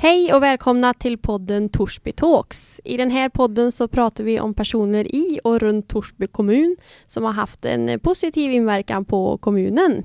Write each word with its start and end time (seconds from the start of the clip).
Hej 0.00 0.34
och 0.34 0.42
välkomna 0.42 0.94
till 0.94 1.18
podden 1.18 1.68
Torsby 1.68 2.12
Talks. 2.12 2.80
I 2.84 2.96
den 2.96 3.10
här 3.10 3.28
podden 3.28 3.72
så 3.72 3.88
pratar 3.88 4.24
vi 4.24 4.40
om 4.40 4.54
personer 4.54 5.14
i 5.14 5.40
och 5.44 5.60
runt 5.60 5.88
Torsby 5.88 6.26
kommun 6.26 6.76
som 7.06 7.24
har 7.24 7.32
haft 7.32 7.64
en 7.64 8.00
positiv 8.00 8.52
inverkan 8.52 9.04
på 9.04 9.38
kommunen. 9.38 10.04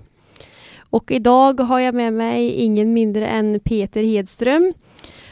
Och 0.90 1.12
idag 1.12 1.60
har 1.60 1.80
jag 1.80 1.96
med 1.96 2.14
mig 2.14 2.50
ingen 2.50 2.94
mindre 2.94 3.28
än 3.28 3.60
Peter 3.60 4.04
Hedström. 4.04 4.74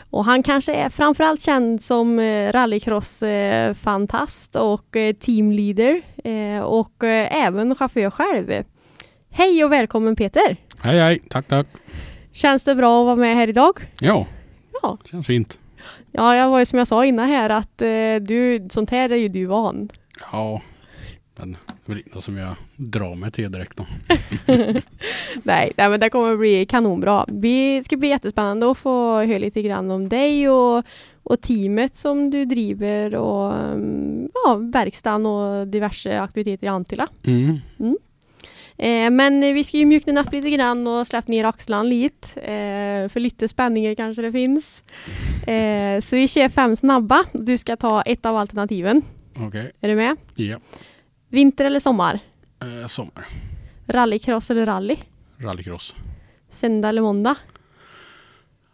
Och 0.09 0.25
han 0.25 0.43
kanske 0.43 0.73
är 0.73 0.89
framförallt 0.89 1.41
känd 1.41 1.83
som 1.83 2.19
eh, 2.19 2.51
rallycross-fantast 2.51 4.55
och 4.55 4.95
eh, 4.95 5.15
teamleader 5.15 6.01
eh, 6.23 6.59
och 6.61 7.03
även 7.03 7.75
chaufför 7.75 8.09
själv. 8.09 8.63
Hej 9.29 9.65
och 9.65 9.71
välkommen 9.71 10.15
Peter! 10.15 10.57
Hej 10.79 10.99
hej, 10.99 11.21
tack 11.29 11.47
tack! 11.47 11.67
Känns 12.33 12.63
det 12.63 12.75
bra 12.75 13.01
att 13.01 13.05
vara 13.05 13.15
med 13.15 13.35
här 13.35 13.47
idag? 13.47 13.79
Ja, 13.99 14.25
Ja. 14.81 14.97
känns 15.11 15.27
fint. 15.27 15.59
Ja, 16.11 16.35
jag 16.35 16.49
var 16.49 16.59
ju 16.59 16.65
som 16.65 16.79
jag 16.79 16.87
sa 16.87 17.05
innan 17.05 17.29
här 17.29 17.49
att 17.49 17.81
eh, 17.81 18.15
du, 18.21 18.67
sånt 18.71 18.89
här 18.89 19.09
är 19.09 19.15
ju 19.15 19.27
du 19.27 19.45
van. 19.45 19.89
Ja, 20.31 20.61
men 21.35 21.51
det 21.51 21.91
är 21.91 21.95
väl 21.95 22.03
inget 22.05 22.23
som 22.23 22.37
jag 22.37 22.55
drar 22.75 23.15
mig 23.15 23.31
till 23.31 23.51
direkt 23.51 23.77
då. 23.77 23.85
nej, 25.43 25.71
nej, 25.77 25.89
men 25.89 25.99
det 25.99 26.09
kommer 26.09 26.37
bli 26.37 26.65
kanonbra. 26.65 27.25
Det 27.27 27.81
ska 27.85 27.97
bli 27.97 28.09
jättespännande 28.09 28.71
att 28.71 28.77
få 28.77 29.23
höra 29.23 29.37
lite 29.37 29.61
grann 29.61 29.91
om 29.91 30.09
dig 30.09 30.49
och, 30.49 30.85
och 31.23 31.41
teamet 31.41 31.95
som 31.95 32.29
du 32.29 32.45
driver 32.45 33.15
och 33.15 33.55
mm, 33.55 34.29
ja, 34.33 34.55
verkstaden 34.55 35.25
och 35.25 35.67
diverse 35.67 36.21
aktiviteter 36.21 36.67
i 36.67 36.69
Antilla. 36.69 37.07
Mm. 37.23 37.57
Eh, 38.81 39.09
men 39.09 39.41
vi 39.53 39.63
ska 39.63 39.77
ju 39.77 39.85
mjukna 39.85 40.21
upp 40.21 40.31
lite 40.31 40.49
grann 40.49 40.87
och 40.87 41.07
släppa 41.07 41.31
ner 41.31 41.43
axlarna 41.45 41.83
lite. 41.83 42.41
Eh, 42.41 43.09
för 43.09 43.19
lite 43.19 43.47
spänningar 43.47 43.95
kanske 43.95 44.21
det 44.21 44.31
finns. 44.31 44.83
Eh, 45.47 45.99
så 46.01 46.15
vi 46.15 46.27
kör 46.27 46.49
fem 46.49 46.75
snabba. 46.75 47.23
Du 47.33 47.57
ska 47.57 47.75
ta 47.75 48.01
ett 48.01 48.25
av 48.25 48.37
alternativen. 48.37 49.01
Okej, 49.47 49.71
Är 49.81 49.89
du 49.89 49.95
med? 49.95 50.17
ja. 50.35 50.57
Vinter 51.29 51.65
eller 51.65 51.79
sommar? 51.79 52.19
Eh, 52.61 52.87
sommar. 52.87 53.25
Rallycross 53.87 54.51
eller 54.51 54.65
rally? 54.65 54.97
Rallycross. 55.37 55.95
Söndag 56.49 56.89
eller 56.89 57.01
måndag? 57.01 57.35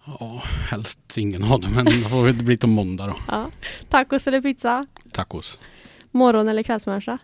Ja, 0.06 0.42
helst 0.72 1.18
ingen 1.18 1.44
av 1.44 1.62
dem, 1.62 1.72
men 1.76 1.86
det 1.86 1.92
får 2.10 2.24
väl 2.24 2.44
bli 2.44 2.58
till 2.58 2.70
måndag 2.70 3.06
då. 3.08 3.16
Ja. 3.28 3.46
Tacos 3.90 4.28
eller 4.28 4.42
pizza? 4.42 4.84
Tacos. 5.12 5.60
Morgon 6.12 6.48
eller 6.48 6.64
kvällsmänniska? 6.64 7.18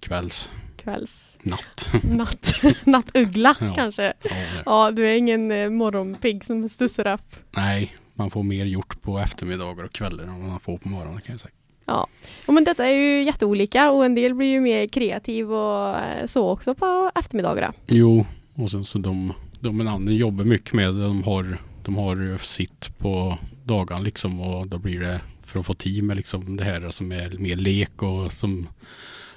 Kvälls. 0.00 0.50
Kvälls. 0.82 1.36
Natt. 1.42 1.90
Natt. 2.02 2.52
Nattuggla 2.84 3.54
Ja. 3.60 3.74
kanske? 3.74 4.12
Ja. 4.22 4.30
Ja, 4.66 4.90
du 4.90 5.06
är 5.08 5.16
ingen 5.16 5.50
eh, 5.52 5.70
morgonpigg 5.70 6.44
som 6.44 6.68
stussar 6.68 7.12
upp. 7.14 7.36
Nej, 7.50 7.96
man 8.14 8.30
får 8.30 8.42
mer 8.42 8.64
gjort 8.64 9.02
på 9.02 9.18
eftermiddagar 9.18 9.84
och 9.84 9.92
kvällar 9.92 10.24
än 10.24 10.48
man 10.48 10.60
får 10.60 10.78
på 10.78 10.88
morgonen 10.88 11.20
kan 11.20 11.32
jag 11.32 11.40
säga. 11.40 11.52
Ja. 11.84 12.06
ja, 12.46 12.52
men 12.52 12.64
detta 12.64 12.86
är 12.86 12.92
ju 12.92 13.22
jätteolika 13.22 13.90
och 13.90 14.04
en 14.04 14.14
del 14.14 14.34
blir 14.34 14.46
ju 14.48 14.60
mer 14.60 14.86
kreativ 14.88 15.52
och 15.52 15.98
eh, 15.98 16.26
så 16.26 16.48
också 16.50 16.74
på 16.74 17.10
eftermiddagarna. 17.14 17.72
Jo, 17.86 18.26
och 18.54 18.70
sen 18.70 18.84
så 18.84 18.98
de, 18.98 19.32
de 19.60 19.80
en 19.80 19.88
annan 19.88 20.14
jobbar 20.14 20.44
mycket 20.44 20.72
med. 20.72 20.94
De 20.94 21.22
har, 21.22 21.58
de 21.84 21.96
har 21.96 22.38
sitt 22.38 22.98
på 22.98 23.38
dagen 23.64 24.02
liksom 24.04 24.40
och 24.40 24.66
då 24.66 24.78
blir 24.78 25.00
det 25.00 25.20
för 25.44 25.60
att 25.60 25.66
få 25.66 25.74
tid 25.74 26.04
med 26.04 26.16
liksom 26.16 26.56
det 26.56 26.64
här 26.64 26.90
som 26.90 27.12
är 27.12 27.38
mer 27.38 27.56
lek 27.56 28.02
och 28.02 28.32
som 28.32 28.68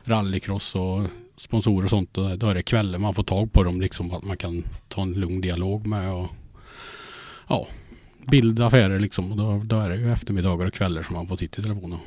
rallycross 0.04 0.76
och 0.76 1.02
sponsorer 1.42 1.84
och 1.84 1.90
sånt. 1.90 2.14
Då 2.14 2.36
då 2.36 2.48
är 2.48 2.54
det 2.54 2.64
kvällar 2.64 3.00
man 3.00 3.14
får 3.14 3.24
tag 3.24 3.54
på 3.54 3.64
dem 3.64 3.82
liksom 3.82 4.12
att 4.12 4.24
man 4.24 4.38
kan 4.38 4.64
ta 4.88 5.02
en 5.02 5.14
lugn 5.14 5.42
dialog 5.42 5.88
med 5.88 6.14
och 6.14 6.28
ja, 7.48 7.68
bilda 8.28 8.66
affärer 8.66 9.00
liksom. 9.00 9.32
Och 9.32 9.38
då, 9.38 9.62
då 9.66 9.80
är 9.80 9.90
det 9.90 9.96
ju 9.96 10.12
eftermiddagar 10.12 10.66
och 10.66 10.74
kvällar 10.74 11.04
som 11.04 11.16
man 11.16 11.28
får 11.28 11.38
titta 11.38 11.60
i 11.60 11.64
telefonen. 11.64 12.00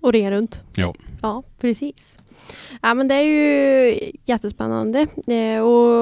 Och 0.00 0.12
ringa 0.12 0.30
runt. 0.30 0.60
Ja. 0.74 0.94
Ja, 1.22 1.42
precis. 1.60 2.18
Ja, 2.82 2.94
men 2.94 3.08
det 3.08 3.14
är 3.14 3.22
ju 3.22 4.10
jättespännande. 4.24 5.00
Eh, 5.26 5.60
och 5.60 5.92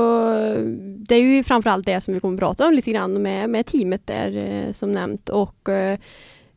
det 0.96 1.14
är 1.14 1.20
ju 1.20 1.42
framförallt 1.42 1.86
det 1.86 2.00
som 2.00 2.14
vi 2.14 2.20
kommer 2.20 2.34
att 2.34 2.40
prata 2.40 2.66
om 2.66 2.74
lite 2.74 2.90
grann 2.90 3.22
med, 3.22 3.50
med 3.50 3.66
teamet 3.66 4.06
där 4.06 4.36
eh, 4.44 4.72
som 4.72 4.92
nämnt. 4.92 5.28
Och, 5.28 5.68
eh, 5.68 5.98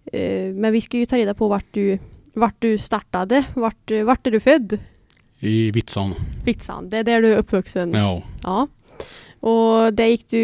eh, 0.06 0.54
men 0.54 0.74
vi 0.74 0.82
ska 0.82 0.98
ju 0.98 1.06
ta 1.06 1.18
reda 1.18 1.34
på 1.34 1.48
vart 1.48 1.66
du, 1.72 2.00
vart 2.34 2.56
du 2.60 2.78
startade. 2.78 3.44
Vart, 3.54 3.92
vart 4.06 4.28
är 4.28 4.32
du 4.32 4.40
född? 4.40 4.78
I 5.44 5.72
Vitsan. 5.72 6.14
Vitsan, 6.46 6.90
det 6.90 6.98
är 6.98 7.04
där 7.04 7.22
du 7.22 7.34
är 7.34 7.38
uppvuxen. 7.38 7.94
Ja. 7.94 8.22
Ja. 8.44 8.68
Och 9.40 9.94
där 9.94 10.06
gick 10.06 10.28
du 10.30 10.38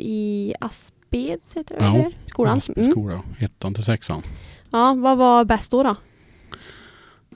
i 0.00 0.54
Aspeds, 0.60 1.56
heter 1.56 1.78
det 1.78 1.84
Ja. 1.84 1.94
eller? 1.94 2.16
Skolan? 2.26 2.58
Aspen 2.58 2.74
Mm. 2.78 2.90
skola. 2.90 3.22
Ettan 3.38 3.74
till 3.74 3.84
sexan. 3.84 4.22
Ja, 4.70 4.94
vad 4.94 5.18
var 5.18 5.44
bäst 5.44 5.70
då? 5.70 5.82
då? 5.82 5.96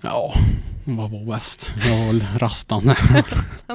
Ja, 0.02 0.32
vad 0.84 1.10
var 1.10 1.24
bäst? 1.36 1.66
Jag 1.84 1.98
var 1.98 2.06
väl 2.06 2.24
rastan. 2.38 2.82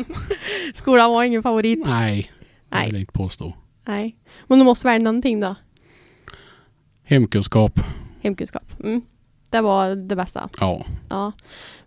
Skolan 0.73 1.11
var 1.11 1.23
ingen 1.23 1.43
favorit? 1.43 1.85
Nej, 1.87 2.31
det 2.69 2.85
vill 2.85 2.93
jag 2.93 2.99
inte 3.01 3.13
påstå. 3.13 3.53
Nej. 3.85 4.15
Men 4.47 4.59
du 4.59 4.65
måste 4.65 4.87
välja 4.87 5.03
någonting 5.03 5.39
då? 5.39 5.55
Hemkunskap, 7.03 7.79
Hemkunskap. 8.21 8.63
Mm. 8.83 9.01
Det 9.49 9.61
var 9.61 9.95
det 9.95 10.15
bästa. 10.15 10.49
ja. 10.59 10.85
Ja. 11.09 11.31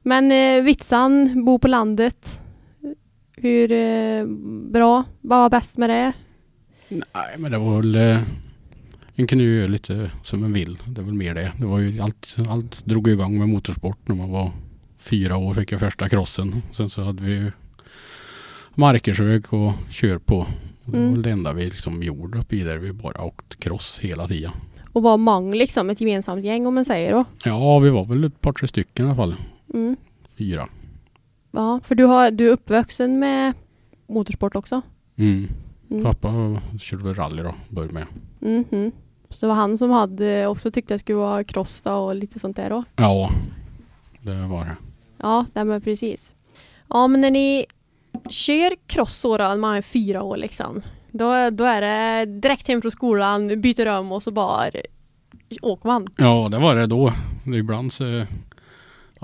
Men 0.03 0.33
eh, 0.33 0.65
Vitsan, 0.65 1.45
bo 1.45 1.59
på 1.59 1.69
landet. 1.69 2.41
Hur 3.37 3.73
eh, 3.73 4.25
bra? 4.73 5.05
Vad 5.21 5.39
var 5.39 5.51
bäst 5.51 5.77
med 5.77 5.91
det? 5.91 6.13
Nej, 6.89 7.35
men 7.39 7.53
det 7.53 7.59
var 7.59 7.77
väl... 7.77 7.95
Eh, 7.95 8.19
en 9.15 9.27
kunde 9.27 9.45
ju 9.45 9.57
göra 9.59 9.69
lite 9.69 10.11
som 10.23 10.45
en 10.45 10.53
vill. 10.53 10.79
Det 10.87 11.01
är 11.01 11.05
väl 11.05 11.15
mer 11.15 11.35
det. 11.35 11.53
Det 11.59 11.67
var 11.67 11.79
ju 11.79 12.01
allt, 12.01 12.37
allt 12.49 12.85
drog 12.85 13.09
igång 13.09 13.39
med 13.39 13.49
motorsport 13.49 14.09
när 14.09 14.17
man 14.17 14.31
var 14.31 14.51
fyra 14.99 15.37
år 15.37 15.55
fick 15.55 15.73
jag 15.73 15.81
första 15.81 16.09
crossen. 16.09 16.63
Sen 16.73 16.91
så 16.91 17.03
hade 17.03 17.23
vi 17.23 17.51
markersök 18.75 19.53
och 19.53 19.73
kör 19.91 20.19
på. 20.19 20.47
Det 20.85 20.93
var 20.93 20.99
Mm. 20.99 21.23
det 21.23 21.31
enda 21.31 21.53
vi 21.53 21.65
liksom 21.65 22.03
gjorde 22.03 22.39
uppe 22.39 22.57
i 22.57 22.63
där. 22.63 22.77
Vi 22.77 22.93
bara 22.93 23.23
åkt 23.25 23.61
cross 23.61 23.99
hela 24.03 24.29
tiden. 24.29 24.51
Och 24.93 25.03
var 25.03 25.17
många 25.17 25.55
liksom, 25.55 25.91
ett 25.91 26.01
gemensamt 26.01 26.45
gäng 26.45 26.67
om 26.67 26.75
man 26.75 26.85
säger 26.85 27.13
då. 27.13 27.25
Ja, 27.45 27.79
vi 27.79 27.91
var 27.91 28.05
väl 28.05 28.25
ett 28.25 28.41
par 28.41 28.53
tre 28.53 28.69
stycken 28.69 29.05
i 29.07 29.09
alla 29.09 29.17
fall. 29.17 29.35
Mm. 29.73 29.97
Fyra. 30.39 30.69
Ja, 31.51 31.81
för 31.85 31.95
du, 31.95 32.05
har, 32.05 32.31
du 32.31 32.49
är 32.49 32.53
uppvuxen 32.53 33.19
med 33.19 33.53
motorsport 34.07 34.57
också? 34.57 34.83
Mm. 35.17 35.49
Mm. 35.91 36.05
Pappa 36.05 36.61
körde 36.81 37.05
väl 37.05 37.15
rally 37.15 37.43
då, 37.43 37.55
började 37.71 37.95
med. 37.95 38.07
Mhm. 38.41 38.93
Så 39.31 39.37
det 39.41 39.47
var 39.47 39.55
han 39.55 39.79
som 39.79 39.91
hade 39.91 40.47
också 40.47 40.71
tyckte 40.71 40.95
att 40.95 40.99
det 40.99 41.03
skulle 41.05 41.19
vara 41.19 41.45
cross 41.45 41.83
och 41.85 42.15
lite 42.15 42.39
sånt 42.39 42.57
där 42.57 42.71
då? 42.71 42.85
Ja, 42.97 43.31
det 44.23 44.47
var 44.47 44.65
det. 44.65 44.77
Ja, 45.19 45.47
nej 45.53 45.65
men 45.65 45.81
precis. 45.81 46.33
Ja, 46.89 47.07
men 47.07 47.21
när 47.21 47.31
ni 47.31 47.67
kör 48.29 48.73
cross 48.87 49.23
då, 49.23 49.37
när 49.37 49.57
man 49.57 49.77
är 49.77 49.83
fyra 49.83 50.23
år 50.23 50.37
liksom. 50.37 50.83
Då, 51.11 51.51
då 51.51 51.65
är 51.65 51.81
det 51.81 52.27
direkt 52.41 52.69
hem 52.69 52.83
från 52.83 52.91
skolan, 52.91 53.61
byter 53.61 53.85
rum 53.85 54.13
och 54.13 54.23
så 54.23 54.31
bara 54.31 54.71
åker 55.63 55.87
man. 55.89 56.09
Ja, 56.17 56.49
det 56.51 56.59
var 56.59 56.75
det 56.75 56.87
då. 56.87 57.13
Ibland 57.47 57.93
så, 57.93 58.25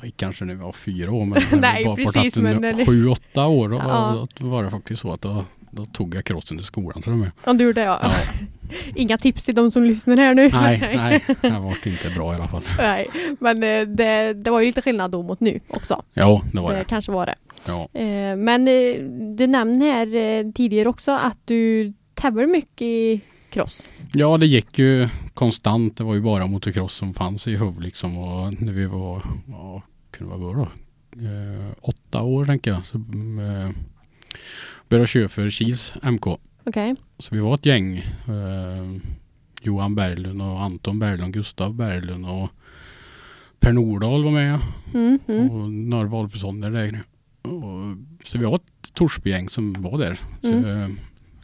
ja, 0.02 0.08
kanske 0.16 0.44
när 0.44 0.54
vi 0.54 0.60
var 0.60 0.72
fyra 0.72 1.12
år, 1.12 1.24
men 1.24 1.42
Nej, 1.60 1.84
bara 1.84 1.96
precis, 1.96 2.36
men 2.36 2.56
ni- 2.76 2.86
sju, 2.86 3.08
åtta 3.08 3.46
år, 3.46 3.68
då, 3.68 3.76
Ja. 3.76 4.26
då 4.38 4.46
var 4.46 4.64
det 4.64 4.70
faktiskt 4.70 5.02
så 5.02 5.12
att 5.12 5.20
då, 5.20 5.44
då 5.70 5.84
tog 5.84 6.14
jag 6.14 6.24
crossen 6.24 6.56
till 6.56 6.66
skolan 6.66 7.02
till 7.02 7.12
och 7.12 7.18
med. 7.18 7.30
Om 7.44 7.58
du 7.58 7.64
gjorde 7.64 7.80
ja. 7.80 7.98
Ja. 8.02 8.10
Inga 8.94 9.18
tips 9.18 9.44
till 9.44 9.54
de 9.54 9.70
som 9.70 9.82
lyssnar 9.84 10.16
här 10.16 10.34
nu. 10.34 10.50
Nej, 10.52 10.80
nej, 10.96 11.24
det 11.40 11.50
vart 11.60 11.86
inte 11.86 12.10
bra 12.10 12.32
i 12.32 12.36
alla 12.36 12.48
fall. 12.48 12.62
Nej, 12.78 13.06
men 13.40 13.62
eh, 13.62 13.80
det, 13.88 14.32
det 14.32 14.50
var 14.50 14.60
ju 14.60 14.66
lite 14.66 14.82
skillnad 14.82 15.10
då 15.10 15.22
mot 15.22 15.40
nu 15.40 15.60
också. 15.68 16.02
Ja, 16.14 16.42
det 16.52 16.60
var 16.60 16.72
Det 16.72 16.78
det. 16.78 16.84
kanske 16.84 17.12
var 17.12 17.26
det. 17.26 17.34
Ja, 17.66 17.88
Eh, 18.00 18.36
Men 18.36 18.68
eh, 18.68 18.94
du 19.36 19.46
nämnde 19.46 19.84
här 19.86 20.52
tidigare 20.52 20.88
också 20.88 21.12
att 21.12 21.38
du 21.44 21.92
tävlar 22.14 22.46
mycket 22.46 22.82
i 22.82 23.20
cross. 23.50 23.90
ja 24.12 24.36
det 24.38 24.46
gick 24.46 24.78
ju 24.78 25.08
konstant. 25.38 25.96
Det 25.96 26.04
var 26.04 26.14
ju 26.14 26.20
bara 26.20 26.46
motocross 26.46 26.94
som 26.94 27.14
fanns 27.14 27.48
i 27.48 27.56
Huv 27.56 27.80
liksom. 27.80 28.18
Och 28.18 28.62
när 28.62 28.72
vi 28.72 28.86
var, 28.86 29.22
ja, 29.48 29.82
kunde 30.10 30.36
vara 30.36 30.56
då? 30.58 30.68
Eh, 31.26 31.72
åtta 31.80 32.22
år 32.22 32.44
tänker 32.44 32.70
jag. 32.70 32.86
Så 32.86 32.98
eh, 32.98 33.70
började 34.88 35.06
köra 35.06 35.28
för 35.28 35.50
Kils 35.50 35.94
MK. 36.02 36.26
Okej. 36.64 36.94
Så 37.18 37.34
vi 37.34 37.40
var 37.40 37.54
ett 37.54 37.66
gäng. 37.66 37.96
Eh, 37.98 39.00
Johan 39.62 39.94
Berglund 39.94 40.42
och 40.42 40.62
Anton 40.62 40.98
Berglund, 40.98 41.34
Gustav 41.34 41.74
Berglund 41.74 42.26
och 42.26 42.48
Per 43.60 43.72
Nordahl 43.72 44.24
var 44.24 44.30
med. 44.30 44.58
Mm, 44.94 45.18
mm. 45.28 45.50
Och 45.50 45.70
några 45.70 46.04
Wolfsson 46.08 46.60
där. 46.60 46.70
där. 46.70 47.00
Och, 47.42 47.96
så 48.24 48.38
vi 48.38 48.44
var 48.44 48.54
ett 48.54 48.92
Torsbygäng 48.94 49.48
som 49.48 49.82
var 49.82 49.98
där. 49.98 50.18
Så, 50.42 50.52
Mm. 50.52 50.82
eh, 50.82 50.88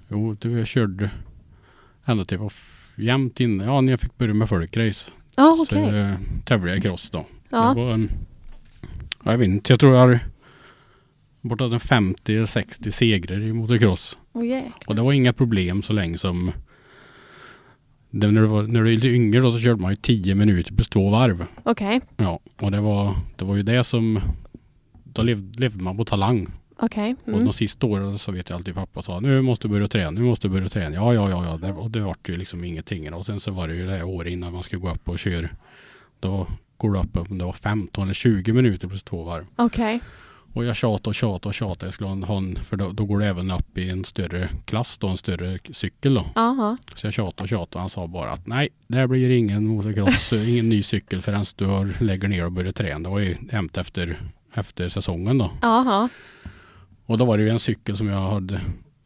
jo, 0.08 0.34
det 0.40 0.48
vi 0.48 0.64
körde 0.64 1.10
ända 2.04 2.24
till 2.24 2.36
jag 2.36 2.42
var 2.42 2.52
jämnt 2.96 3.40
inne. 3.40 3.64
Ja, 3.64 3.80
när 3.80 3.92
jag 3.92 4.00
fick 4.00 4.18
börja 4.18 4.34
med 4.34 4.48
folkrace. 4.48 5.10
Så 5.34 5.62
okej. 5.62 5.98
eh, 6.00 6.14
tävlade 6.44 6.70
jag 6.70 6.78
i 6.78 6.80
cross 6.82 7.10
då. 7.10 7.26
Ja. 7.50 7.74
Det 7.74 7.80
var 7.80 7.92
en, 7.92 8.10
ja, 9.24 9.30
jag 9.30 9.38
vet 9.38 9.48
inte, 9.48 9.72
jag 9.72 9.80
tror 9.80 9.94
jag 9.94 10.00
har 10.00 10.18
bortåt 11.40 11.72
en 11.72 11.80
50 11.80 12.36
eller 12.36 12.46
60 12.46 12.92
segrar 12.92 13.40
i 13.40 13.52
motocross. 13.52 14.18
Jäklar. 14.34 14.72
Och 14.86 14.94
det 14.96 15.02
var 15.02 15.12
inga 15.12 15.32
problem 15.32 15.82
så 15.82 15.92
länge 15.92 16.18
som 16.18 16.52
det, 18.10 18.30
när, 18.30 18.40
du 18.40 18.46
var, 18.46 18.62
när 18.62 18.82
du 18.82 18.88
är 18.90 18.94
lite 18.94 19.08
yngre 19.08 19.40
då 19.40 19.50
så 19.50 19.58
körde 19.58 19.82
man 19.82 19.92
ju 19.92 19.96
10 19.96 20.34
minuter 20.34 20.74
plus 20.74 20.88
två 20.88 21.10
varv. 21.10 21.46
Okej, 21.62 22.00
Ja, 22.16 22.40
och 22.60 22.70
det 22.70 22.80
var, 22.80 23.14
det 23.36 23.44
var 23.44 23.56
ju 23.56 23.62
det 23.62 23.84
som, 23.84 24.20
då 25.04 25.22
levde, 25.22 25.60
levde 25.60 25.84
man 25.84 25.96
på 25.96 26.04
talang. 26.04 26.48
Och 27.22 27.28
Mm. 27.28 27.44
de 27.44 27.52
sista 27.52 27.86
åren 27.86 28.18
så 28.18 28.32
vet 28.32 28.48
jag 28.50 28.56
alltid 28.56 28.74
pappa 28.74 29.02
sa 29.02 29.20
nu 29.20 29.42
måste 29.42 29.68
du 29.68 29.72
börja 29.72 29.88
träna, 29.88 30.10
nu 30.10 30.20
måste 30.20 30.48
du 30.48 30.52
börja 30.52 30.68
träna. 30.68 30.94
Ja, 30.96 31.14
ja, 31.14 31.30
ja, 31.30 31.44
ja. 31.44 31.56
Det, 31.56 31.72
och 31.72 31.90
det 31.90 32.00
vart 32.00 32.28
ju 32.28 32.36
liksom 32.36 32.64
ingenting. 32.64 33.14
Och 33.14 33.26
sen 33.26 33.40
så 33.40 33.50
var 33.50 33.68
det 33.68 33.74
ju 33.74 33.86
det 33.86 33.92
här 33.92 34.04
året 34.04 34.32
innan 34.32 34.52
man 34.52 34.62
skulle 34.62 34.80
gå 34.82 34.90
upp 34.90 35.08
och 35.08 35.18
köra. 35.18 35.48
Då 36.20 36.46
går 36.76 36.92
du 36.92 36.98
upp 36.98 37.16
om 37.30 37.38
det 37.38 37.44
var 37.44 37.52
15 37.52 38.04
eller 38.04 38.14
20 38.14 38.52
minuter 38.52 38.88
plus 38.88 39.02
två 39.02 39.22
varv. 39.24 39.44
Okej. 39.56 40.00
Och 40.52 40.64
jag 40.64 40.76
tjatade 40.76 41.08
och 41.08 41.14
tjatade 41.14 41.48
och 41.48 41.54
tjatade. 41.54 41.86
Jag 41.86 41.94
skulle 41.94 42.08
ha 42.08 42.12
en, 42.16 42.22
ha 42.22 42.36
en 42.36 42.56
för 42.56 42.76
då, 42.76 42.92
då 42.92 43.04
går 43.04 43.18
det 43.18 43.26
även 43.26 43.50
upp 43.50 43.78
i 43.78 43.90
en 43.90 44.04
större 44.04 44.48
klass 44.64 44.98
då, 44.98 45.08
en 45.08 45.16
större 45.16 45.58
cykel 45.72 46.14
då. 46.14 46.26
Aha. 46.34 46.76
Så 46.94 47.06
jag 47.06 47.14
tjatade 47.14 47.42
och 47.42 47.48
tjatade 47.48 47.74
och 47.74 47.80
han 47.80 47.90
sa 47.90 48.06
bara 48.06 48.30
att 48.32 48.46
nej, 48.46 48.68
det 48.86 48.98
här 48.98 49.06
blir 49.06 49.30
ingen 49.30 49.66
motocross, 49.66 50.32
ingen 50.48 50.68
ny 50.68 50.82
cykel 50.82 51.22
förrän 51.22 51.44
du 51.56 51.64
har, 51.64 51.90
lägger 52.00 52.28
ner 52.28 52.44
och 52.44 52.52
börjar 52.52 52.72
träna. 52.72 52.98
Det 52.98 53.08
var 53.08 53.18
ju 53.18 53.36
hämt 53.52 53.76
efter, 53.76 54.20
efter 54.54 54.88
säsongen 54.88 55.38
då. 55.38 55.50
Aha. 55.62 56.08
Och 57.06 57.18
då 57.18 57.24
var 57.24 57.38
det 57.38 57.44
ju 57.44 57.50
en 57.50 57.58
cykel 57.58 57.96
som 57.96 58.08
jag 58.08 58.20
hade 58.30 58.60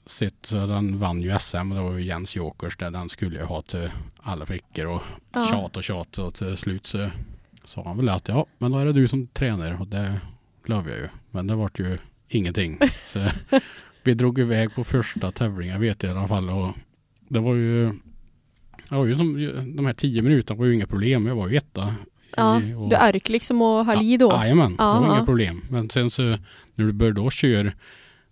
sett, 0.06 0.34
så 0.46 0.66
den 0.66 0.98
vann 0.98 1.20
ju 1.22 1.38
SM. 1.38 1.68
Det 1.70 1.80
var 1.82 1.92
ju 1.98 2.04
Jens 2.04 2.36
Jokers 2.36 2.76
där. 2.76 2.90
Den 2.90 3.08
skulle 3.08 3.38
jag 3.38 3.46
ha 3.46 3.62
till 3.62 3.88
alla 4.18 4.46
flickor 4.46 4.86
och 4.86 5.02
Ja. 5.32 5.42
tjat 5.50 5.76
och 5.76 5.82
tjat 5.84 6.18
och 6.18 6.34
till 6.34 6.56
slut 6.56 6.86
så 6.86 7.10
sa 7.64 7.84
han 7.84 7.96
väl 7.96 8.08
att 8.08 8.28
ja, 8.28 8.46
men 8.58 8.72
då 8.72 8.78
är 8.78 8.84
det 8.86 8.92
du 8.92 9.08
som 9.08 9.26
tränar 9.26 9.80
och 9.80 9.86
det 9.86 10.20
lov 10.64 10.88
jag 10.88 10.98
ju. 10.98 11.08
Men 11.30 11.46
det 11.46 11.54
vart 11.54 11.78
ju 11.78 11.96
ingenting. 12.28 12.78
Så 13.06 13.26
vi 14.02 14.14
drog 14.14 14.38
iväg 14.38 14.74
på 14.74 14.84
första 14.84 15.32
tävlingen 15.32 15.80
vet 15.80 16.02
jag 16.02 16.14
i 16.14 16.18
alla 16.18 16.28
fall 16.28 16.50
och 16.50 16.68
det 17.28 17.38
var 17.40 17.54
ju 17.54 17.92
var 18.88 19.06
ju 19.06 19.14
som, 19.14 19.34
de 19.76 19.86
här 19.86 19.92
tio 19.92 20.22
minuterna 20.22 20.58
var 20.58 20.66
ju 20.66 20.74
inga 20.74 20.86
problem. 20.86 21.26
Jag 21.26 21.34
var 21.34 21.48
ju 21.48 21.56
etta. 21.56 21.94
Ja, 22.36 22.56
och- 22.56 22.90
du 22.90 22.96
örk 22.96 23.28
liksom 23.28 23.62
och 23.62 23.86
höll 23.86 24.02
i 24.02 24.16
då? 24.16 24.32
Jajamän, 24.32 24.70
det 24.70 24.82
Ja, 24.82 25.00
var 25.00 25.06
ja. 25.08 25.16
inga 25.16 25.24
problem. 25.24 25.62
Men 25.70 25.90
sen 25.90 26.10
så 26.10 26.36
när 26.78 26.86
du 26.86 26.92
börjar 26.92 27.12
då 27.12 27.30
köra 27.30 27.72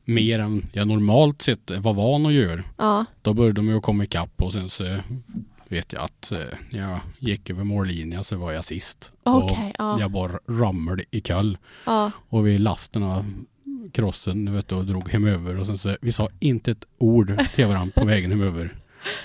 mer 0.04 0.38
än 0.38 0.62
jag 0.72 0.88
normalt 0.88 1.42
sett 1.42 1.70
var 1.70 1.92
van 1.92 2.26
att 2.26 2.32
göra. 2.32 2.60
Ja. 2.76 3.04
Då 3.22 3.34
började 3.34 3.54
de 3.54 3.68
ju 3.68 3.80
komma 3.80 4.04
ikapp 4.04 4.42
och 4.42 4.52
sen 4.52 4.68
så 4.68 4.98
vet 5.68 5.92
jag 5.92 6.02
att 6.02 6.32
eh, 6.32 6.38
när 6.70 6.80
jag 6.80 7.00
gick 7.18 7.50
över 7.50 7.64
mållinjen 7.64 8.24
så 8.24 8.36
var 8.36 8.52
jag 8.52 8.64
sist. 8.64 9.12
Okej, 9.22 9.68
och 9.68 9.74
ja. 9.78 10.00
jag 10.00 10.10
bara 10.10 10.38
ramlade 10.46 11.04
i 11.10 11.20
kall. 11.20 11.58
Ja. 11.86 12.10
Och 12.28 12.46
vi 12.46 12.58
lasten 12.58 13.02
av 13.02 13.24
krossen 13.92 14.52
vet 14.52 14.68
du, 14.68 14.74
och 14.74 14.86
drog 14.86 15.08
hemöver 15.08 15.58
och 15.58 15.66
sen 15.66 15.78
så 15.78 15.96
vi 16.00 16.12
sa 16.12 16.28
inte 16.40 16.70
ett 16.70 16.84
ord 16.98 17.44
till 17.54 17.66
varandra 17.66 17.92
på 18.00 18.06
vägen 18.06 18.30
hemöver. 18.30 18.74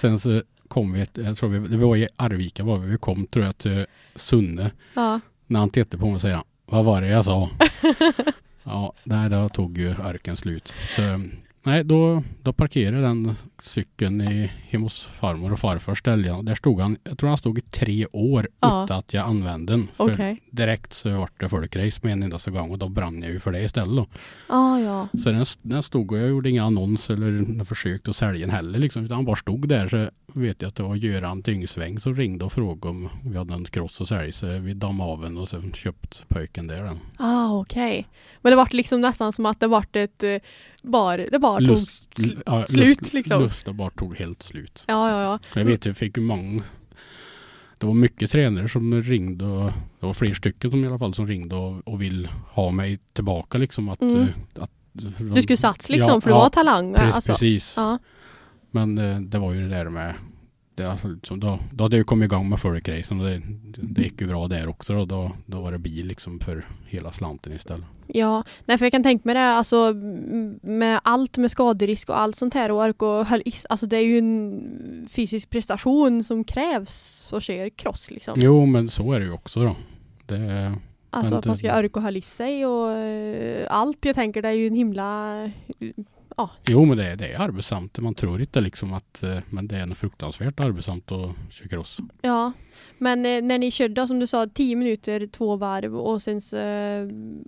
Sen 0.02 0.20
så 0.20 0.42
kom 0.68 0.94
vi, 0.94 1.06
jag 1.14 1.38
tror 1.38 1.50
vi, 1.50 1.68
det 1.68 1.78
var 1.78 1.96
i 1.96 2.08
Arvika 2.16 2.64
var 2.64 2.78
vi, 2.78 2.92
vi 2.92 2.98
kom 2.98 3.28
tror 3.28 3.46
jag 3.46 3.58
till 3.58 3.86
Sunne. 4.16 4.72
Ja. 4.94 5.20
När 5.48 5.60
han 5.60 5.70
tittade 5.70 5.98
på 5.98 6.06
mig 6.06 6.16
och 6.16 6.22
säger 6.22 6.44
Vad 6.66 6.86
var 6.86 7.02
det 7.02 7.08
jag 7.08 7.26
sa? 7.26 7.50
ja, 8.64 8.94
nej, 9.04 9.30
då 9.30 9.50
tog 9.50 9.78
ju 9.78 9.90
arken 10.04 10.38
slut. 10.38 10.74
Så 10.96 11.02
nej, 11.64 11.84
då, 11.84 12.24
då 12.44 12.54
parkerade 12.54 13.02
den 13.02 13.36
cykeln 13.62 14.22
i, 14.22 14.52
hemma 14.70 14.86
hos 14.86 15.04
farmor 15.06 15.52
och 15.54 15.60
farfar 15.60 15.96
ställde. 15.96 16.42
Där 16.44 16.56
stod 16.56 16.82
han, 16.82 16.98
jag 17.04 17.18
tror 17.18 17.30
han 17.30 17.38
stod 17.38 17.58
i 17.58 17.62
tre 17.62 18.06
år 18.12 18.48
Ja. 18.60 18.84
utan 18.84 18.98
att 19.00 19.14
jag 19.14 19.28
använde 19.28 19.74
den. 19.74 19.88
För 19.94 20.14
Okej. 20.14 20.40
direkt 20.52 20.94
så 20.94 21.18
vart 21.18 21.40
det 21.40 21.50
folkrace 21.50 22.00
med 22.04 22.14
en 22.14 22.24
endaste 22.24 22.52
gång 22.52 22.72
och 22.72 22.78
då 22.78 22.90
brann 22.90 23.22
jag 23.22 23.32
ju 23.32 23.40
för 23.40 23.52
det 23.52 23.62
istället 23.62 23.96
då. 23.96 24.06
Ah, 24.48 24.80
ja. 24.80 25.08
Så 25.18 25.32
den, 25.32 25.46
den 25.62 25.84
stod 25.84 26.12
och 26.12 26.18
jag 26.18 26.30
gjorde 26.30 26.50
inga 26.50 26.64
annons 26.64 27.10
eller 27.10 27.32
något 27.32 27.68
försök 27.68 28.08
att 28.10 28.16
sälja 28.16 28.46
den 28.46 28.56
heller 28.56 28.80
liksom. 28.80 29.06
Utan 29.06 29.16
han 29.16 29.26
bara 29.26 29.36
stod 29.36 29.68
där 29.68 29.88
så 29.88 30.10
vet 30.40 30.62
jag 30.62 30.70
att 30.70 30.76
det 30.76 30.84
var 30.84 30.96
Göran 30.96 31.42
Dyngsväng 31.42 32.00
som 32.00 32.16
ringde 32.16 32.46
och 32.46 32.54
frågade 32.54 32.90
om 32.90 33.10
vi 33.26 33.38
hade 33.38 33.54
en 33.54 33.66
cross 33.66 34.02
att 34.02 34.08
sälja. 34.08 34.32
Så 34.32 34.48
vi 34.60 34.74
dammade 34.74 35.12
av 35.12 35.22
den 35.22 35.38
och 35.38 35.48
sen 35.50 35.74
köpt 35.74 36.26
pojken 36.28 36.68
där 36.68 36.84
den. 36.84 37.00
Ah, 37.18 37.60
okej. 37.60 38.08
Men 38.42 38.52
det 38.52 38.56
vart 38.56 38.74
liksom 38.74 39.02
nästan 39.02 39.34
som 39.34 39.46
att 39.46 39.60
det 39.60 39.68
vart 39.68 39.96
ett 39.96 40.24
eh, 40.24 40.36
bar, 40.82 41.28
det 41.32 41.40
bara 41.40 41.58
tog 41.60 41.68
Lust, 41.68 42.10
sl- 42.16 42.42
ja, 42.46 42.66
slut, 42.70 43.02
lust, 43.02 43.14
liksom. 43.14 43.42
Lusta 43.44 43.74
bara 43.74 43.90
tog 43.90 44.16
helt 44.18 44.44
slut. 44.44 44.84
Ja, 44.88 45.10
ja, 45.10 45.24
ja. 45.24 45.40
Jag 45.60 45.66
vet 45.66 45.86
jag 45.86 45.98
fick 45.98 46.18
ju 46.18 46.24
många 46.24 46.62
det 47.78 47.88
var 47.88 47.94
mycket 47.94 48.32
tränare 48.32 48.70
som 48.70 49.02
ringde 49.02 49.46
och 49.46 49.72
det 50.00 50.06
var 50.06 50.14
fler 50.14 50.34
stycken 50.34 50.72
som 50.72 50.84
i 50.84 50.88
alla 50.88 50.98
fall 51.00 51.14
som 51.14 51.28
ringde 51.28 51.56
och, 51.56 51.88
och 51.88 52.02
vill 52.02 52.28
ha 52.52 52.72
mig 52.72 53.00
tillbaka 53.14 53.58
liksom 53.58 53.90
att, 53.90 54.02
Mm. 54.02 54.20
eh, 54.22 54.28
att 54.64 54.72
Du 55.36 55.42
skulle 55.42 55.58
sats 55.58 55.90
liksom 55.90 56.10
Ja, 56.14 56.22
för 56.22 56.30
du 56.30 56.36
ja, 56.36 56.40
var 56.40 56.50
talang. 56.50 56.94
Precis, 56.94 57.16
alltså. 57.16 57.32
precis. 57.32 57.74
Ja. 57.78 57.98
Men 58.72 58.98
eh, 58.98 59.20
det 59.20 59.40
var 59.40 59.54
ju 59.54 59.62
det 59.62 59.76
där 59.76 59.90
med 59.90 60.14
det, 60.82 60.92
alltså, 60.92 61.08
liksom, 61.08 61.40
då, 61.40 61.60
då 61.74 61.84
hade 61.84 61.98
jag 61.98 62.06
kommit 62.06 62.26
igång 62.26 62.50
med 62.50 62.60
folkracen 62.60 63.20
och 63.20 63.26
det, 63.26 63.42
det 63.82 64.02
gick 64.02 64.22
ju 64.22 64.28
bra 64.28 64.48
där 64.48 64.68
också 64.68 64.94
då, 64.94 65.06
då. 65.06 65.32
Då 65.46 65.62
var 65.62 65.72
det 65.72 65.78
bil 65.78 66.08
liksom 66.08 66.40
för 66.40 66.66
hela 66.88 67.12
slanten 67.12 67.54
istället. 67.54 67.86
Ja, 68.08 68.44
nej 68.66 68.78
för 68.78 68.86
jag 68.86 68.92
kan 68.92 69.04
tänka 69.04 69.22
mig 69.26 69.36
det, 69.36 69.42
alltså 69.42 69.94
med 70.62 71.00
allt 71.04 71.38
med 71.38 71.52
skaderisk 71.52 72.10
och 72.10 72.20
allt 72.20 72.36
sånt 72.36 72.54
här 72.54 72.72
och 72.72 72.84
ork 72.84 73.02
och 73.02 73.26
alltså 73.70 73.86
det 73.88 73.98
är 73.98 74.06
ju 74.06 74.18
en 74.18 75.08
fysisk 75.12 75.50
prestation 75.50 76.24
som 76.24 76.44
krävs 76.44 77.30
att 77.34 77.44
köra 77.44 77.70
cross 77.70 78.12
liksom. 78.12 78.40
Jo 78.42 78.66
men 78.66 78.90
så 78.90 79.14
är 79.14 79.20
det 79.20 79.26
ju 79.26 79.32
också 79.32 79.60
då. 79.60 79.76
Det, 80.26 80.74
Alltså 81.14 81.36
att 81.36 81.46
man 81.46 81.58
ska 81.58 81.80
orka 81.80 82.00
och 82.00 82.04
hålla 82.04 82.18
i 82.18 82.22
sig 82.22 82.66
och 82.66 82.92
eh, 82.92 83.68
allt. 83.70 84.06
Jag 84.06 84.16
tänker 84.16 84.42
det 84.42 84.48
är 84.48 84.54
ju 84.54 84.68
en 84.68 84.76
himla... 84.76 85.50
jo 86.68 86.86
men 86.86 86.98
det, 86.98 87.16
det 87.16 87.34
är 87.34 87.40
arbetsamt. 87.40 88.00
Man 88.00 88.16
tror 88.16 88.42
inte 88.42 88.62
liksom 88.62 88.94
att 88.94 89.24
eh, 89.24 89.38
men 89.50 89.68
det 89.68 89.76
är 89.76 89.86
något 89.86 89.98
fruktansvärt 89.98 90.60
arbetsamt 90.60 91.12
att 91.12 91.32
köra 91.50 91.68
cross. 91.68 92.00
Ja. 92.22 92.52
Men 92.98 93.26
eh, 93.26 93.42
när 93.42 93.58
ni 93.58 93.72
körde, 93.72 94.08
som 94.08 94.20
du 94.20 94.28
sa, 94.28 94.48
10 94.48 94.76
minuter, 94.76 95.28
två 95.28 95.56
varv 95.56 95.98
och 95.98 96.22
sen 96.22 96.42
så, 96.42 96.56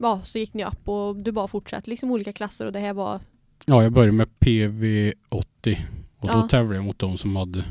ja, 0.01 0.21
så 0.23 0.39
gick 0.39 0.53
ni 0.53 0.65
upp 0.65 0.87
och 0.89 1.15
du 1.15 1.31
bara 1.31 1.47
fortsatte 1.47 1.89
liksom 1.89 2.11
olika 2.11 2.33
klasser 2.33 2.65
och 2.65 2.71
det 2.71 2.79
här 2.79 2.93
var... 2.93 3.19
Ja 3.65 3.83
jag 3.83 3.91
började 3.91 4.11
med 4.11 4.29
PV80 4.39 5.77
och 6.19 6.27
då 6.27 6.33
Ja. 6.33 6.47
tävlade 6.49 6.75
jag 6.75 6.85
mot 6.85 6.99
de 6.99 7.17
som 7.17 7.35
hade 7.35 7.63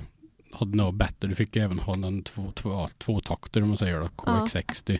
hade 0.53 0.77
något 0.77 0.95
bättre. 0.95 1.29
Du 1.29 1.35
fick 1.35 1.57
även 1.57 1.79
ha 1.79 1.95
en 1.95 2.23
två, 2.23 2.53
två, 2.55 2.71
ja, 2.71 2.89
två 2.99 3.21
takter 3.21 3.63
om 3.63 3.69
man 3.69 3.77
säger 3.77 4.01
då. 4.01 4.07
KX60 4.07 4.99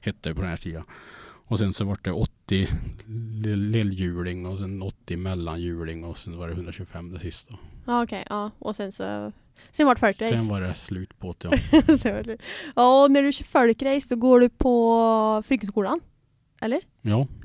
hette 0.00 0.28
det 0.28 0.34
på 0.34 0.40
den 0.40 0.50
här 0.50 0.56
tiden. 0.56 0.82
Och 1.48 1.58
sen 1.58 1.72
så 1.74 1.84
var 1.84 1.98
det 2.02 2.12
80 2.12 2.68
lill- 3.06 3.70
lillhjuling 3.70 4.46
och 4.46 4.58
sen 4.58 4.82
80 4.82 5.16
mellanhjuling 5.16 6.04
och 6.04 6.18
sen 6.18 6.38
var 6.38 6.48
det 6.48 6.54
125 6.54 7.12
det 7.12 7.20
sista. 7.20 7.54
Ja 7.86 8.02
okej, 8.02 8.24
ja. 8.28 8.50
Och 8.58 8.76
sen 8.76 8.92
så... 8.92 9.32
Sen 9.70 9.86
var 9.86 9.94
det 9.94 9.98
folkrace. 10.00 10.36
Sen 10.36 10.48
var 10.48 10.60
det 10.60 10.74
slut 10.74 11.18
på 11.18 11.34
det 11.38 11.48
ja. 11.72 12.36
Ja, 12.76 13.02
och 13.04 13.10
när 13.10 13.22
du 13.22 13.32
kör 13.32 13.44
folkrace 13.44 14.14
då 14.14 14.16
går 14.16 14.40
du 14.40 14.48
på 14.48 15.42
Frykskolan? 15.46 16.00
Eller? 16.60 16.80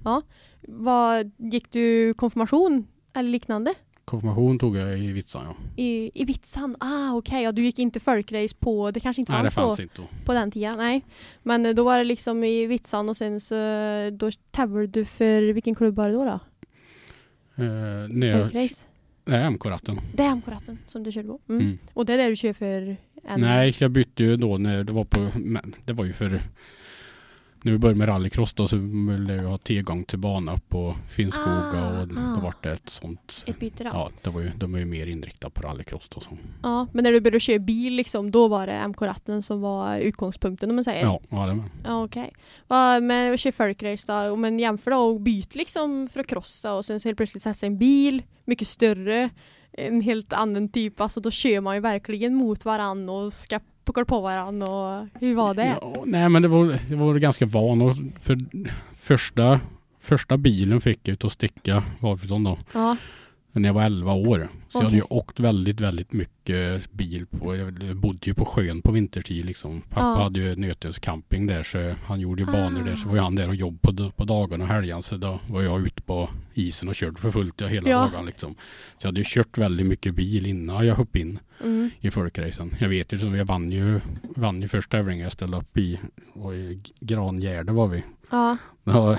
ja. 0.04 0.22
Vad, 0.68 1.32
gick 1.38 1.72
du 1.72 2.14
konfirmation 2.14 2.88
eller 3.14 3.30
liknande? 3.30 3.74
Konfirmation 4.06 4.60
tog 4.60 4.78
jag 4.78 5.00
i 5.00 5.12
Vitsan 5.12 5.46
ja. 5.46 5.84
I, 5.84 6.12
i 6.14 6.26
Vitsan? 6.26 6.76
Ah 6.80 7.14
okej, 7.14 7.44
ja, 7.44 7.52
du 7.52 7.64
gick 7.64 7.80
inte 7.80 8.00
folkrace 8.00 8.56
på, 8.60 8.92
det 8.92 9.00
kanske 9.00 9.22
inte 9.22 9.32
Nej 9.32 9.44
det 9.44 9.52
fanns, 9.52 9.78
fanns 9.78 9.78
då 9.78 10.04
inte 10.04 10.26
på 10.26 10.34
den 10.34 10.52
tiden, 10.52 10.78
nej. 10.78 11.06
Men 11.44 11.66
eh, 11.66 11.74
då 11.74 11.84
var 11.84 11.98
det 11.98 12.04
liksom 12.04 12.44
i 12.44 12.66
Vitsan 12.66 13.10
och 13.10 13.18
sen 13.18 13.40
så 13.40 13.56
då 14.14 14.32
tävlade 14.52 14.88
du 14.88 15.06
för 15.06 15.54
vilken 15.54 15.76
klubb 15.76 15.96
var 15.96 16.08
det 16.08 16.14
då? 16.14 16.26
då? 16.26 16.40
Eh, 17.64 18.30
jag, 18.30 18.42
Folkrace? 18.42 18.86
nej, 19.26 19.50
MK-ratten. 19.50 20.00
Det 20.14 20.24
är 20.24 20.36
MK-ratten 20.36 20.78
som 20.88 21.04
du 21.04 21.12
körde 21.12 21.28
på? 21.28 21.40
Mm. 21.50 21.62
Mm. 21.62 21.78
Och 21.94 22.06
det 22.06 22.14
är 22.14 22.18
det 22.18 22.28
du 22.28 22.36
kör 22.36 22.54
för? 22.54 22.98
En... 23.24 23.42
Nej, 23.42 23.76
jag 23.80 23.92
bytte 23.92 24.24
ju 24.24 24.38
då 24.38 24.58
när 24.58 24.84
det 24.84 24.92
var 24.92 25.04
på, 25.04 25.30
men 25.36 25.76
det 25.86 25.94
var 25.94 26.06
ju 26.06 26.14
för 26.14 26.42
när 27.64 27.72
vi 27.72 27.78
började 27.78 27.98
med 27.98 28.08
rallycross 28.08 28.54
då 28.54 28.68
så 28.68 28.78
ville 28.78 29.34
jag 29.34 29.44
ha 29.44 29.58
tillgång 29.58 30.04
till 30.04 30.20
bana 30.20 30.58
på 30.70 30.96
Finnskoga 31.10 31.74
Ah, 31.74 32.02
och 32.02 32.08
då 32.08 32.16
ah. 32.20 32.40
var 32.44 32.54
det 32.62 32.72
ett 32.72 32.90
sånt. 32.90 33.44
Ett 33.48 33.60
byte 33.60 33.84
då? 33.84 33.90
Ja, 33.94 34.10
det 34.24 34.30
var 34.30 34.42
ju, 34.42 34.52
de 34.58 34.72
var 34.72 34.80
ju 34.80 34.86
mer 34.86 35.08
inriktade 35.08 35.54
på 35.54 35.62
rallycross 35.62 36.10
då. 36.10 36.20
Så. 36.20 36.38
Ja, 36.64 36.88
men 36.92 37.04
när 37.04 37.12
du 37.12 37.22
började 37.22 37.40
köra 37.40 37.60
bil 37.60 37.94
liksom, 37.94 38.32
då 38.32 38.48
var 38.48 38.68
det 38.68 38.88
MK-ratten 38.88 39.42
som 39.42 39.62
var 39.62 39.98
utgångspunkten 39.98 40.70
om 40.70 40.76
man 40.76 40.84
säger? 40.84 41.02
Ja, 41.02 41.22
ja 41.30 41.46
det 41.46 41.54
med. 41.54 41.70
Ja, 41.86 42.04
okej. 42.04 42.34
Vad 42.68 43.04
med 43.04 43.34
att 43.34 43.40
köra 43.40 43.52
folkrace 43.52 44.14
då? 44.14 44.36
Men 44.36 44.60
jämför 44.60 44.92
då 44.92 44.98
och 44.98 45.22
byt 45.22 45.56
liksom 45.56 46.08
att 46.16 46.28
cross 46.28 46.62
då 46.62 46.72
och 46.72 46.86
sen 46.86 47.00
så 47.00 47.08
helt 47.08 47.18
plötsligt 47.18 47.44
sätta 47.44 47.54
sig 47.54 47.68
i 47.68 47.72
en 47.72 47.78
bil, 47.78 48.24
mycket 48.46 48.68
större, 48.68 49.30
en 49.74 50.02
helt 50.02 50.34
annan 50.34 50.70
typ, 50.70 51.02
alltså 51.02 51.20
då 51.20 51.32
kör 51.32 51.62
man 51.62 51.76
ju 51.76 51.82
verkligen 51.82 52.36
mot 52.36 52.66
varann 52.66 53.10
och 53.10 53.34
ska 53.34 53.60
puckla 53.86 54.06
på 54.06 54.22
varann 54.22 54.62
och 54.62 55.08
hur 55.20 55.36
var 55.36 55.54
det? 55.54 55.78
Ja, 55.82 56.04
nej 56.06 56.30
men 56.30 56.42
det 56.42 56.48
var, 56.48 56.80
det 56.90 56.96
var 56.96 57.16
ganska 57.16 57.46
van 57.46 57.82
och 57.82 57.94
för 58.20 58.38
första, 58.96 59.60
första 60.00 60.38
bilen 60.38 60.82
fick 60.82 61.00
jag 61.08 61.14
ut 61.14 61.26
att 61.26 61.32
sticka 61.32 61.84
varifrån 62.00 62.44
då. 62.44 62.58
Ja, 62.74 62.98
när 63.62 63.70
jag 63.70 63.74
var 63.74 63.84
11 63.84 64.14
år. 64.14 64.48
Så 64.70 64.78
jag 64.78 64.84
hade 64.84 64.96
ju 64.96 65.02
åkt 65.02 65.40
väldigt, 65.40 65.80
väldigt 65.82 66.14
mycket 66.14 66.92
bil 66.92 67.26
på, 67.26 67.56
jag 67.56 67.96
bodde 67.96 68.20
ju 68.28 68.34
på 68.34 68.46
sjön 68.46 68.82
på 68.82 68.92
vintertid 68.92 69.46
liksom. 69.46 69.82
Pappa 69.82 70.06
Ja. 70.20 70.24
hade 70.24 70.40
ju 70.40 70.56
Nötens 70.56 71.00
camping 71.00 71.48
där 71.48 71.64
så 71.64 71.94
han 72.06 72.20
gjorde 72.20 72.42
ju 72.44 72.46
banor 72.46 72.84
där. 72.84 72.96
Så 72.96 73.06
Ah. 73.06 73.10
var 73.10 73.16
ju 73.16 73.22
han 73.22 73.36
där 73.36 73.48
och 73.48 73.56
jobbade 73.56 74.04
på, 74.04 74.12
på 74.12 74.24
dagarna 74.24 74.64
och 74.64 74.70
helgerna. 74.70 75.02
Så 75.02 75.18
då 75.18 75.40
var 75.50 75.62
jag 75.62 75.86
ute 75.86 76.02
på 76.02 76.30
isen 76.54 76.90
och 76.90 76.96
körde 76.96 77.20
för 77.22 77.32
fullt 77.32 77.62
hela 77.62 77.90
Ja. 77.90 78.10
dagen 78.14 78.26
liksom. 78.26 78.56
Så 78.98 79.06
jag 79.06 79.08
hade 79.08 79.20
ju 79.20 79.26
kört 79.28 79.58
väldigt 79.58 79.88
mycket 79.88 80.16
bil 80.16 80.46
innan 80.46 80.86
jag 80.88 80.96
hoppade 80.96 81.20
in 81.20 81.40
Mm. 81.64 81.90
i 82.00 82.12
folkracen. 82.12 82.76
Jag 82.80 82.90
vet 82.90 83.14
ju 83.14 83.20
som 83.20 83.36
jag 83.36 83.46
vann 83.46 83.72
ju, 83.72 84.00
vann 84.36 84.62
ju 84.62 84.68
första 84.68 84.98
tävlingen 84.98 85.24
jag 85.24 85.32
ställde 85.32 85.58
upp 85.58 85.78
i, 85.78 86.00
och 86.34 86.56
i 86.56 86.82
Grangärde 87.00 87.72
var 87.72 87.88
vi. 87.88 88.04
Ja. 88.32 88.58
Då, 88.84 89.18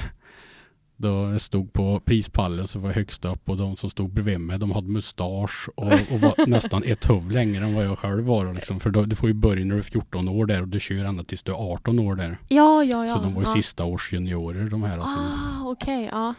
då 1.05 1.31
jag 1.33 1.41
stod 1.41 1.73
på 1.73 2.01
prispallen 2.01 2.67
så 2.67 2.79
var 2.79 2.89
jag 2.89 2.95
högst 2.95 3.25
upp 3.25 3.49
och 3.49 3.57
de 3.57 3.77
som 3.77 3.91
stod 3.91 4.11
bredvid 4.11 4.41
mig 4.41 4.59
de 4.59 4.73
hade 4.73 4.89
mustasch 4.89 5.69
och, 5.75 5.93
och 5.93 6.21
var 6.21 6.47
nästan 6.47 6.83
ett 6.85 7.11
huvud 7.11 7.33
längre 7.33 7.65
än 7.65 7.75
vad 7.75 7.85
jag 7.85 7.99
själv 7.99 8.25
var. 8.25 8.55
Liksom. 8.55 8.81
För 8.81 8.91
då, 8.91 9.03
du 9.03 9.17
får 9.17 9.29
ju 9.29 9.35
börja 9.35 9.65
när 9.65 9.75
du 9.75 9.79
är 9.79 9.83
14 9.83 10.29
år 10.29 10.47
där 10.47 10.63
och 10.63 10.69
du 10.69 10.81
kör 10.81 11.05
ända 11.05 11.25
tills 11.25 11.43
du 11.43 11.53
är 11.53 11.73
18 11.73 11.99
år 11.99 12.15
där. 12.15 12.39
Ja, 12.49 12.85
ja, 12.85 13.07
ja. 13.07 13.15
så 13.15 13.19
de 13.19 13.35
var 13.35 13.43
ju 13.43 13.49
ja. 13.49 13.53
sista 13.53 13.85
års 13.85 14.13
juniorer 14.13 14.71
de 14.71 14.83
här. 14.83 14.99
Alltså. 14.99 15.17
Ah, 15.17 15.71
okej, 15.71 16.09
ja. 16.13 16.35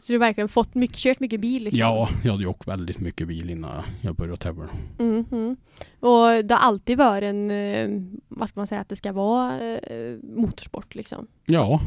Så 0.00 0.12
du 0.12 0.18
har 0.18 0.26
verkligen 0.26 0.48
fått 0.48 0.74
mycket, 0.74 0.96
kört 0.96 1.20
mycket 1.20 1.40
bil 1.40 1.64
liksom? 1.64 1.80
Ja, 1.80 2.08
jag 2.24 2.30
hade 2.30 2.42
ju 2.42 2.48
åkt 2.48 2.68
väldigt 2.68 3.00
mycket 3.00 3.28
bil 3.28 3.50
innan 3.50 3.82
jag 4.00 4.14
började 4.14 4.36
tävla. 4.36 4.68
Mm, 4.98 5.24
mm. 5.32 5.56
Och 6.00 6.44
det 6.44 6.54
har 6.54 6.60
alltid 6.60 6.98
varit 6.98 7.22
en, 7.22 7.50
eh, 7.50 7.88
vad 8.28 8.48
ska 8.48 8.60
man 8.60 8.66
säga, 8.66 8.80
att 8.80 8.88
det 8.88 8.96
ska 8.96 9.12
vara 9.12 9.78
eh, 9.78 10.16
motorsport 10.22 10.94
liksom? 10.94 11.26
Ja, 11.46 11.80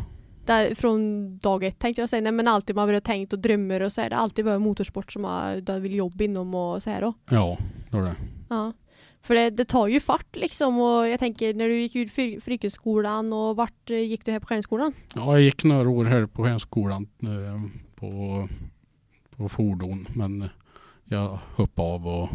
Där, 0.48 0.76
från 0.76 1.38
dag 1.38 1.64
ett 1.64 1.80
tänkte 1.80 2.02
jag 2.02 2.10
säga, 2.10 2.22
nej 2.22 2.32
men 2.32 2.48
alltid 2.48 2.76
man 2.76 2.94
har 2.94 3.00
tänkt 3.00 3.34
och 3.34 3.40
drömmer 3.40 3.82
och 3.82 3.92
så 3.92 4.02
är 4.02 4.10
det 4.10 4.16
alltid 4.16 4.46
varit 4.46 4.62
motorsport 4.62 5.12
som 5.12 5.22
man 5.22 5.64
du 5.64 5.80
vill 5.80 5.96
jobba 5.96 6.24
inom 6.24 6.56
och 6.56 6.84
så 6.84 6.90
här 6.90 7.02
då. 7.02 7.14
ja, 7.30 7.58
det 7.92 7.98
var 7.98 8.04
det. 8.04 8.16
Ja. 8.50 8.74
För 9.22 9.36
det, 9.36 9.50
det 9.50 9.66
tar 9.66 9.88
ju 9.88 10.00
fart 10.00 10.36
liksom 10.36 10.80
och 10.80 11.08
jag 11.08 11.20
tänker 11.20 11.54
när 11.54 11.68
du 11.68 11.82
gick 11.82 11.96
ut 11.96 12.20
yrkesskolan 12.20 13.34
och 13.34 13.56
vart 13.56 13.90
eh, 13.90 13.98
gick 13.98 14.26
du 14.26 14.32
här 14.32 14.40
på 14.40 14.48
Stjärnskolan? 14.48 14.94
Ja, 15.16 15.34
jag 15.34 15.42
gick 15.42 15.64
några 15.64 15.90
år 15.90 16.06
här 16.06 16.26
på 16.26 16.46
hemskolan 16.46 17.08
eh, 17.24 17.62
på, 17.96 18.48
på 19.36 19.50
fordon. 19.50 20.08
Men 20.16 20.50
jag 21.04 21.40
hoppade 21.56 21.88
av 21.88 22.08
och 22.08 22.30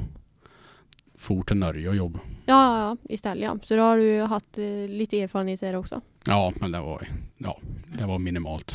for 1.22 1.42
till 1.42 1.56
Norge 1.56 1.88
och 1.88 1.96
jobb. 1.96 2.18
Ja, 2.24 2.78
ja, 2.78 2.78
ja, 2.88 2.96
istället 3.14 3.44
ja. 3.44 3.58
Så 3.64 3.76
då 3.76 3.82
har 3.82 3.96
du 3.96 4.20
haft 4.20 4.58
eh, 4.58 4.88
lite 4.88 5.20
erfarenhet 5.20 5.60
där 5.60 5.76
också. 5.76 6.00
Ja, 6.26 6.52
men 6.60 6.72
det 6.72 6.80
var, 6.80 7.08
ja, 7.38 7.58
det 7.98 8.04
var 8.06 8.18
minimalt. 8.18 8.74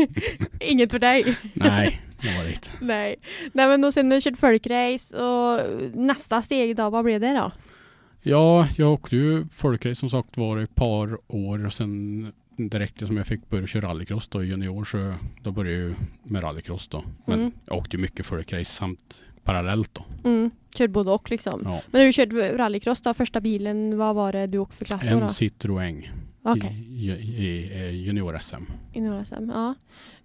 Inget 0.60 0.90
för 0.90 0.98
dig. 0.98 1.36
Nej, 1.54 2.00
det 2.22 2.36
var 2.36 2.44
det 2.44 2.50
inte. 2.52 2.68
Nej. 2.80 3.16
Nej 3.52 3.68
men 3.68 3.84
och 3.84 3.94
sen 3.94 4.08
du 4.08 4.20
kört 4.20 4.38
folkrace 4.38 5.16
och 5.16 5.60
nästa 5.94 6.42
steg 6.42 6.76
då, 6.76 6.90
vad 6.90 7.04
blev 7.04 7.20
det 7.20 7.32
då? 7.34 7.52
Ja, 8.22 8.68
jag 8.76 8.92
åkte 8.92 9.16
ju 9.16 9.46
folkrace 9.52 9.94
som 9.94 10.10
sagt 10.10 10.36
var 10.36 10.58
ett 10.58 10.74
par 10.74 11.18
år 11.28 11.66
och 11.66 11.72
sen 11.72 12.32
direkt 12.56 13.06
som 13.06 13.16
jag 13.16 13.26
fick 13.26 13.48
börja 13.48 13.66
köra 13.66 13.88
rallycross 13.88 14.28
då 14.28 14.44
i 14.44 14.46
junior 14.46 14.84
så 14.84 15.14
då 15.42 15.50
började 15.52 15.82
jag 15.84 15.94
med 16.22 16.42
rallycross 16.44 16.88
då. 16.88 17.04
Men 17.24 17.40
Mm. 17.40 17.52
jag 17.66 17.76
åkte 17.78 17.96
ju 17.96 18.02
mycket 18.02 18.26
folkrace 18.26 18.64
samt 18.64 19.22
parallellt 19.48 19.94
då. 19.94 20.28
Mm. 20.28 20.50
Körde 20.76 20.92
både 20.92 21.10
och 21.10 21.30
liksom. 21.30 21.60
Ja. 21.64 21.70
Men 21.90 22.00
när 22.00 22.04
du 22.06 22.12
körde 22.12 22.58
rallycross 22.58 23.00
då, 23.00 23.14
första 23.14 23.40
bilen, 23.40 23.98
vad 23.98 24.14
var 24.14 24.32
det 24.32 24.46
du 24.46 24.58
åkte 24.58 24.76
för 24.76 24.84
klass 24.84 25.04
då? 25.04 25.10
En? 25.10 25.28
Citroën 25.28 26.08
Okej, 26.42 26.76
i, 26.88 27.10
i, 27.10 27.90
junior-SM. 28.06 28.62
i 28.92 29.00
några 29.00 29.24
SM. 29.24 29.50
Ja. 29.54 29.74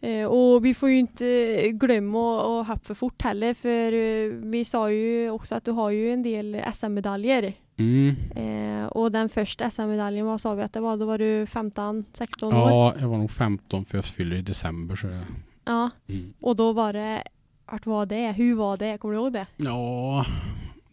Eh, 0.08 0.26
och 0.26 0.66
vi 0.66 0.74
får 0.74 0.90
ju 0.90 0.98
inte 0.98 1.26
glömma 1.72 2.62
att 2.62 2.68
hoppa 2.68 2.80
för 2.84 2.94
fort 2.94 3.22
heller 3.22 3.54
för 3.54 3.92
eh, 3.94 4.52
vi 4.52 4.66
sa 4.66 4.92
ju 4.92 5.30
också 5.30 5.56
att 5.56 5.66
du 5.66 5.72
har 5.72 5.90
ju 5.90 6.12
en 6.14 6.24
del 6.24 6.62
SM-medaljer. 6.74 7.54
Mm. 7.78 8.16
Eh, 8.36 8.86
och 8.88 9.12
den 9.12 9.30
första 9.30 9.70
SM-medaljen, 9.70 10.26
vad 10.26 10.42
sa 10.42 10.54
vi 10.54 10.64
att 10.64 10.74
det 10.74 10.80
var? 10.80 10.98
Då 10.98 11.06
var 11.06 11.18
du 11.18 11.46
15, 11.46 12.06
16 12.14 12.54
år? 12.54 12.60
Ja, 12.70 12.94
jag 13.00 13.08
var 13.08 13.18
nog 13.18 13.32
15 13.32 13.86
för 13.86 13.98
jag 13.98 14.06
fyller 14.06 14.36
i 14.36 14.42
december. 14.42 14.96
Så 14.96 15.08
jag, 15.08 15.24
Ja. 15.66 15.90
mm. 16.10 16.34
Och 16.42 16.56
då 16.56 16.74
var 16.74 16.94
det, 16.94 17.24
vart 17.72 17.86
var 17.86 18.06
det? 18.06 18.32
Hur 18.32 18.56
var 18.56 18.78
det? 18.78 18.98
Kommer 18.98 19.14
du 19.14 19.20
ihåg 19.22 19.34
det? 19.34 19.46
Ja, 19.58 20.26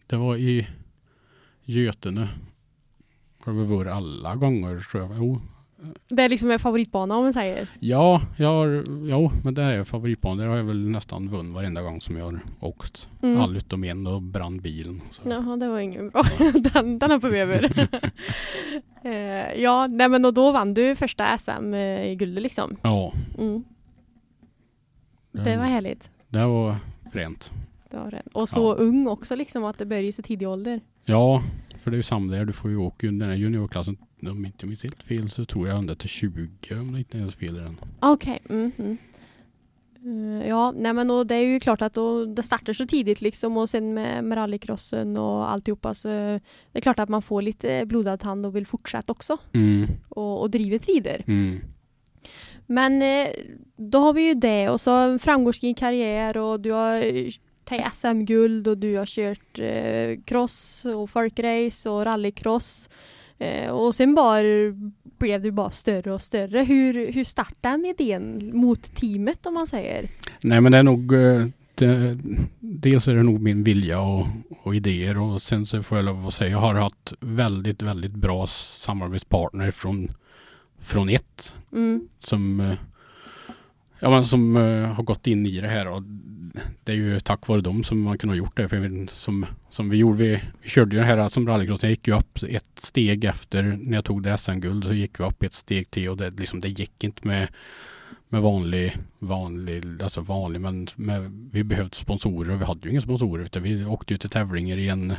det 0.07 0.15
var 0.15 0.35
i 0.35 0.67
Götene. 1.63 2.27
Har 3.39 3.53
vi 3.53 3.65
varit 3.65 3.91
alla 3.91 4.35
gånger 4.35 4.79
tror 4.79 5.03
jag. 5.03 5.11
Jo. 5.17 5.41
Det 6.07 6.23
är 6.23 6.29
liksom 6.29 6.51
en 6.51 6.59
favoritbana 6.59 7.15
om 7.15 7.23
man 7.23 7.33
säger. 7.33 7.67
Ja, 7.79 8.21
jag 8.37 8.47
har, 8.47 8.83
jo, 9.09 9.31
men 9.43 9.53
det 9.53 9.61
är 9.63 9.83
favoritbanan. 9.83 10.37
Det 10.37 10.45
har 10.45 10.57
jag 10.57 10.63
väl 10.63 10.89
nästan 10.89 11.29
vunnit 11.29 11.53
varenda 11.53 11.81
gång 11.81 12.01
som 12.01 12.17
jag 12.17 12.25
har 12.25 12.39
åkt. 12.59 13.09
Mm. 13.21 13.41
All 13.41 13.57
utom 13.57 13.83
en 13.83 14.07
och 14.07 14.21
brann 14.21 14.59
bilen. 14.59 15.01
Så. 15.11 15.21
Jaha, 15.29 15.57
det 15.57 15.67
var 15.67 15.79
ingen 15.79 16.09
bra. 16.09 16.23
den, 16.73 16.99
den 16.99 17.11
hoppar 17.11 17.29
vi 17.29 17.39
över. 17.39 17.89
eh, 19.03 19.61
ja, 19.61 19.87
nej 19.87 20.09
men 20.09 20.25
och 20.25 20.33
då 20.33 20.51
vann 20.51 20.73
du 20.73 20.95
första 20.95 21.37
SM 21.37 21.73
eh, 21.73 22.17
liksom. 22.17 22.77
Ja, 22.81 23.13
Mm. 23.37 23.63
Det 25.31 25.57
var 25.57 25.65
härligt. 25.65 26.09
Det 26.31 26.45
var 26.45 26.75
fränt. 27.11 27.51
Det 27.91 27.97
var 27.97 28.11
det. 28.11 28.21
Och 28.33 28.49
så 28.49 28.59
Ja. 28.59 28.83
ung 28.83 29.07
också 29.07 29.35
liksom, 29.35 29.63
att 29.63 29.77
det 29.77 29.85
började 29.85 30.07
i 30.07 30.11
så 30.11 30.21
tidig 30.21 30.47
ålder. 30.49 30.81
Ja, 31.05 31.43
för 31.77 31.91
det 31.91 31.95
är 31.95 31.97
ju 31.97 32.03
samma 32.03 32.31
där. 32.31 32.45
Du 32.45 32.53
får 32.53 32.71
ju 32.71 32.77
åka 32.77 33.07
ju 33.07 33.11
den 33.19 33.29
här 33.29 33.35
juniorklassen. 33.35 33.97
Om 34.21 34.45
inte 34.45 34.57
jag 34.59 34.67
minns 34.67 34.83
helt 34.83 35.03
fel 35.03 35.29
så 35.29 35.45
tror 35.45 35.67
jag 35.67 35.77
ända 35.77 35.95
till 35.95 36.09
20 36.09 36.47
om 36.71 36.91
det 36.93 36.97
inte 36.99 37.17
ens 37.17 37.35
fel 37.35 37.57
i 37.57 37.59
den. 37.59 37.77
Okej. 37.99 38.39
Mm, 38.49 38.71
mm. 38.77 38.97
Eh, 40.05 40.47
ja, 40.49 40.71
nej 40.77 40.93
men 40.93 41.09
och 41.11 41.27
det 41.27 41.35
är 41.35 41.41
ju 41.41 41.59
klart 41.59 41.81
att 41.81 41.93
då, 41.93 42.25
det 42.25 42.43
startar 42.43 42.73
så 42.73 42.85
tidigt 42.87 43.21
liksom 43.21 43.57
och 43.57 43.69
sen 43.69 43.93
med, 43.93 44.23
med 44.23 44.35
rallycrossen 44.37 45.17
och 45.17 45.51
alltihopa 45.51 45.93
så 45.93 46.07
det 46.07 46.39
är 46.73 46.81
klart 46.81 46.99
att 46.99 47.09
man 47.09 47.21
får 47.21 47.41
lite 47.41 47.85
blodad 47.85 48.19
tand 48.19 48.45
och 48.45 48.55
vill 48.55 48.65
fortsätta 48.65 49.11
också 49.11 49.37
Mm, 49.53 49.87
och, 50.09 50.41
och 50.41 50.49
drivet 50.49 50.89
vidare. 50.89 51.23
mm. 51.27 51.59
Men 52.71 53.01
eh, 53.01 53.27
då 53.75 53.99
har 53.99 54.13
vi 54.13 54.21
ju 54.27 54.33
det 54.33 54.69
och 54.69 54.81
så 54.81 54.91
en 54.91 55.19
framgångsrik 55.19 55.77
karriär 55.77 56.37
och 56.37 56.59
du 56.59 56.71
har 56.71 56.95
eh, 56.95 57.29
tagit 57.63 57.93
SM-guld 57.93 58.67
och 58.67 58.77
du 58.77 58.97
har 58.97 59.05
kört 59.05 59.59
eh, 59.59 60.23
cross 60.25 60.85
och 60.85 61.09
folkrace 61.09 61.89
och 61.89 62.05
rallycross. 62.05 62.89
Eh, 63.37 63.71
och 63.71 63.95
sen 63.95 64.15
bara 64.15 64.41
blev 65.17 65.41
du 65.41 65.51
bara 65.51 65.69
större 65.69 66.13
och 66.13 66.21
större. 66.21 66.59
Hur, 66.63 67.11
hur 67.11 67.23
startade 67.23 67.77
den 67.77 67.85
idén 67.85 68.51
mot 68.53 68.95
teamet 68.95 69.45
om 69.45 69.53
man 69.53 69.67
säger? 69.67 70.09
Nej 70.41 70.61
men 70.61 70.71
det 70.71 70.77
är 70.77 70.83
nog 70.83 71.13
eh, 71.13 71.45
det, 71.75 72.17
Dels 72.59 73.07
är 73.07 73.15
det 73.15 73.23
nog 73.23 73.41
min 73.41 73.63
vilja 73.63 74.01
och, 74.01 74.27
och 74.63 74.75
idéer 74.75 75.21
och 75.21 75.41
sen 75.41 75.65
så 75.65 75.83
får 75.83 75.97
jag 75.97 76.05
lov 76.05 76.27
att 76.27 76.33
säga 76.33 76.51
jag 76.51 76.57
har 76.57 76.75
haft 76.75 77.13
väldigt 77.19 77.81
väldigt 77.81 78.15
bra 78.15 78.47
samarbetspartner 78.47 79.71
från 79.71 80.11
från 80.81 81.09
ett 81.09 81.55
Mm. 81.71 82.07
som 82.19 82.59
eh, 82.59 82.73
Ja 84.03 84.09
men 84.09 84.25
som 84.25 84.55
eh, 84.55 84.93
har 84.93 85.03
gått 85.03 85.27
in 85.27 85.45
i 85.45 85.61
det 85.61 85.67
här 85.67 85.87
och 85.87 86.03
det 86.83 86.91
är 86.91 86.95
ju 86.95 87.19
tack 87.19 87.47
vare 87.47 87.61
dem 87.61 87.83
som 87.83 88.01
man 88.01 88.17
kunde 88.17 88.33
ha 88.33 88.37
gjort 88.37 88.57
det. 88.57 88.69
För 88.69 89.07
som, 89.15 89.45
som 89.69 89.89
vi 89.89 89.97
gjorde, 89.97 90.17
vi, 90.17 90.41
vi 90.61 90.69
körde 90.69 90.95
ju 90.95 91.01
det 91.01 91.07
här 91.07 91.29
som 91.29 91.47
rallycross. 91.47 91.83
Jag 91.83 91.89
gick 91.89 92.07
ju 92.07 92.17
upp 92.17 92.43
ett 92.49 92.79
steg 92.79 93.23
efter 93.23 93.63
när 93.63 93.97
jag 93.97 94.05
tog 94.05 94.23
det 94.23 94.37
SM-guld 94.37 94.85
så 94.85 94.93
gick 94.93 95.19
vi 95.19 95.23
upp 95.23 95.43
ett 95.43 95.53
steg 95.53 95.91
till 95.91 96.09
och 96.09 96.17
det, 96.17 96.29
liksom, 96.29 96.61
det 96.61 96.69
gick 96.69 97.03
inte 97.03 97.27
med, 97.27 97.47
med 98.29 98.41
vanlig, 98.41 98.97
vanlig, 99.19 100.03
alltså 100.03 100.21
vanlig, 100.21 100.61
men 100.61 100.87
med, 100.95 101.49
vi 101.51 101.63
behövde 101.63 101.95
sponsorer 101.95 102.53
och 102.53 102.61
vi 102.61 102.65
hade 102.65 102.79
ju 102.83 102.91
inga 102.91 103.01
sponsorer. 103.01 103.43
Utan 103.43 103.63
vi 103.63 103.85
åkte 103.85 104.13
ju 104.13 104.17
till 104.17 104.29
tävlingar 104.29 104.77
i 104.77 104.89
en 104.89 105.13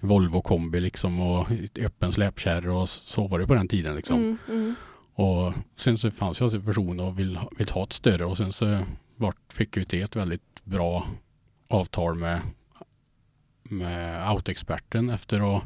Volvo 0.00 0.42
kombi 0.42 0.80
liksom 0.80 1.20
och 1.20 1.46
öppen 1.80 2.12
släpkärra 2.12 2.74
och 2.74 2.88
så 2.88 3.26
var 3.28 3.38
det 3.38 3.46
på 3.46 3.54
den 3.54 3.68
tiden 3.68 3.96
liksom. 3.96 4.16
Mm, 4.16 4.38
mm. 4.48 4.74
Och 5.20 5.52
sen 5.76 5.98
så 5.98 6.10
fanns 6.10 6.40
jag 6.40 6.54
en 6.54 6.62
person 6.62 7.00
och 7.00 7.18
vill, 7.18 7.38
vill 7.58 7.68
ha 7.70 7.82
ett 7.82 7.92
större 7.92 8.24
och 8.24 8.38
sen 8.38 8.52
så 8.52 8.78
vart, 9.16 9.36
fick 9.52 9.76
vi 9.76 9.84
till 9.84 10.02
ett 10.02 10.16
väldigt 10.16 10.64
bra 10.64 11.06
avtal 11.68 12.14
med, 12.14 12.40
med 13.62 14.28
autoexperten 14.28 15.10
efter 15.10 15.56
att 15.56 15.62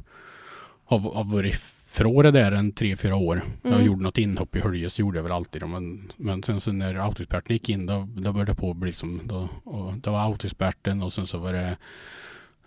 ha, 0.85 0.99
ha 0.99 1.23
varit 1.23 1.55
från 1.87 2.23
det 2.23 2.31
där 2.31 2.53
en 2.53 2.73
tre, 2.73 2.97
fyra 2.97 3.17
år. 3.17 3.43
Jag 3.63 3.73
Mm. 3.73 3.87
gjorde 3.87 4.03
något 4.03 4.19
inhopp 4.19 4.57
i 4.57 4.61
Hölje 4.61 4.91
så 4.91 5.01
gjorde 5.01 5.19
jag 5.19 5.23
väl 5.23 5.33
alltid. 5.33 5.69
Men, 5.69 6.13
men 6.17 6.43
sen 6.43 6.61
så 6.61 6.73
när 6.73 6.95
autoexperten 6.95 7.53
gick 7.55 7.69
in 7.69 7.87
då, 7.87 8.09
då 8.17 8.33
började 8.33 8.53
det 8.53 8.57
på 8.57 8.71
att 8.71 8.77
bli 8.77 8.93
som, 8.93 9.21
då, 9.25 9.49
och 9.65 9.93
det 9.95 10.11
var 10.11 10.21
autoexperten 10.25 11.03
och 11.03 11.13
sen 11.13 11.27
så 11.27 11.39
var 11.39 11.53
det 11.53 11.77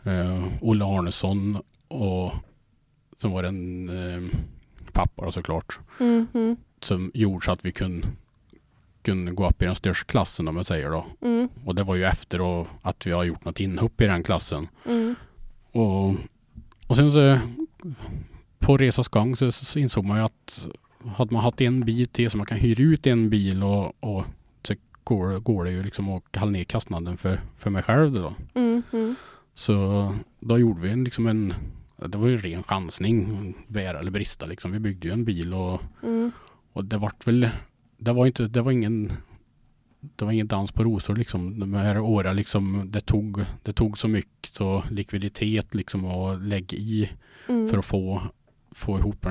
eh, 0.04 0.44
Olle 0.62 0.86
Arnesson 0.86 1.58
och 1.88 2.32
så 3.18 3.30
var 3.30 3.42
det 3.44 3.48
en 3.50 3.90
eh, 3.90 4.30
pappa 4.94 5.26
då 5.26 5.32
såklart 5.32 5.80
Mm, 6.00 6.28
mm, 6.34 6.56
som 6.82 7.12
gjorde 7.14 7.46
så 7.46 7.52
att 7.52 7.66
vi 7.66 7.72
kunde, 7.72 8.08
kunde 9.04 9.32
gå 9.32 9.50
upp 9.50 9.62
i 9.62 9.66
den 9.66 9.76
största 9.76 10.06
klassen 10.12 10.48
om 10.48 10.56
man 10.56 10.66
säger 10.66 10.90
då. 10.92 11.06
mm, 11.22 11.50
Och 11.66 11.76
det 11.76 11.84
var 11.84 11.96
ju 11.96 12.04
efter 12.06 12.66
att 12.82 13.08
vi 13.08 13.12
har 13.12 13.24
gjort 13.24 13.46
något 13.46 13.60
inhopp 13.60 14.02
i 14.02 14.06
den 14.06 14.24
klassen. 14.24 14.68
mm, 14.86 15.16
Och, 15.72 16.10
och 16.88 16.96
sen 16.96 17.12
så 17.12 17.40
på 18.60 18.78
resans 18.78 19.08
gång 19.08 19.36
så, 19.36 19.52
så 19.52 19.80
insåg 19.80 20.06
man 20.06 20.18
ju 20.18 20.24
att 20.24 20.68
hade 21.16 21.34
man 21.34 21.44
haft 21.44 21.62
en 21.62 21.86
bil 21.86 22.08
till 22.08 22.30
så 22.30 22.38
man 22.38 22.46
kan 22.46 22.58
hyra 22.58 22.84
ut 22.84 23.08
en 23.08 23.30
bil 23.30 23.64
och, 23.64 23.94
och 24.04 24.26
så 24.64 24.74
går, 25.04 25.40
går 25.40 25.66
det 25.66 25.72
ju 25.72 25.84
liksom 25.84 26.10
att 26.10 26.36
hålla 26.36 26.52
ner 26.52 26.64
kostnaden 26.64 27.18
för, 27.18 27.40
för 27.56 27.70
mig 27.70 27.84
själv 27.84 28.12
då. 28.14 28.34
Mm, 28.54 28.84
mm. 28.94 29.16
Så 29.54 30.16
då 30.40 30.58
gjorde 30.58 30.82
vi 30.82 30.90
en, 30.90 31.04
liksom 31.04 31.28
en, 31.28 31.54
det 32.08 32.18
var 32.18 32.28
ju 32.28 32.34
en 32.36 32.42
ren 32.42 32.64
chansning, 32.64 33.54
bära 33.68 34.00
eller 34.00 34.12
brista 34.12 34.46
liksom. 34.46 34.72
Vi 34.72 34.80
byggde 34.80 35.08
ju 35.08 35.14
en 35.14 35.26
bil 35.26 35.54
och, 35.54 35.82
Mm. 36.04 36.32
Och 36.78 36.86
det 36.86 36.98
vart 36.98 37.28
väl, 37.28 37.50
det 37.98 38.14
var 38.14 38.26
inte, 38.26 38.48
det 38.48 38.62
var 38.62 38.72
ingen 38.72 39.14
det 40.00 40.26
var 40.26 40.32
ingen 40.32 40.48
dans 40.48 40.72
på 40.72 40.84
rosor 40.84 41.16
liksom. 41.16 41.60
De 41.60 41.74
här 41.74 42.00
åren 42.00 42.36
liksom, 42.36 42.92
det 42.92 43.02
tog, 43.02 43.46
det 43.64 43.74
tog 43.74 43.98
så 43.98 44.08
mycket 44.08 44.54
så 44.54 44.84
likviditet 44.90 45.76
liksom 45.76 46.06
och 46.06 46.42
lägg 46.42 46.74
i 46.74 47.10
Mm. 47.50 47.68
för 47.68 47.78
att 47.78 47.86
få, 47.86 48.22
få 48.72 49.00
ihop 49.00 49.22
det. 49.22 49.30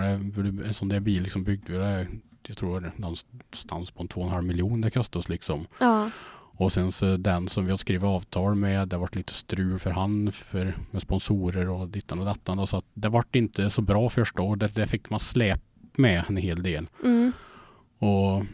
En 0.66 0.74
sån 0.74 0.88
där 0.88 1.00
bil 1.00 1.22
liksom 1.22 1.44
byggde 1.44 1.72
vi 1.72 1.78
det, 1.78 2.06
jag 2.48 2.56
tror 2.56 2.92
någonstans 2.96 3.90
på 3.90 4.02
en 4.02 4.08
två 4.08 4.20
och 4.20 4.26
en 4.26 4.32
halv 4.32 4.46
miljon 4.46 4.80
det 4.80 4.90
kostade 4.90 5.18
oss 5.18 5.28
liksom. 5.28 5.66
Ja. 5.80 6.10
Och 6.58 6.72
sen 6.72 6.92
så 6.92 7.16
den 7.16 7.48
som 7.48 7.64
vi 7.64 7.70
har 7.70 7.78
skrivit 7.78 8.04
avtal 8.04 8.54
med, 8.54 8.88
det 8.88 8.96
varit 8.96 9.14
lite 9.14 9.32
strul 9.32 9.78
för 9.78 9.90
han 9.90 10.32
för, 10.32 10.74
med 10.90 11.02
sponsorer 11.02 11.68
och 11.68 11.88
dittan 11.88 12.18
och 12.18 12.24
dattan. 12.24 12.66
Så 12.66 12.76
att 12.76 12.84
det 12.94 13.08
vart 13.08 13.36
inte 13.36 13.70
så 13.70 13.82
bra 13.82 14.08
första 14.08 14.42
året. 14.42 14.60
Det, 14.60 14.80
det 14.80 14.86
fick 14.86 15.10
man 15.10 15.20
med 15.98 16.24
en 16.28 16.36
hel 16.36 16.62
del. 16.62 16.88
Mm. 17.04 17.32
Och 17.98 18.44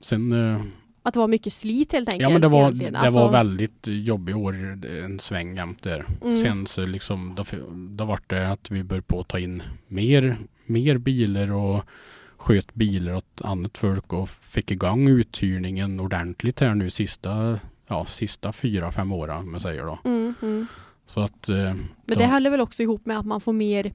sen 0.00 0.32
eh, 0.32 0.62
Att 1.02 1.14
det 1.14 1.20
var 1.20 1.28
mycket 1.28 1.52
slit 1.52 1.92
helt 1.92 2.08
enkelt. 2.08 2.22
Ja 2.22 2.28
men 2.30 2.40
det 2.40 2.48
var, 2.48 2.62
egentligen. 2.62 2.92
det 2.92 2.98
Alltså, 2.98 3.18
var 3.18 3.32
väldigt 3.32 3.88
jobbig 3.88 4.36
år, 4.36 4.54
en 5.04 5.18
sväng 5.20 5.56
jämt 5.56 5.82
där. 5.82 6.04
Mm. 6.22 6.40
Sen 6.42 6.66
så 6.66 6.84
liksom, 6.84 7.34
då, 7.36 7.44
då 7.88 8.04
var 8.04 8.20
det 8.26 8.48
att 8.48 8.70
vi 8.70 8.84
började 8.84 9.06
på 9.06 9.20
att 9.20 9.28
ta 9.28 9.38
in 9.38 9.62
mer, 9.88 10.36
mer 10.66 10.98
bilar 10.98 11.52
och 11.52 11.84
sköt 12.36 12.74
bilar 12.74 13.14
åt 13.14 13.40
annat 13.44 13.78
folk 13.78 14.12
och 14.12 14.28
fick 14.28 14.70
igång 14.70 15.08
uthyrningen 15.08 16.00
ordentligt 16.00 16.60
här 16.60 16.74
nu 16.74 16.90
sista, 16.90 17.58
ja, 17.86 18.04
sista 18.06 18.52
fyra, 18.52 18.92
fem 18.92 19.12
åren 19.12 19.36
om 19.36 19.52
jag 19.52 19.62
säger 19.62 19.84
då. 19.84 19.98
Mm, 20.04 20.34
mm. 20.42 20.66
Så 21.12 21.20
att 21.20 21.48
eh, 21.48 21.74
Men 22.06 22.18
det 22.18 22.26
håller 22.26 22.50
väl 22.50 22.60
också 22.60 22.82
ihop 22.82 23.06
med 23.06 23.18
att 23.18 23.26
man 23.26 23.40
får 23.40 23.52
mer 23.52 23.92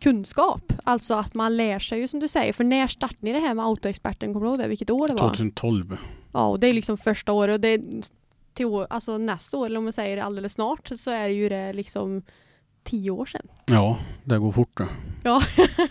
kunskap. 0.00 0.72
Alltså 0.84 1.14
att 1.14 1.34
man 1.34 1.56
lär 1.56 1.78
sig 1.78 1.98
ju 2.00 2.08
som 2.08 2.20
du 2.20 2.28
säger. 2.28 2.52
För 2.52 2.64
när 2.64 2.86
startade 2.86 3.18
ni 3.20 3.32
det 3.32 3.38
här 3.38 3.54
med 3.54 3.64
Autoexperten? 3.64 4.32
Kommer 4.32 4.46
du 4.46 4.50
ihåg 4.50 4.58
det? 4.58 4.68
Vilket 4.68 4.90
år 4.90 5.08
det 5.08 5.14
var? 5.14 5.20
2012. 5.20 5.96
Ja, 6.32 6.46
och 6.46 6.60
det 6.60 6.66
är 6.66 6.72
liksom 6.72 6.98
första 6.98 7.32
året. 7.32 7.54
Och 7.54 7.60
det 7.60 7.68
är 7.68 7.80
till 8.54 8.66
år, 8.66 8.86
alltså 8.90 9.18
nästa 9.18 9.56
år, 9.58 9.66
eller 9.66 9.78
om 9.78 9.84
man 9.84 9.92
säger 9.92 10.16
alldeles 10.18 10.52
snart, 10.52 10.88
så 10.96 11.10
är 11.10 11.28
ju 11.28 11.48
det 11.48 11.72
liksom 11.72 12.22
tio 12.84 13.10
år 13.10 13.26
sedan. 13.26 13.46
Ja, 13.66 13.98
det 14.24 14.38
går 14.38 14.52
fort. 14.52 14.76
det. 14.76 14.86
Ja, 15.24 15.42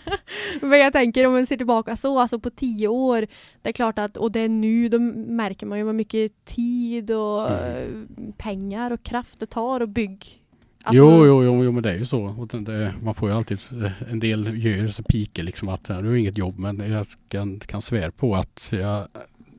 men 0.60 0.78
jag 0.78 0.92
tänker 0.92 1.26
om 1.26 1.32
man 1.32 1.46
ser 1.46 1.56
tillbaka 1.56 1.96
så, 1.96 2.18
alltså 2.18 2.38
på 2.38 2.50
tio 2.50 2.88
år, 2.88 3.26
det 3.62 3.68
är 3.68 3.72
klart 3.72 3.98
att, 3.98 4.16
och 4.16 4.32
det 4.32 4.40
är 4.40 4.48
nu, 4.48 4.88
då 4.88 4.98
märker 4.98 5.66
man 5.66 5.78
ju 5.78 5.84
vad 5.84 5.94
mycket 5.94 6.44
tid 6.44 7.10
och 7.10 7.50
Mm. 7.50 8.06
eh, 8.18 8.34
pengar 8.36 8.90
och 8.90 9.02
kraft 9.02 9.38
det 9.40 9.46
tar 9.46 9.80
och 9.80 9.88
bygg. 9.88 10.42
Alltså, 10.86 11.02
jo, 11.04 11.26
jo, 11.26 11.44
jo, 11.44 11.64
jo, 11.64 11.72
men 11.72 11.82
det 11.82 11.90
är 11.92 11.96
ju 11.98 12.04
så. 12.04 12.46
Det, 12.52 12.92
man 13.02 13.14
får 13.14 13.28
ju 13.30 13.36
alltid, 13.36 13.58
eh, 13.84 14.10
en 14.12 14.20
del 14.20 14.64
gör 14.64 15.02
piker 15.02 15.42
liksom 15.42 15.68
att 15.68 15.84
du 15.84 15.92
har 15.94 16.14
inget 16.14 16.38
jobb 16.38 16.58
men 16.58 16.92
jag 16.92 17.06
kan, 17.28 17.60
kan 17.60 17.82
svära 17.82 18.10
på 18.10 18.34
att 18.34 18.68
jag, 18.72 19.08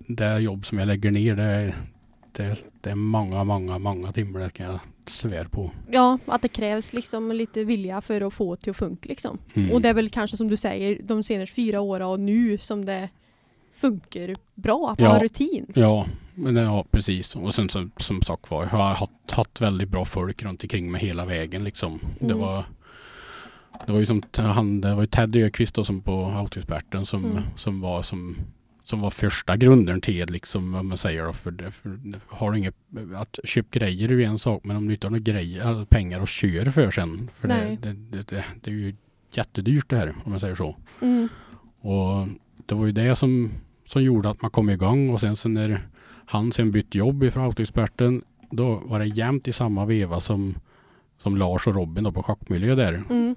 det 0.07 0.39
jobb 0.39 0.65
som 0.65 0.77
jag 0.79 0.87
lägger 0.87 1.11
ner 1.11 1.35
det, 1.35 1.43
är- 1.43 1.75
det, 2.31 2.63
det 2.81 2.89
är 2.89 2.95
många, 2.95 3.43
många, 3.43 3.77
många 3.79 4.11
timmar 4.11 4.39
det 4.39 4.49
kan 4.49 4.65
jag 4.65 4.79
svära 5.05 5.49
på. 5.49 5.71
Ja, 5.91 6.17
att 6.25 6.41
det 6.41 6.47
krävs 6.47 6.93
liksom 6.93 7.31
lite 7.31 7.63
vilja 7.63 8.01
för 8.01 8.21
att 8.21 8.33
få 8.33 8.55
det 8.55 8.61
till 8.61 8.69
att 8.69 8.77
funka 8.77 9.09
liksom. 9.09 9.37
Mm. 9.53 9.71
Och 9.71 9.81
det 9.81 9.89
är 9.89 9.93
väl 9.93 10.09
kanske 10.09 10.37
som 10.37 10.47
du 10.47 10.57
säger, 10.57 10.99
de 11.03 11.23
senaste 11.23 11.55
fyra 11.55 11.81
åren 11.81 12.07
och 12.07 12.19
nu 12.19 12.57
som 12.57 12.85
det 12.85 13.09
funkar 13.73 14.35
bra, 14.55 14.89
att 14.91 14.99
man 14.99 15.07
Ja. 15.09 15.13
har 15.13 15.19
rutin. 15.19 15.65
Ja, 15.75 16.05
men 16.37 16.55
ja, 16.55 16.85
precis. 16.91 17.35
Och 17.35 17.55
sen 17.55 17.69
som, 17.69 17.91
som 17.97 18.21
sagt 18.21 18.51
var, 18.51 18.63
jag 18.63 18.69
har 18.69 18.93
haft, 18.93 19.31
haft 19.31 19.61
väldigt 19.61 19.89
bra 19.89 20.05
folk 20.05 20.43
runt 20.43 20.63
omkring 20.63 20.91
mig 20.91 21.01
hela 21.01 21.25
vägen 21.25 21.63
liksom. 21.63 21.99
Det 22.19 22.25
Mm. 22.25 22.37
var 22.39 22.63
det 23.85 23.91
var 23.91 23.99
ju 23.99 24.05
som 24.05 24.21
han, 24.35 24.81
det 24.81 24.93
var 24.95 25.01
ju 25.01 25.07
Ted 25.07 25.35
Öqvist 25.35 25.75
då 25.75 25.83
som 25.83 26.01
på 26.01 26.25
Autoexperten 26.25 27.05
som, 27.05 27.25
Mm. 27.25 27.43
som 27.55 27.81
var 27.81 28.01
som 28.03 28.35
som 28.83 29.01
var 29.01 29.09
första 29.09 29.57
grunden 29.57 30.01
till 30.01 30.29
liksom 30.29 30.71
vad 30.71 30.85
man 30.85 30.97
säger 30.97 31.23
då, 31.25 31.33
för, 31.33 31.51
det, 31.51 31.71
för 31.71 31.97
har 32.27 32.51
du 32.51 32.57
inget, 32.57 32.75
att 33.15 33.39
köpa 33.43 33.79
grejer 33.79 34.09
är 34.09 34.13
ju 34.13 34.23
en 34.23 34.39
sak 34.39 34.63
men 34.63 34.77
om 34.77 34.87
du 34.87 34.93
inte 34.93 35.07
har 35.07 35.11
några 35.11 35.21
grejer, 35.23 35.69
eller 35.71 35.85
pengar 35.85 36.21
att 36.21 36.29
köra 36.29 36.71
för 36.71 36.91
sen. 36.91 37.29
För 37.35 37.47
det, 37.47 37.77
det, 37.81 37.93
det, 37.93 38.27
det, 38.29 38.45
det 38.61 38.71
är 38.71 38.75
ju 38.75 38.95
jättedyrt 39.31 39.89
det 39.89 39.97
här 39.97 40.15
om 40.25 40.31
man 40.31 40.39
säger 40.39 40.55
så. 40.55 40.75
Mm. 41.01 41.29
Och 41.81 42.27
det 42.65 42.75
var 42.75 42.85
ju 42.85 42.91
det 42.91 43.15
som, 43.15 43.51
som 43.85 44.03
gjorde 44.03 44.29
att 44.29 44.41
man 44.41 44.51
kom 44.51 44.69
igång 44.69 45.09
och 45.09 45.21
sen 45.21 45.35
så 45.35 45.49
när 45.49 45.87
han 46.29 46.51
sen 46.51 46.71
bytte 46.71 46.97
jobb 46.97 47.23
ifrån 47.23 47.43
Autoexperten 47.43 48.21
då 48.49 48.81
var 48.85 48.99
det 48.99 49.05
jämt 49.05 49.47
i 49.47 49.53
samma 49.53 49.85
veva 49.85 50.19
som, 50.19 50.55
som 51.17 51.37
Lars 51.37 51.67
och 51.67 51.75
Robin 51.75 52.03
då 52.03 52.11
på 52.11 52.23
Schackmiljö 52.23 52.75
där. 52.75 52.93
Mm. 52.93 53.35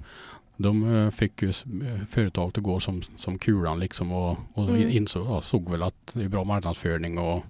De 0.57 0.95
eh, 0.97 1.11
fick 1.11 1.43
ju 1.43 1.49
eh, 1.49 2.05
företaget 2.09 2.59
att 2.59 2.65
gå 2.65 2.81
som, 2.81 3.03
som 3.17 3.39
kulan 3.39 3.81
liksom 3.81 4.13
och, 4.13 4.39
och 4.55 4.69
Mm. 4.69 4.91
insåg, 4.91 5.27
ja, 5.27 5.41
såg 5.41 5.71
väl 5.71 5.83
att 5.83 6.11
det 6.15 6.25
är 6.25 6.29
bra 6.29 6.45
marknadsföring 6.45 7.19
och, 7.19 7.45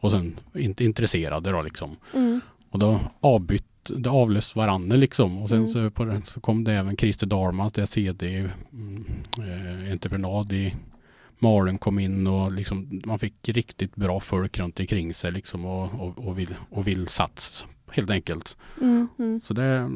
och 0.00 0.10
sen 0.10 0.36
inte 0.54 0.84
intresserade 0.84 1.50
då 1.52 1.62
liksom. 1.62 1.96
Mm. 2.14 2.40
Och 2.70 2.78
då 2.78 3.00
avbytt, 3.20 3.90
det 3.96 4.10
avlöst 4.10 4.56
varandra 4.56 4.96
liksom. 4.96 5.42
Och 5.42 5.48
sen 5.48 5.58
Mm. 5.58 5.68
så, 5.70 5.90
på 5.90 6.20
så 6.24 6.40
kom 6.40 6.64
det 6.64 6.72
även 6.72 6.96
Christer 6.96 7.26
Dahlman, 7.26 7.70
det 7.74 7.82
är 7.82 7.86
CD 7.86 8.48
mm, 8.72 9.04
eh, 9.38 9.92
entreprenad 9.92 10.52
i 10.52 10.74
Malung 11.38 11.78
kom 11.78 11.98
in 11.98 12.26
och 12.26 12.52
liksom 12.52 13.02
man 13.04 13.18
fick 13.18 13.48
riktigt 13.48 13.96
bra 13.96 14.20
folk 14.20 14.58
runt 14.58 14.80
omkring 14.80 15.14
sig 15.14 15.32
liksom 15.32 15.64
och, 15.64 16.00
och, 16.00 16.26
och, 16.26 16.38
vill, 16.38 16.54
och 16.70 16.86
vill 16.86 17.08
sats 17.08 17.66
helt 17.90 18.10
enkelt. 18.10 18.56
Mm. 18.80 19.08
Mm. 19.18 19.40
Så 19.44 19.54
det, 19.54 19.90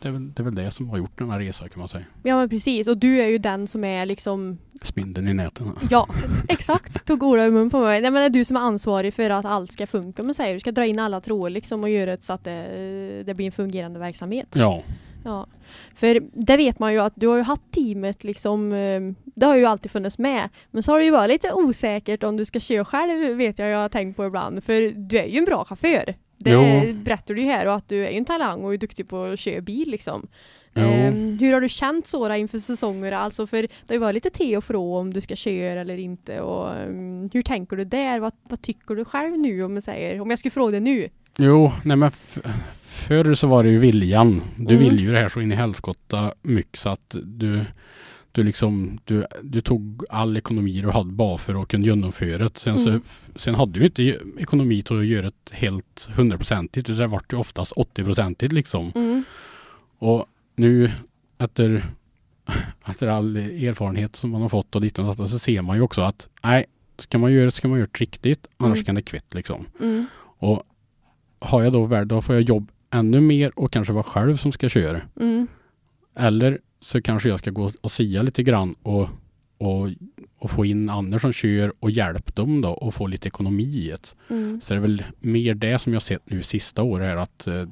det, 0.00 0.08
är 0.08 0.12
väl, 0.12 0.32
det 0.34 0.42
är 0.42 0.44
väl 0.44 0.54
det 0.54 0.70
som 0.70 0.90
har 0.90 0.98
gjort 0.98 1.18
den 1.18 1.30
här 1.30 1.38
resan 1.38 1.68
kan 1.68 1.78
man 1.78 1.88
säga. 1.88 2.04
Ja 2.22 2.36
men 2.36 2.48
precis, 2.48 2.88
och 2.88 2.98
du 2.98 3.22
är 3.22 3.26
ju 3.26 3.38
den 3.38 3.66
som 3.66 3.84
är 3.84 4.06
liksom 4.06 4.58
Spindeln 4.82 5.28
i 5.28 5.34
näten. 5.34 5.78
Ja, 5.90 6.08
exakt. 6.48 7.06
Tog 7.06 7.22
ordet 7.22 7.48
ur 7.48 7.50
mun 7.50 7.70
på 7.70 7.80
mig. 7.80 8.00
Nej, 8.00 8.10
men 8.10 8.20
det 8.20 8.26
är 8.26 8.30
du 8.30 8.44
som 8.44 8.56
är 8.56 8.60
ansvarig 8.60 9.14
för 9.14 9.30
att 9.30 9.44
allt 9.44 9.72
ska 9.72 9.86
funka. 9.86 10.22
Man 10.22 10.34
säger 10.34 10.54
du 10.54 10.60
ska 10.60 10.72
dra 10.72 10.86
in 10.86 10.98
alla 10.98 11.20
trådar 11.20 11.50
liksom 11.50 11.82
och 11.82 11.90
göra 11.90 12.10
det 12.16 12.24
så 12.24 12.32
att 12.32 12.44
det, 12.44 13.22
det 13.26 13.34
blir 13.34 13.46
en 13.46 13.52
fungerande 13.52 13.98
verksamhet. 13.98 14.48
Ja, 14.52 14.82
Ja. 15.26 15.46
För 15.94 16.20
det 16.32 16.56
vet 16.56 16.78
man 16.78 16.92
ju 16.92 16.98
att 17.00 17.12
du 17.16 17.26
har 17.28 17.36
ju 17.36 17.42
haft 17.42 17.62
teamet 17.70 18.24
liksom, 18.24 18.72
eh, 18.72 19.00
det 19.24 19.46
har 19.46 19.56
ju 19.56 19.64
alltid 19.64 19.90
funnits 19.90 20.18
med. 20.18 20.48
Men 20.70 20.82
så 20.82 20.92
har 20.92 20.98
det 20.98 21.04
ju 21.04 21.10
varit 21.10 21.28
lite 21.28 21.52
osäkert 21.52 22.22
om 22.24 22.36
du 22.36 22.44
ska 22.44 22.60
köra 22.60 22.84
själv 22.84 23.36
vet 23.36 23.58
jag 23.58 23.68
jag 23.68 23.78
har 23.78 23.88
tänkt 23.88 24.16
på 24.16 24.26
ibland. 24.26 24.64
För 24.64 24.92
du 25.08 25.18
är 25.18 25.24
ju 25.26 25.38
en 25.38 25.44
bra 25.44 25.64
chaufför. 25.64 26.14
Det 26.38 26.50
Jo. 26.50 26.92
berättar 26.94 27.34
du 27.34 27.40
ju 27.40 27.46
här 27.46 27.66
och 27.66 27.74
att 27.74 27.88
du 27.88 28.06
är 28.06 28.10
ju 28.10 28.16
en 28.18 28.24
talang 28.24 28.64
och 28.64 28.74
är 28.74 28.78
duktig 28.78 29.08
på 29.08 29.24
att 29.24 29.38
köra 29.38 29.60
bil 29.60 29.90
liksom. 29.90 30.26
Ehm, 30.74 31.38
hur 31.38 31.52
har 31.52 31.60
du 31.60 31.68
känt 31.68 32.06
så 32.06 32.28
då 32.28 32.34
inför 32.34 32.58
säsonger? 32.58 33.12
Alltså 33.12 33.46
för 33.46 33.62
det 33.62 33.68
har 33.88 33.94
ju 33.94 33.98
varit 33.98 34.14
lite 34.14 34.30
te 34.30 34.56
och 34.56 34.64
frå 34.64 34.96
om 34.98 35.12
du 35.14 35.20
ska 35.20 35.36
köra 35.36 35.80
eller 35.80 35.98
inte. 35.98 36.40
Och, 36.40 36.74
ehm, 36.76 37.30
hur 37.32 37.42
tänker 37.42 37.76
du 37.76 37.84
där? 37.84 38.20
Vad, 38.20 38.32
vad 38.42 38.62
tycker 38.62 38.94
du 38.94 39.04
själv 39.04 39.38
nu 39.38 39.62
om 39.64 39.74
jag 39.74 39.82
säger, 39.82 40.20
om 40.20 40.30
jag 40.30 40.38
skulle 40.38 40.50
fråga 40.50 40.70
dig 40.70 40.80
nu? 40.80 41.08
jo, 41.38 41.72
nej 41.84 41.96
men 41.96 42.10
förr 42.96 43.34
så 43.34 43.46
var 43.46 43.62
det 43.62 43.70
ju 43.70 43.78
viljan. 43.78 44.42
Du 44.56 44.74
Mm. 44.74 44.88
vill 44.88 45.00
ju 45.00 45.12
det 45.12 45.18
här 45.18 45.28
så 45.28 45.40
in 45.40 45.52
i 45.52 45.54
helskotta 45.54 46.34
mycket 46.42 46.78
så 46.78 46.88
att 46.88 47.16
du 47.24 47.64
du 48.32 48.42
liksom, 48.42 48.98
du, 49.04 49.26
du 49.42 49.60
tog 49.60 50.04
all 50.10 50.36
ekonomi 50.36 50.80
du 50.80 50.90
hade 50.90 51.12
bara 51.12 51.38
för 51.38 51.62
att 51.62 51.68
kunna 51.68 51.84
genomföra 51.86 52.38
det. 52.38 52.58
Sen, 52.58 52.76
Mm. 52.76 52.84
så, 52.84 53.00
sen 53.38 53.54
hade 53.54 53.78
du 53.78 53.84
inte 53.86 54.02
ekonomi 54.38 54.82
till 54.82 54.98
att 54.98 55.06
göra 55.06 55.22
det 55.22 55.54
helt 55.54 56.08
hundraprocentigt. 56.14 56.88
utan 56.90 56.98
Det 57.00 57.06
vart 57.06 57.32
ju 57.32 57.36
oftast 57.36 57.72
80-procentigt 57.72 58.52
liksom. 58.52 58.92
Mm. 58.94 59.24
Och 59.98 60.26
nu 60.56 60.90
efter, 61.38 61.84
efter 62.86 63.08
all 63.08 63.36
erfarenhet 63.36 64.16
som 64.16 64.30
man 64.30 64.42
har 64.42 64.48
fått 64.48 64.74
och 64.74 64.80
ditt 64.80 64.98
och 64.98 65.30
så 65.30 65.38
ser 65.38 65.62
man 65.62 65.76
ju 65.76 65.82
också 65.82 66.02
att 66.02 66.28
nej, 66.42 66.64
ska 66.98 67.18
man 67.18 67.32
göra 67.32 67.44
det 67.44 67.50
ska 67.50 67.68
man 67.68 67.78
göra 67.78 67.88
det 67.92 68.00
riktigt. 68.00 68.46
Annars 68.56 68.76
Mm. 68.76 68.84
kan 68.84 68.94
det 68.94 69.02
kvitt 69.02 69.34
liksom. 69.34 69.66
Mm. 69.80 70.06
Och 70.38 70.62
har 71.38 71.62
jag 71.62 71.72
då 71.72 71.82
väl, 71.84 72.08
då 72.08 72.22
får 72.22 72.34
jag 72.34 72.42
jobb 72.44 72.70
ännu 72.90 73.20
mer 73.20 73.58
och 73.58 73.72
kanske 73.72 73.92
vara 73.92 74.02
själv 74.02 74.36
som 74.36 74.52
ska 74.52 74.68
köra. 74.68 75.00
Mm. 75.20 75.46
Eller 76.16 76.58
så 76.80 77.02
kanske 77.02 77.28
jag 77.28 77.38
ska 77.38 77.50
gå 77.50 77.72
och 77.80 77.90
sia 77.90 78.22
lite 78.22 78.42
grann 78.42 78.74
och, 78.82 79.08
och, 79.58 79.88
och 80.38 80.50
få 80.50 80.64
in 80.64 80.90
andra 80.90 81.18
som 81.18 81.32
kör 81.32 81.72
och 81.80 81.90
hjälpa 81.90 82.32
dem 82.34 82.60
då 82.60 82.70
och 82.70 82.94
få 82.94 83.06
lite 83.06 83.28
ekonomi 83.28 83.64
i 83.64 83.88
det. 83.88 84.16
Mm. 84.30 84.60
Så 84.60 84.74
det 84.74 84.78
är 84.78 84.82
väl 84.82 85.04
mer 85.18 85.54
det 85.54 85.78
som 85.78 85.92
jag 85.92 86.02
sett 86.02 86.30
nu 86.30 86.42
sista 86.42 86.82
året 86.82 87.06
är 87.06 87.16
att 87.16 87.46
eh, 87.46 87.68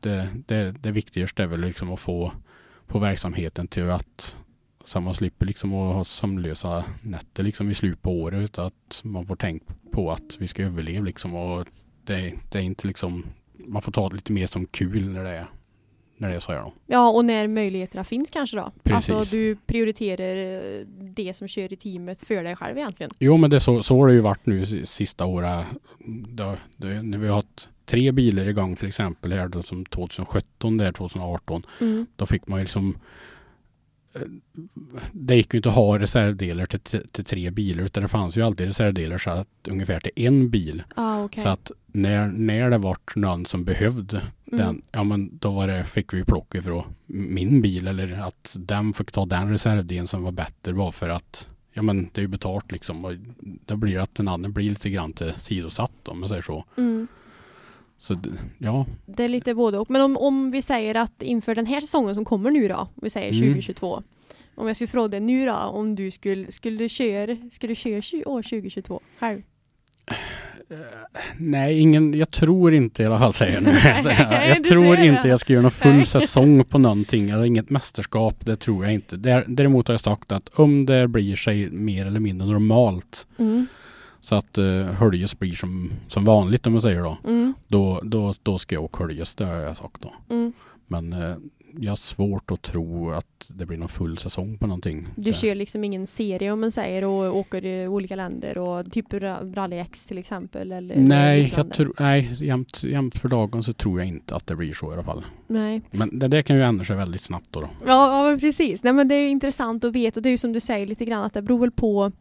det, 0.00 0.28
det, 0.46 0.74
det 0.80 0.90
viktigaste 0.90 1.42
är 1.42 1.46
väl 1.46 1.60
liksom 1.60 1.92
att 1.92 2.00
få, 2.00 2.32
få 2.86 2.98
verksamheten 2.98 3.68
till 3.68 3.90
att 3.90 4.36
så 4.84 5.00
man 5.00 5.14
slipper 5.14 5.46
liksom 5.46 5.74
att 5.74 5.94
ha 5.94 6.04
sömnlösa 6.04 6.84
nätter 7.02 7.42
liksom 7.42 7.70
i 7.70 7.74
slutet 7.74 8.02
på 8.02 8.20
året 8.20 8.40
utan 8.40 8.66
att 8.66 9.02
man 9.04 9.26
får 9.26 9.36
tänka 9.36 9.74
på 9.90 10.12
att 10.12 10.36
vi 10.38 10.48
ska 10.48 10.62
överleva 10.62 11.04
liksom 11.04 11.34
och 11.34 11.66
det, 12.04 12.34
det 12.50 12.58
är 12.58 12.62
inte 12.62 12.86
liksom 12.86 13.24
man 13.66 13.82
får 13.82 13.92
ta 13.92 14.08
det 14.08 14.14
lite 14.14 14.32
mer 14.32 14.46
som 14.46 14.66
kul 14.66 15.08
när 15.08 15.24
det 15.24 15.30
är 15.30 15.46
när 16.20 16.28
det 16.28 16.34
är 16.34 16.40
så 16.40 16.52
här 16.52 16.58
då. 16.58 16.72
Ja, 16.86 17.10
och 17.10 17.24
när 17.24 17.48
möjligheterna 17.48 18.04
finns 18.04 18.30
kanske 18.30 18.56
då. 18.56 18.72
Precis. 18.82 19.14
Alltså 19.14 19.36
du 19.36 19.56
prioriterar 19.66 20.36
eh, 20.36 20.86
det 21.00 21.34
som 21.34 21.48
kör 21.48 21.72
i 21.72 21.76
teamet 21.76 22.22
för 22.22 22.44
dig 22.44 22.56
själv 22.56 22.78
egentligen. 22.78 23.12
Jo 23.18 23.36
men 23.36 23.50
det 23.50 23.60
så, 23.60 23.82
så 23.82 23.98
har 23.98 24.08
det 24.08 24.14
ju 24.14 24.20
varit 24.20 24.46
nu 24.46 24.86
sista 24.86 25.24
året. 25.24 25.66
Det, 26.28 26.56
det, 26.76 27.02
när 27.02 27.18
vi 27.18 27.28
har 27.28 27.34
haft 27.34 27.70
tre 27.86 28.12
bilar 28.12 28.48
igång 28.48 28.76
till 28.76 28.88
exempel 28.88 29.32
här 29.32 29.48
då, 29.48 29.62
som 29.62 29.84
2017 29.84 30.76
där 30.76 30.92
2018. 30.92 31.66
Mm. 31.80 32.06
Då 32.16 32.26
fick 32.26 32.48
man 32.48 32.58
ju 32.58 32.64
liksom 32.64 32.98
det 35.12 35.36
gick 35.36 35.54
ju 35.54 35.56
inte 35.58 35.68
att 35.68 35.74
ha 35.74 35.98
reservdelar 35.98 36.66
till, 36.66 36.80
till, 36.80 37.24
tre 37.24 37.50
bilar 37.50 37.84
utan 37.84 38.02
det 38.02 38.08
fanns 38.08 38.36
ju 38.36 38.42
alltid 38.42 38.66
reservdelar 38.66 39.18
så 39.18 39.30
att 39.30 39.48
ungefär 39.68 40.00
till 40.00 40.12
en 40.14 40.50
bil. 40.50 40.82
Ah, 40.94 41.24
okej. 41.24 41.42
Så 41.42 41.48
att 41.48 41.70
när, 41.86 42.26
när 42.26 42.70
det 42.70 42.78
vart 42.78 43.16
någon 43.16 43.46
som 43.46 43.64
behövde 43.64 44.22
Mm. 44.52 44.66
den, 44.66 44.82
ja 44.92 45.04
men 45.04 45.38
då 45.38 45.50
var 45.50 45.68
det, 45.68 45.84
fick 45.84 46.14
vi 46.14 46.24
plocka 46.24 46.58
ifrån 46.58 46.84
min 47.06 47.62
bil 47.62 47.88
eller 47.88 48.20
att 48.22 48.56
den 48.58 48.92
fick 48.92 49.12
ta 49.12 49.26
den 49.26 49.50
reservdelen 49.50 50.06
som 50.06 50.22
var 50.22 50.32
bättre 50.32 50.72
bara 50.72 50.92
för 50.92 51.08
att 51.08 51.48
ja 51.72 51.82
men 51.82 52.10
det 52.12 52.20
är 52.20 52.22
ju 52.22 52.28
betalt 52.28 52.72
liksom 52.72 53.04
och 53.04 53.12
då 53.40 53.76
blir 53.76 53.94
det 53.94 54.02
att 54.02 54.14
den 54.14 54.28
andra 54.28 54.48
blir 54.48 54.68
lite 54.68 54.90
grann 54.90 55.12
till 55.12 55.34
sidosatt 55.36 56.08
om 56.08 56.20
man 56.20 56.28
säger 56.28 56.42
så. 56.42 56.64
Mm. 56.76 57.06
Så 57.98 58.16
ja, 58.58 58.86
Det 59.06 59.24
är 59.24 59.28
lite 59.28 59.54
både 59.54 59.78
och. 59.78 59.90
Men 59.90 60.02
om, 60.02 60.16
om 60.16 60.50
vi 60.50 60.62
säger 60.62 60.94
att 60.94 61.22
inför 61.22 61.54
den 61.54 61.66
här 61.66 61.80
säsongen 61.80 62.14
som 62.14 62.24
kommer 62.24 62.50
nu 62.50 62.68
då, 62.68 62.88
vi 62.94 63.10
säger 63.10 63.32
Mm. 63.32 63.48
2022. 63.48 64.02
Om 64.54 64.66
jag 64.66 64.76
skulle 64.76 64.88
fråga 64.88 65.08
dig 65.08 65.20
nu 65.20 65.46
då, 65.46 65.52
om 65.54 65.94
du 65.94 66.10
skulle, 66.10 66.52
skulle 66.52 66.76
du 66.78 66.88
köra, 66.88 67.36
skulle 67.52 67.70
du 67.70 67.74
köra 67.74 68.28
år 68.28 68.42
2022 68.42 69.00
själv? 69.18 69.42
nej 71.38 71.78
ingen, 71.80 72.14
jag 72.14 72.30
tror 72.30 72.74
inte 72.74 73.02
i 73.02 73.06
alla 73.06 73.18
fall 73.18 73.32
säger 73.32 73.54
jag 73.54 73.62
nu. 73.62 73.70
Jag 74.48 74.56
du 74.56 74.68
tror 74.68 74.98
inte 74.98 75.28
jag 75.28 75.40
ska 75.40 75.52
göra 75.52 75.62
någon 75.62 75.70
full 75.70 76.06
säsong 76.20 76.64
på 76.64 76.78
någonting 76.78 77.30
eller 77.30 77.44
inget 77.44 77.70
mästerskap, 77.70 78.46
det 78.46 78.56
tror 78.56 78.84
jag 78.84 78.94
inte. 78.94 79.16
Där- 79.16 79.44
Däremot 79.48 79.88
har 79.88 79.92
jag 79.92 80.00
sagt 80.00 80.32
att 80.32 80.48
om 80.48 80.86
det 80.86 81.08
blir 81.08 81.36
sig 81.36 81.70
mer 81.70 82.06
eller 82.06 82.20
mindre 82.20 82.46
normalt 82.48 83.26
Mm. 83.38 83.66
Så 84.28 84.34
att 84.34 84.58
uh, 84.58 84.84
Höljes 84.84 85.38
blir 85.38 85.52
som, 85.52 85.92
som 86.08 86.24
vanligt 86.24 86.66
om 86.66 86.72
man 86.72 86.82
säger 86.82 87.02
då. 87.02 87.18
Mm. 87.24 87.54
Då, 87.68 88.00
då, 88.04 88.34
då 88.42 88.58
ska 88.58 88.74
jag 88.74 88.84
åka 88.84 89.04
Höljes, 89.04 89.34
det 89.34 89.44
har 89.44 89.54
jag 89.54 89.76
sagt 89.76 90.00
då. 90.02 90.12
Mm. 90.34 90.52
Men 90.86 91.12
eh, 91.12 91.36
jag 91.80 91.90
har 91.90 91.96
svårt 91.96 92.50
att 92.50 92.62
tro 92.62 93.10
att 93.10 93.50
det 93.54 93.66
blir 93.66 93.78
någon 93.78 93.88
full 93.88 94.18
säsong 94.18 94.58
på 94.58 94.66
någonting. 94.66 95.06
Du 95.16 95.22
Det- 95.22 95.32
kör 95.32 95.54
liksom 95.54 95.84
ingen 95.84 96.06
serie 96.06 96.50
om 96.52 96.60
man 96.60 96.72
säger 96.72 97.04
och 97.04 97.36
åker 97.36 97.64
i 97.64 97.88
olika 97.88 98.16
länder 98.16 98.58
och 98.58 98.92
typ 98.92 99.12
Ra- 99.12 99.54
Rally 99.54 99.76
X 99.78 100.06
till 100.06 100.18
exempel? 100.18 100.72
Eller 100.72 100.96
Nej, 100.96 101.52
jag 101.56 101.72
tror, 101.72 101.92
nej 101.98 102.30
jämt, 102.40 102.84
jämt 102.84 103.18
för 103.18 103.28
dagen 103.28 103.62
så 103.62 103.72
tror 103.72 103.98
jag 104.00 104.08
inte 104.08 104.36
att 104.36 104.46
det 104.46 104.56
blir 104.56 104.74
så 104.74 104.90
i 104.90 104.94
alla 104.94 105.04
fall. 105.04 105.24
Nej. 105.46 105.82
Men 105.90 106.18
det 106.18 106.28
där 106.28 106.42
kan 106.42 106.56
ju 106.56 106.62
ändra 106.62 106.84
sig 106.84 106.96
väldigt 106.96 107.20
snabbt 107.22 107.46
då. 107.50 107.60
då. 107.60 107.68
Ja, 107.86 108.30
ja 108.32 108.38
precis. 108.38 108.82
Nej, 108.82 108.92
men 108.92 109.08
det 109.08 109.14
är 109.14 109.28
intressant 109.28 109.84
att 109.84 109.92
veta 109.92 110.20
och 110.20 110.22
det 110.22 110.28
är 110.28 110.30
ju 110.30 110.38
som 110.38 110.52
du 110.52 110.60
säger 110.60 110.86
lite 110.86 111.04
grann 111.04 111.24
att 111.24 111.34
det 111.34 111.42
beror 111.42 111.58
väl 111.58 111.70
på 111.70 112.12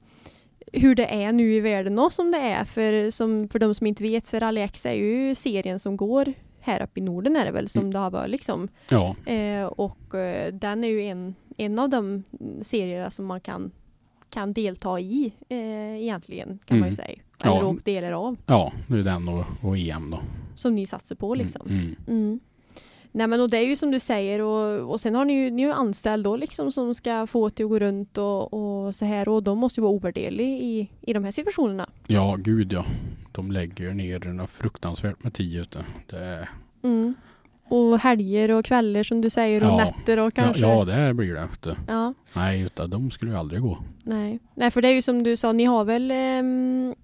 hur 0.74 0.96
det 0.96 1.06
är 1.24 1.32
nu 1.32 1.54
i 1.54 1.60
världen 1.60 2.00
och 2.00 2.14
som 2.14 2.32
det 2.32 2.38
är. 2.38 2.64
För, 2.66 3.12
som, 3.12 3.50
för 3.50 3.60
de 3.60 3.74
som 3.76 3.88
inte 3.88 4.04
vet, 4.04 4.30
för 4.30 4.40
Rally 4.40 4.62
X 4.62 4.86
är 4.86 4.94
ju 4.94 5.36
serien 5.36 5.80
som 5.80 5.98
går 5.98 6.34
här 6.60 6.82
uppe 6.84 7.00
i 7.00 7.04
Norden 7.04 7.36
är 7.36 7.46
det 7.46 7.52
väl 7.52 7.70
som 7.70 7.80
Mm. 7.80 7.94
det 7.94 8.00
har 8.00 8.12
varit 8.12 8.30
liksom. 8.30 8.68
Ja, 8.90 9.16
Eh, 9.26 9.66
och 9.66 10.16
eh, 10.16 10.54
den 10.54 10.84
är 10.84 10.88
ju 10.88 11.02
en, 11.04 11.36
en 11.58 11.80
av 11.80 11.90
de 11.90 12.24
serier 12.62 13.10
som 13.10 13.26
man 13.26 13.42
kan, 13.42 13.72
kan 14.30 14.54
delta 14.54 15.00
i 15.00 15.32
eh, 15.50 16.02
egentligen 16.02 16.60
kan 16.66 16.80
man 16.80 16.90
ju 16.90 16.94
Mm. 16.94 17.06
säga. 17.06 17.18
Ja. 17.44 17.58
Eller 17.58 17.68
åka 17.68 17.82
delar 17.84 18.12
av. 18.12 18.38
ja 18.46 18.72
det 18.88 19.00
är 19.00 19.04
den 19.04 19.30
och, 19.30 19.46
och 19.62 19.78
EM 19.78 20.10
då. 20.12 20.20
Som 20.56 20.76
ni 20.76 20.86
satsar 20.86 21.16
på 21.16 21.36
liksom. 21.36 21.68
Mm, 21.70 21.80
mm. 21.80 21.96
Mm. 22.08 22.40
Nej 23.18 23.28
men 23.28 23.42
och 23.42 23.50
det 23.50 23.58
är 23.58 23.62
ju 23.66 23.76
som 23.76 23.92
du 23.92 24.00
säger 24.00 24.42
och, 24.42 24.92
och 24.92 25.00
sen 25.00 25.16
har 25.16 25.26
ni 25.26 25.34
ju, 25.34 25.50
ni 25.52 25.62
är 25.64 25.68
ju 25.68 25.74
anställd 25.74 26.24
då 26.24 26.36
liksom 26.38 26.72
som 26.72 26.96
ska 26.96 27.28
få 27.28 27.50
det 27.50 27.64
att 27.64 27.70
gå 27.70 27.80
runt 27.80 28.18
och, 28.18 28.54
och 28.54 28.96
så 28.96 29.06
här 29.06 29.30
och 29.30 29.44
de 29.44 29.58
måste 29.58 29.80
ju 29.80 29.84
vara 29.84 29.94
ovärderliga 29.94 30.48
i, 30.58 30.90
i 31.02 31.14
de 31.14 31.24
här 31.24 31.32
situationerna. 31.32 31.90
Ja, 32.08 32.36
gud 32.40 32.74
ja. 32.74 32.86
De 33.32 33.52
lägger 33.52 33.92
ner 33.92 34.48
fruktansvärt 34.48 35.24
med 35.24 35.34
tid 35.34 35.60
ute. 35.60 35.86
Det, 36.10 36.48
Mm. 36.84 37.14
Och 37.70 38.00
helger 38.00 38.52
och 38.52 38.66
kvällar 38.66 39.04
som 39.04 39.22
du 39.22 39.30
säger 39.30 39.64
och 39.64 39.70
Ja. 39.70 39.78
nätter 39.78 40.20
och 40.20 40.28
ja, 40.28 40.32
kanske. 40.44 40.62
ja, 40.62 40.86
det 40.86 41.14
blir 41.14 41.34
det. 41.34 41.48
Du. 41.62 41.76
Ja, 41.88 42.14
Nej, 42.34 42.62
utan 42.62 42.90
de 42.90 43.12
skulle 43.12 43.32
ju 43.32 43.38
aldrig 43.38 43.62
gå. 43.62 43.78
nej. 44.04 44.40
nej 44.56 44.72
för 44.72 44.82
det 44.82 44.88
är 44.88 44.94
ju 44.94 45.02
som 45.02 45.24
du 45.24 45.36
sa, 45.36 45.52
ni 45.52 45.64
har 45.66 45.84
väl 45.84 46.12
ehm, 46.12 46.96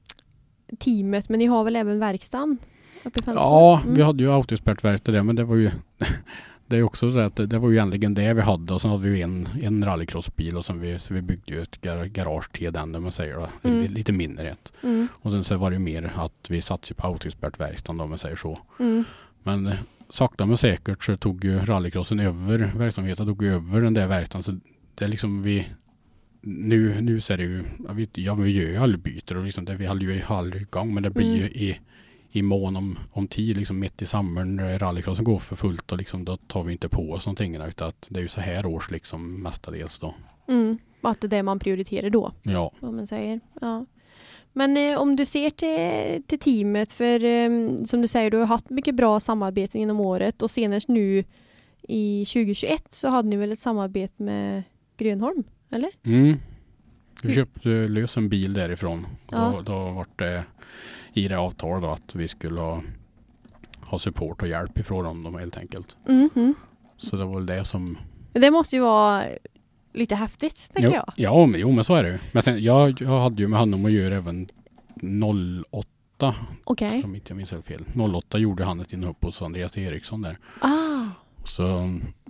teamet 0.80 1.30
men 1.30 1.40
ni 1.40 1.46
har 1.46 1.64
väl 1.64 1.76
även 1.76 2.00
verkstaden? 2.00 2.58
Uppe 3.04 3.20
i? 3.20 3.24
Ja, 3.36 3.82
Mm. 3.84 3.94
vi 3.96 4.02
hade 4.02 4.24
ju 4.24 4.32
autoexpertverk 4.32 5.04
där 5.04 5.24
men 5.24 5.36
det 5.36 5.44
var 5.44 5.56
ju 5.56 5.72
Det 6.68 6.78
är 6.78 6.84
också 6.84 7.12
så 7.12 7.20
att 7.20 7.36
det, 7.36 7.60
var 7.60 7.70
ju 7.70 7.76
egentligen 7.76 8.14
det 8.14 8.34
vi 8.34 8.42
hade 8.42 8.74
och 8.74 8.82
sen 8.82 8.92
hade 8.92 9.10
vi 9.10 9.22
en, 9.22 9.50
en 9.62 9.86
rallycrossbil 9.86 10.58
och 10.58 10.66
sen 10.66 10.80
vi, 10.80 11.00
så 11.00 11.14
vi 11.14 11.22
byggde 11.22 11.54
ju 11.54 11.62
ett 11.62 11.82
gar, 11.82 12.06
garage 12.06 12.52
till 12.52 12.74
den 12.74 12.96
om 12.96 13.04
man 13.04 13.12
säger 13.12 13.36
då. 13.36 13.50
Mm. 13.64 13.82
Li- 13.82 13.88
Lite 13.88 14.12
mindre 14.12 14.50
ett. 14.50 14.74
Mm. 14.84 15.08
Och 15.14 15.32
sen 15.32 15.44
så 15.44 15.58
var 15.58 15.72
det 15.72 15.80
mer 15.80 16.12
att 16.16 16.50
vi 16.50 16.62
satsade 16.62 17.02
på 17.02 17.08
autoexpertverkstaden 17.08 18.02
om 18.02 18.10
man 18.10 18.20
säger 18.20 18.36
så. 18.36 18.60
Mm. 18.80 19.04
Men 19.44 19.68
eh, 19.68 19.74
sakta 20.10 20.46
men 20.46 20.58
säkert 20.58 21.04
så 21.04 21.18
tog 21.18 21.44
ju 21.46 21.60
rallycrossen 21.60 22.20
över 22.20 22.72
verksamheten, 22.78 23.26
tog 23.26 23.44
över 23.44 23.82
den 23.82 23.94
där 23.94 24.08
verkstaden. 24.08 24.44
Så 24.44 24.60
det 24.96 25.06
är 25.06 25.10
liksom 25.10 25.44
vi 25.44 25.68
nu, 26.42 27.02
nu 27.02 27.22
så 27.22 27.34
är 27.34 27.38
det 27.38 27.44
ju, 27.44 27.64
jag 27.88 27.94
vet, 27.94 28.18
ja 28.18 28.34
vi 28.36 28.52
gör 28.52 28.70
ju 28.70 28.78
aldrig 28.78 29.00
byter 29.02 29.38
och 29.38 29.44
liksom 29.46 29.66
det, 29.66 29.76
vi 29.76 29.86
håller 29.86 30.02
ju 30.06 30.22
aldrig 30.28 30.62
igång 30.62 30.94
men 30.94 31.04
det 31.04 31.10
blir 31.10 31.26
Mm. 31.26 31.38
ju 31.38 31.44
i, 31.46 31.80
i 32.36 32.42
mån 32.42 32.76
om, 32.76 33.00
om 33.12 33.28
tid 33.28 33.58
liksom 33.58 33.80
mitt 33.80 34.02
i 34.02 34.06
sommaren 34.06 34.56
när 34.56 34.80
rallycrossen 34.80 35.26
går 35.26 35.40
för 35.40 35.56
fullt 35.56 35.92
och 35.92 35.98
liksom 35.98 36.26
då 36.26 36.38
tar 36.38 36.64
vi 36.64 36.72
inte 36.72 36.90
på 36.90 37.12
oss 37.12 37.26
någonting 37.26 37.56
utan 37.56 37.88
att 37.88 38.08
det 38.10 38.20
är 38.20 38.22
ju 38.22 38.28
så 38.28 38.42
här 38.42 38.66
års 38.66 38.92
liksom 38.92 39.44
mestadels 39.44 40.00
då. 40.00 40.14
Mm. 40.48 40.78
Att 41.02 41.22
det 41.22 41.28
är 41.28 41.30
det 41.30 41.44
man 41.44 41.60
prioriterar 41.60 42.10
då. 42.10 42.32
Ja, 42.44 42.72
vad 42.80 42.94
man 42.94 43.08
säger. 43.08 43.40
Ja. 43.62 43.86
Men 44.54 44.78
eh, 44.78 45.00
om 45.00 45.16
du 45.16 45.26
ser 45.26 45.50
till, 45.50 46.24
till 46.24 46.40
teamet, 46.40 46.92
för 46.92 47.24
eh, 47.24 47.50
som 47.86 48.02
du 48.02 48.08
säger, 48.08 48.32
du 48.32 48.38
har 48.38 48.46
haft 48.46 48.70
mycket 48.70 48.96
bra 48.96 49.20
samarbeten 49.20 49.82
genom 49.82 50.00
året 50.00 50.42
och 50.42 50.52
senast 50.52 50.88
nu 50.88 51.24
i 51.82 52.26
2021 52.26 52.94
så 52.94 53.08
hade 53.08 53.30
ni 53.30 53.36
väl 53.36 53.52
ett 53.52 53.60
samarbete 53.60 54.24
med 54.24 54.64
Grönholm, 54.98 55.44
eller? 55.70 55.90
mm. 56.04 56.38
Vi 57.24 57.36
köpte 57.36 57.70
lös 57.70 58.18
en 58.18 58.30
bil 58.30 58.54
därifrån. 58.54 59.06
Ja. 59.32 59.54
Då, 59.56 59.62
då 59.62 59.92
var 59.92 60.06
det 60.16 60.44
i 61.14 61.28
det 61.28 61.38
avtal 61.38 61.82
då 61.82 61.90
att 61.92 62.16
vi 62.16 62.28
skulle 62.28 62.62
ha, 62.62 62.82
ha 63.82 64.00
support 64.00 64.42
och 64.42 64.48
hjälp 64.48 64.78
ifrån 64.80 65.06
dem 65.06 65.24
då, 65.24 65.38
helt 65.40 65.58
enkelt. 65.58 65.98
Mhm. 66.08 66.54
Så 66.98 67.16
det 67.16 67.26
var 67.26 67.34
väl 67.36 67.46
det 67.46 67.66
som 67.66 67.98
Det 68.34 68.52
måste 68.52 68.76
ju 68.76 68.82
vara 68.82 69.24
lite 69.94 70.16
häftigt, 70.16 70.70
tänker 70.74 70.90
jo, 70.90 70.96
jag. 70.96 71.14
Ja, 71.16 71.46
men, 71.46 71.60
jo 71.60 71.72
men 71.72 71.84
så 71.84 71.96
är 71.96 72.04
det 72.04 72.10
ju. 72.10 72.20
Men 72.32 72.44
sen, 72.44 72.64
jag, 72.64 73.02
jag 73.02 73.20
hade 73.20 73.42
ju 73.42 73.48
med 73.48 73.60
honom 73.60 73.86
att 73.86 73.92
göra 73.92 74.16
även 74.16 74.48
08, 75.72 76.36
Okej. 76.64 77.02
som 77.02 77.16
inte 77.16 77.32
jag 77.32 77.38
minns 77.38 77.52
helt 77.52 77.66
fel. 77.66 77.86
08 78.16 78.38
gjorde 78.38 78.64
han 78.64 78.80
ett 78.80 78.94
inhopp 78.94 79.24
hos 79.24 79.42
Andreas 79.42 79.78
Eriksson 79.78 80.22
där. 80.22 80.38
Ah, 80.62 81.06
Så, 81.44 81.66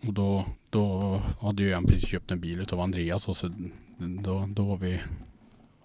och 0.08 0.14
då, 0.14 0.46
då 0.70 1.22
hade 1.42 1.64
ju 1.64 1.74
han 1.74 1.86
precis 1.86 2.10
köpt 2.10 2.32
en 2.32 2.40
bil 2.40 2.66
av 2.72 2.80
Andreas 2.80 3.28
och 3.28 3.38
så 3.38 3.52
då, 3.98 4.46
då 4.48 4.66
var 4.66 4.78
vi, 4.78 5.00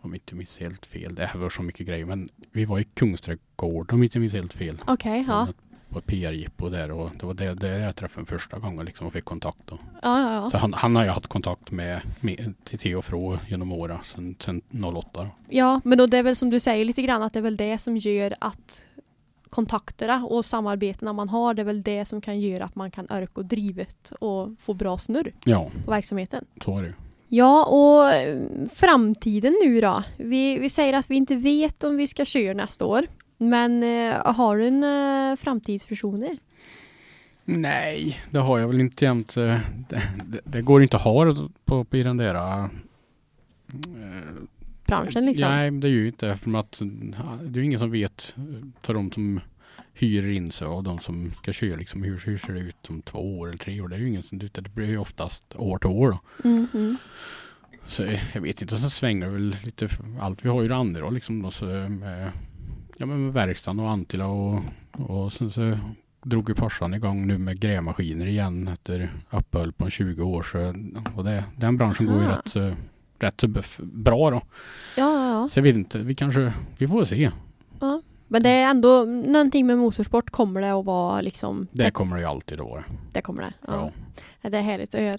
om 0.01 0.15
inte 0.15 0.25
jag 0.33 0.39
minns 0.39 0.59
helt 0.59 0.87
fel, 0.87 1.15
det 1.15 1.27
här 1.27 1.41
var 1.41 1.51
så 1.51 1.63
mycket 1.63 1.87
grejer, 1.87 2.05
men 2.07 2.29
vi 2.53 2.65
var 2.65 2.79
i 2.79 2.85
Kungsträdgården 2.85 3.95
om 3.95 4.03
inte 4.03 4.17
jag 4.19 4.21
minns 4.21 4.33
helt 4.33 4.53
fel. 4.53 4.79
okej, 4.87 5.25
ja. 5.29 5.49
På 5.91 5.99
ett 5.99 6.07
PR-jippo 6.07 6.69
där 6.69 6.91
och 6.91 7.11
det 7.21 7.27
var 7.27 7.35
det, 7.35 7.55
det 7.55 7.79
jag 7.79 7.97
träffade 7.97 8.27
första 8.27 8.59
gången 8.59 8.87
liksom 8.87 9.07
och 9.07 9.13
fick 9.13 9.25
kontakt 9.25 9.59
då. 9.65 9.79
Ja, 10.03 10.21
ja, 10.21 10.35
ja. 10.35 10.51
Så 10.51 10.59
han, 10.59 10.73
han 10.75 10.97
har 10.97 11.05
ju 11.05 11.11
haft 11.11 11.27
kontakt 11.27 11.71
med, 11.71 12.01
med 12.21 12.55
till 12.65 12.79
till 12.79 12.97
och 12.97 13.05
från 13.05 13.39
genom 13.49 13.73
åren 13.73 13.99
sen, 14.03 14.37
sen 14.41 14.63
08 14.97 15.09
då. 15.25 15.29
Ja, 15.49 15.81
men 15.85 15.99
då 15.99 16.07
det 16.07 16.19
är 16.19 16.23
väl 16.23 16.37
som 16.37 16.51
du 16.51 16.61
säger 16.61 16.85
lite 16.85 17.03
grann 17.03 17.23
att 17.23 17.33
det 17.33 17.39
är 17.39 17.43
väl 17.43 17.57
det 17.57 17.79
som 17.79 17.97
gör 17.97 18.35
att 18.41 18.85
kontakterna 19.51 20.27
och 20.27 20.45
samarbetena 20.45 21.13
man 21.13 21.29
har, 21.29 21.55
det 21.55 21.63
är 21.63 21.65
väl 21.67 21.83
det 21.83 22.05
som 22.05 22.21
kan 22.21 22.41
göra 22.41 22.65
att 22.65 22.75
man 22.75 22.91
kan 22.91 23.07
örka 23.11 23.33
och 23.35 23.45
drivet 23.45 24.13
och 24.21 24.49
få 24.61 24.75
bra 24.75 24.99
snurr 24.99 25.33
Ja, 25.45 25.71
på 25.85 25.91
verksamheten. 25.91 26.45
så 26.65 26.79
är 26.79 26.83
det 26.83 26.89
ju. 26.89 26.95
Ja, 27.29 27.64
och 27.64 28.12
eh, 28.12 28.38
framtiden 28.75 29.55
nu 29.64 29.81
då? 29.81 30.03
Vi, 30.17 30.59
vi 30.59 30.71
säger 30.71 30.93
att 30.93 31.11
vi 31.11 31.14
inte 31.17 31.37
vet 31.37 31.85
om 31.85 31.97
vi 31.97 32.07
ska 32.07 32.25
köra 32.25 32.55
nästa 32.55 32.85
år. 32.85 33.07
Men 33.37 33.83
eh, 33.83 34.35
har 34.35 34.57
du 34.59 34.67
en 34.69 34.85
eh, 34.85 35.37
framtidsvisioner? 35.37 36.38
Nej, 37.45 38.21
det 38.31 38.38
har 38.38 38.59
jag 38.59 38.69
väl 38.69 38.81
inte 38.81 39.05
jämt. 39.05 39.37
eh, 39.37 39.45
Det, 39.88 40.03
det, 40.25 40.41
det 40.45 40.62
går 40.62 40.83
inte 40.83 40.97
att 40.97 41.03
ha 41.03 41.35
på, 41.64 41.85
på 41.85 41.97
i 41.97 42.03
den 42.03 42.17
där 42.17 42.35
eh, 42.35 42.67
Branschen 44.87 45.27
liksom? 45.27 45.49
Nej, 45.49 45.71
det 45.71 45.88
är 45.88 45.91
ju 45.93 46.07
inte 46.07 46.37
för 46.37 46.59
att 46.59 46.83
det 47.43 47.59
är 47.59 47.61
ju 47.61 47.64
ingen 47.64 47.79
som 47.79 47.91
vet 47.91 48.37
för 48.83 48.95
de 48.95 49.12
som 49.12 49.41
hyr 49.99 50.31
in 50.31 50.53
sig 50.53 50.67
och 50.69 50.83
de 50.85 50.99
som 50.99 51.33
ska 51.43 51.53
köra 51.53 51.77
liksom 51.77 52.03
hur, 52.03 52.23
hur 52.27 52.39
ser 52.39 52.53
det 52.55 52.61
ut 52.61 52.91
om 52.91 53.03
två 53.03 53.39
år 53.39 53.49
eller 53.49 53.59
tre 53.59 53.81
år. 53.81 53.89
Det 53.89 53.97
är 53.97 54.01
ju 54.01 54.09
ingen 54.09 54.23
som 54.23 54.41
utan 54.41 54.65
det 54.65 54.71
blir 54.71 54.87
ju 54.87 54.99
oftast 54.99 55.55
år 55.57 55.79
till 55.79 55.91
år 55.91 56.11
då. 56.11 56.49
Mm, 56.49 56.67
mm. 56.75 56.97
Så 57.87 58.03
jag 58.35 58.41
vet 58.41 58.63
inte, 58.63 58.79
så 58.79 58.91
svänger 58.91 59.29
väl 59.29 59.57
lite 59.65 59.89
allt. 60.21 60.45
Vi 60.45 60.49
har 60.49 60.63
ju 60.63 60.69
det 60.69 60.77
andra 60.77 61.01
då 61.01 61.11
liksom 61.11 61.43
då, 61.43 61.51
så 61.51 61.65
med, 61.65 62.33
ja, 62.97 63.07
men 63.07 63.25
med 63.25 63.33
verkstaden 63.33 63.81
och 63.81 63.91
Antilla 63.91 64.27
och, 64.27 64.61
och 64.93 65.33
sen 65.33 65.51
så 65.51 65.79
drog 66.23 66.49
ju 66.49 66.55
farsan 66.55 66.95
igång 66.95 67.27
nu 67.27 67.39
med 67.39 67.61
grävmaskiner 67.61 68.27
igen 68.27 68.69
efter 68.69 69.11
uppehåll 69.31 69.73
på 69.73 69.91
20 69.91 70.23
år. 70.23 70.43
Så, 70.43 70.75
och 71.17 71.25
det, 71.25 71.45
den 71.57 71.77
branschen 71.77 72.07
går 72.07 72.23
ju 72.23 72.29
rätt, 72.29 72.49
så- 72.49 72.75
rätt 73.19 73.41
så 73.41 73.49
bra 73.83 74.31
då. 74.31 74.37
Ja, 74.97 75.15
ja, 75.15 75.29
ja. 75.41 75.49
Så 75.49 75.59
jag 75.59 75.63
vet 75.65 75.77
inte, 75.77 75.99
vi 75.99 76.15
kanske, 76.15 76.53
vi 76.79 76.89
får 76.89 77.05
se. 77.05 77.31
Men 78.29 78.43
det 78.43 78.49
är 78.49 78.71
ändå 78.71 79.05
någonting 79.05 79.67
med 79.67 79.79
motorsport 79.79 80.31
kommer 80.31 80.61
det 80.61 80.73
att 80.73 80.85
vara 80.85 81.21
liksom. 81.21 81.67
Det 81.73 81.91
kommer 81.91 82.17
det 82.17 82.23
ju 82.23 82.29
alltid 82.29 82.61
att 82.61 82.67
vara. 82.67 82.85
det 83.12 83.21
kommer 83.21 83.43
det. 83.43 83.53
Ja. 83.67 83.93
Ja. 84.43 84.51
Det 84.51 84.59
är 84.59 84.62
härligt 84.62 84.95
att 84.95 85.01
höra. 85.01 85.19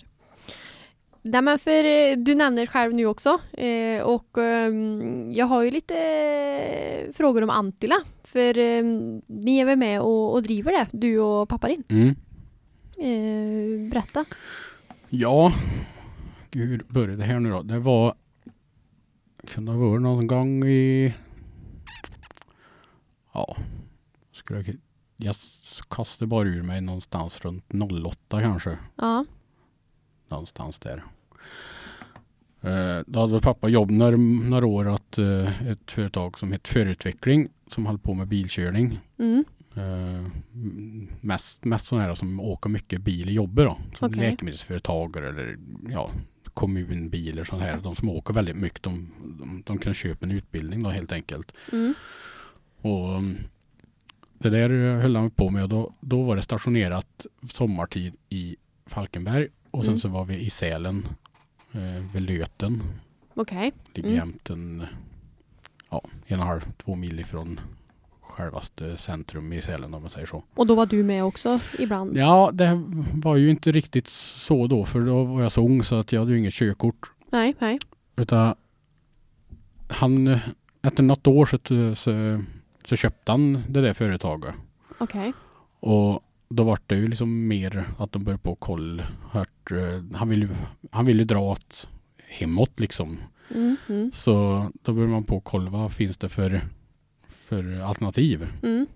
Nej, 1.22 1.42
men 1.42 1.60
för 1.60 1.84
eh, 1.84 2.18
du 2.18 2.36
nämner 2.36 2.66
själv 2.66 2.94
nu 2.94 3.06
också 3.06 3.40
eh, 3.52 4.02
och 4.02 4.38
ehm, 4.38 5.34
jag 5.34 5.46
har 5.46 5.64
ju 5.64 5.72
lite 5.72 5.96
eh, 5.98 7.14
frågor 7.14 7.42
om 7.42 7.50
Antila. 7.50 7.96
För 8.24 8.58
ehm, 8.58 9.22
ni 9.28 9.60
är 9.60 9.66
väl 9.66 9.78
med 9.78 10.02
och, 10.02 10.34
och 10.34 10.44
driver 10.44 10.72
det, 10.72 10.88
du 10.92 11.20
och 11.20 11.50
pappa 11.50 11.68
din. 11.68 11.84
Mm. 11.90 12.16
Berätta. 13.90 14.26
Ja, 15.10 15.54
hur 16.52 16.86
började 16.88 17.16
det 17.16 17.24
här 17.24 17.40
nu 17.40 17.50
då? 17.50 17.62
Det 17.62 17.80
var, 17.80 18.14
kunde 19.48 19.72
ha 19.72 19.80
varit 19.80 20.02
någon 20.02 20.28
gång 20.28 20.68
i, 20.68 21.14
ja, 23.34 23.58
skulle 24.32 24.60
jag, 24.60 24.78
jag 25.18 25.36
kastade 25.90 26.28
bara 26.28 26.48
ur 26.50 26.62
mig 26.64 26.82
någonstans 26.82 27.42
runt 27.42 27.66
08 28.06 28.42
kanske. 28.42 28.78
Ja, 28.96 29.26
Någonstans 30.30 30.80
där. 30.80 31.04
Eh, 32.62 33.04
Då 33.08 33.20
hade 33.20 33.32
väl 33.34 33.42
pappa 33.42 33.68
jobb 33.70 33.92
några, 33.92 34.18
några 34.50 34.66
år 34.66 34.88
åt 34.88 35.18
eh, 35.18 35.68
ett 35.70 35.92
företag 35.92 36.40
som 36.40 36.52
heter 36.52 36.74
Förutveckling 36.74 37.50
som 37.68 37.86
höll 37.86 37.98
på 38.00 38.14
med 38.14 38.28
bilkörning. 38.28 39.00
mm. 39.18 39.46
Eh, 39.76 40.26
mest, 41.22 41.66
mest 41.66 41.88
sådana 41.88 42.08
här 42.08 42.16
som 42.16 42.40
åker 42.40 42.70
mycket 42.70 43.02
bil 43.02 43.30
i 43.30 43.34
jobbet 43.34 43.66
då. 43.66 43.78
Som 43.98 44.10
Okej. 44.10 44.20
läkemedelsföretagare 44.22 45.30
eller 45.30 45.58
ja, 45.90 46.12
kommunbilar 46.54 47.44
sådana 47.44 47.66
här. 47.66 47.80
De 47.84 47.96
som 47.96 48.10
åker 48.10 48.34
väldigt 48.34 48.56
mycket. 48.56 48.84
De, 48.84 49.12
de, 49.40 49.64
de 49.66 49.78
kan 49.78 49.94
köpa 49.94 50.26
en 50.26 50.32
utbildning 50.32 50.84
då 50.84 50.90
helt 50.90 51.12
enkelt. 51.12 51.54
Mm. 51.72 51.94
Och 52.82 53.16
um, 53.16 53.38
det 54.34 54.50
där 54.50 55.00
höll 55.02 55.16
han 55.16 55.32
på 55.32 55.50
med 55.50 55.64
och 55.64 55.70
då, 55.70 55.94
då 56.00 56.24
var 56.24 56.36
det 56.36 56.42
stationerat 56.42 57.26
sommartid 57.52 58.16
i 58.30 58.56
Falkenberg 58.86 59.48
och 59.72 59.84
sen 59.86 59.92
Mm. 59.92 60.00
så 60.00 60.08
var 60.08 60.26
vi 60.26 60.38
i 60.38 60.50
Sälen 60.50 61.08
eh, 61.72 62.06
vid 62.14 62.22
Löten. 62.24 62.84
okej. 63.34 63.72
Ligger 63.94 64.10
Mm. 64.10 64.20
jämt 64.20 64.50
en, 64.50 64.86
ja, 65.90 66.02
en 66.26 66.40
och 66.40 66.44
en 66.44 66.48
halv, 66.48 66.72
två 66.78 66.96
mil 66.96 67.20
ifrån 67.20 67.60
självaste 68.22 68.98
centrum 68.98 69.54
i 69.54 69.62
Sälen 69.62 69.94
om 69.94 70.02
man 70.02 70.12
säger 70.12 70.28
så. 70.28 70.44
Och 70.56 70.68
då 70.68 70.76
var 70.76 70.86
du 70.86 71.04
med 71.04 71.24
också 71.24 71.60
ibland? 71.80 72.18
Ja, 72.18 72.50
det 72.54 72.84
var 73.14 73.36
ju 73.36 73.50
inte 73.50 73.72
riktigt 73.72 74.08
så 74.08 74.68
då 74.68 74.86
för 74.86 75.02
då 75.06 75.24
var 75.24 75.42
jag 75.42 75.52
så 75.52 75.66
ung 75.66 75.84
så 75.84 75.96
att 75.96 76.12
jag 76.12 76.20
hade 76.20 76.32
ju 76.32 76.40
inget 76.40 76.54
körkort. 76.54 77.12
Nej, 77.32 77.56
nej. 77.60 77.80
Utan 78.16 78.56
han, 79.90 80.38
efter 80.82 81.04
något 81.04 81.28
år 81.28 81.46
så, 81.46 81.96
så, 81.96 82.42
så 82.90 82.96
köpte 82.96 83.32
han 83.32 83.64
det 83.70 83.82
där 83.82 83.94
företaget. 83.94 84.56
Okej. 84.98 85.34
Och 85.80 86.24
då 86.50 86.64
var 86.64 86.80
det 86.88 86.96
ju 86.96 87.08
liksom 87.08 87.48
mer 87.48 87.86
att 87.98 88.12
de 88.12 88.24
började 88.24 88.44
på 88.44 88.56
koll. 88.56 89.04
Hört, 89.32 89.72
eh, 89.72 90.18
han 90.18 90.30
ville 90.30 90.48
han 90.92 91.06
ville 91.06 91.24
dra 91.24 91.40
åt 91.40 91.90
hemåt 92.28 92.80
liksom. 92.80 93.18
Mm, 93.56 93.76
mm, 93.90 94.12
Så 94.14 94.66
då 94.82 94.94
började 94.94 95.12
man 95.12 95.24
på 95.24 95.40
koll 95.40 95.70
vad 95.70 95.92
finns 95.92 96.18
det 96.18 96.30
för, 96.30 96.62
för 97.28 97.80
alternativ. 97.82 98.48
mm. 98.64 98.88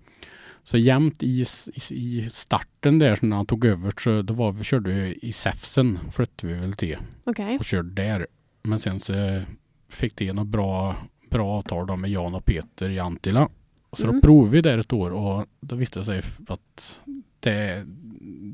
Så 0.66 0.78
jämt 0.78 1.22
i, 1.22 1.44
i, 1.90 1.94
i 1.94 2.28
starten 2.30 2.98
där 2.98 3.18
när 3.22 3.36
han 3.36 3.46
tog 3.46 3.64
över 3.64 3.92
så 4.00 4.22
då 4.22 4.34
var 4.34 4.52
vi, 4.52 4.64
körde 4.64 4.90
vi 4.90 5.18
i 5.22 5.32
Säfsen 5.32 5.98
flyttade 6.12 6.52
vi 6.52 6.60
väl 6.60 6.72
till 6.72 6.96
Okej. 7.24 7.58
och 7.58 7.64
körde 7.64 7.90
där. 8.02 8.26
Men 8.62 8.78
sen 8.78 9.00
så 9.00 9.42
fick 9.88 10.16
det 10.16 10.32
något 10.32 10.46
bra, 10.46 10.96
bra 11.30 11.48
avtal 11.58 11.86
då 11.86 11.96
med 11.96 12.10
Jan 12.10 12.34
och 12.34 12.44
Peter 12.44 12.90
i 12.90 12.98
Antilla. 12.98 13.48
Så 13.94 14.02
Mm. 14.04 14.14
då 14.16 14.20
provade 14.26 14.50
vi 14.50 14.60
där 14.60 14.78
ett 14.78 14.92
år 14.92 15.10
och 15.10 15.46
då 15.60 15.76
visste 15.76 15.98
det 16.00 16.04
sig 16.04 16.22
att 16.48 17.00
det, 17.40 17.84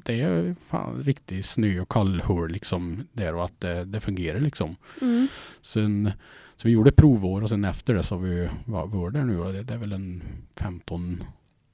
det 0.05 0.21
är 0.21 0.55
fan 0.69 1.03
riktigt 1.05 1.47
snö 1.47 1.81
och 1.81 1.89
kallhål 1.89 2.51
liksom 2.51 3.03
där 3.13 3.35
och 3.35 3.45
att 3.45 3.61
det, 3.61 3.85
det 3.85 4.01
fungerar 4.01 4.41
liksom. 4.41 4.77
Mm. 5.03 5.29
Sen, 5.61 6.11
så 6.57 6.69
vi 6.69 6.75
gjorde 6.75 6.93
provår 6.93 7.43
och 7.43 7.49
sen 7.49 7.65
efter 7.65 7.95
det 7.95 8.03
så 8.03 8.15
har 8.15 8.23
vi 8.23 8.49
vad 8.65 8.91
var 8.91 9.11
det 9.11 9.25
nu 9.25 9.37
då? 9.37 9.45
Det, 9.53 9.63
det 9.63 9.75
är 9.75 9.79
väl 9.79 9.93
en 9.93 10.23
15 10.57 11.23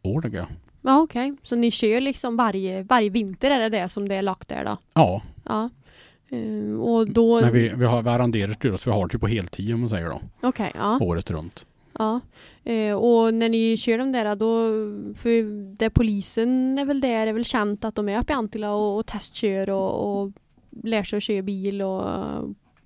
år 0.03 0.21
tycker 0.23 0.37
jag. 0.37 0.47
Ja, 0.83 1.01
okej. 1.03 1.37
Så 1.43 1.57
ni 1.57 1.71
kör 1.71 2.01
liksom 2.01 2.37
varje, 2.37 2.83
varje 2.83 3.11
vinter 3.11 3.51
är 3.51 3.59
det 3.59 3.69
det 3.69 3.89
som 3.89 4.09
det 4.09 4.15
är 4.15 4.23
lagt 4.23 4.49
där 4.49 4.65
då? 4.65 4.77
Ja, 4.95 5.23
Ja. 5.45 5.71
Ehm, 6.31 6.81
och 6.81 7.11
då... 7.11 7.41
men 7.41 7.53
vi, 7.53 7.73
vi 7.77 7.85
har 7.85 8.03
vi 8.03 8.11
arrenderat 8.11 8.61
det 8.61 8.79
så 8.79 8.91
vi 8.91 8.97
har 8.97 9.09
det 9.09 9.19
på 9.19 9.27
heltid 9.27 9.75
om 9.75 9.81
man 9.81 9.91
säger 9.91 10.09
då. 10.09 10.21
Okej, 10.43 10.73
ja. 10.75 10.99
Året 11.03 11.31
runt. 11.31 11.67
Ja. 11.99 12.21
Eh, 12.65 12.95
och 12.95 13.35
när 13.35 13.49
ni 13.49 13.77
kör 13.77 13.99
de 13.99 14.13
där 14.13 14.37
då, 14.37 14.69
för 15.15 15.43
det 15.77 15.91
polisen 15.91 16.79
är 16.79 16.85
väl 16.85 17.01
där, 17.01 17.27
är 17.27 17.33
väl 17.33 17.45
känt 17.45 17.85
att 17.85 17.95
de 17.95 18.09
är 18.09 18.21
uppe 18.21 18.33
i 18.33 18.37
Antilla 18.37 18.73
och, 18.73 18.99
och 18.99 19.07
testkör 19.07 19.71
och, 19.71 20.23
och 20.23 20.33
lär 20.83 21.03
sig 21.03 21.17
att 21.17 21.23
köra 21.23 21.43
bil 21.43 21.83
och 21.83 22.05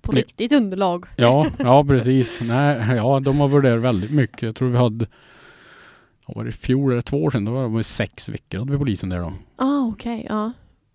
på 0.01 0.11
riktigt 0.11 0.51
underlag. 0.51 1.05
Ja, 1.15 1.47
ja 1.59 1.85
precis. 1.85 2.41
Nej, 2.41 2.95
ja, 2.95 3.19
de 3.19 3.39
har 3.39 3.47
varit 3.47 3.63
där 3.63 3.77
väldigt 3.77 4.11
mycket. 4.11 4.41
Jag 4.41 4.55
tror 4.55 4.69
vi 4.69 4.77
hade 4.77 5.07
vad 6.25 6.37
var 6.37 6.43
det 6.43 6.49
i 6.49 6.53
fjol 6.53 6.91
eller 6.91 7.01
två 7.01 7.23
år 7.23 7.31
sedan, 7.31 7.45
då 7.45 7.51
var 7.51 7.77
det 7.77 7.83
sex 7.83 8.29
veckor 8.29 8.59
hade 8.59 8.71
vi 8.71 8.77
polisen 8.77 9.09
där 9.09 9.19
då. 9.19 9.33
Ah, 9.55 9.87
okej, 9.87 10.25
ja. 10.29 10.51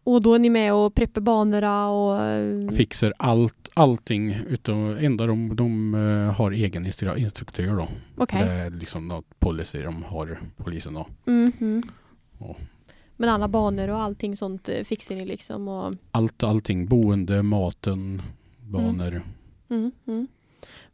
Och 0.07 0.23
då 0.23 0.35
är 0.35 0.39
ni 0.39 0.51
med 0.51 0.75
och 0.75 0.95
preppar 0.95 1.21
banorna 1.21 1.91
och... 1.91 2.23
eh, 2.23 2.69
Fixar 2.69 3.15
allt, 3.17 3.71
allting 3.75 4.37
utom 4.49 4.97
enda 5.01 5.27
de, 5.27 5.57
de 5.57 5.95
eh, 5.95 6.35
har 6.35 6.51
egen 6.51 6.87
instru- 6.87 7.17
instruktör 7.17 7.77
då. 7.77 7.89
Okej. 8.17 8.45
Det 8.45 8.51
är 8.51 8.71
liksom 8.71 9.09
något 9.09 9.41
policy 9.41 9.83
de 9.83 10.03
har, 10.03 10.39
polisen 10.57 10.95
då. 10.95 11.07
Mm, 11.27 11.53
mm. 11.61 11.83
Ja. 12.39 12.57
Men 13.17 13.29
alla 13.29 13.49
banor 13.49 13.89
och 13.89 14.01
allting 14.01 14.37
sånt 14.37 14.69
eh, 14.69 14.85
fixar 14.85 15.15
ni 15.15 15.27
liksom 15.27 15.69
och... 15.69 15.95
Allt, 16.11 16.43
allting, 16.43 16.87
boende, 16.87 17.43
maten, 17.43 18.23
banor. 18.71 19.23
Mm, 19.69 19.93
mm. 20.07 20.27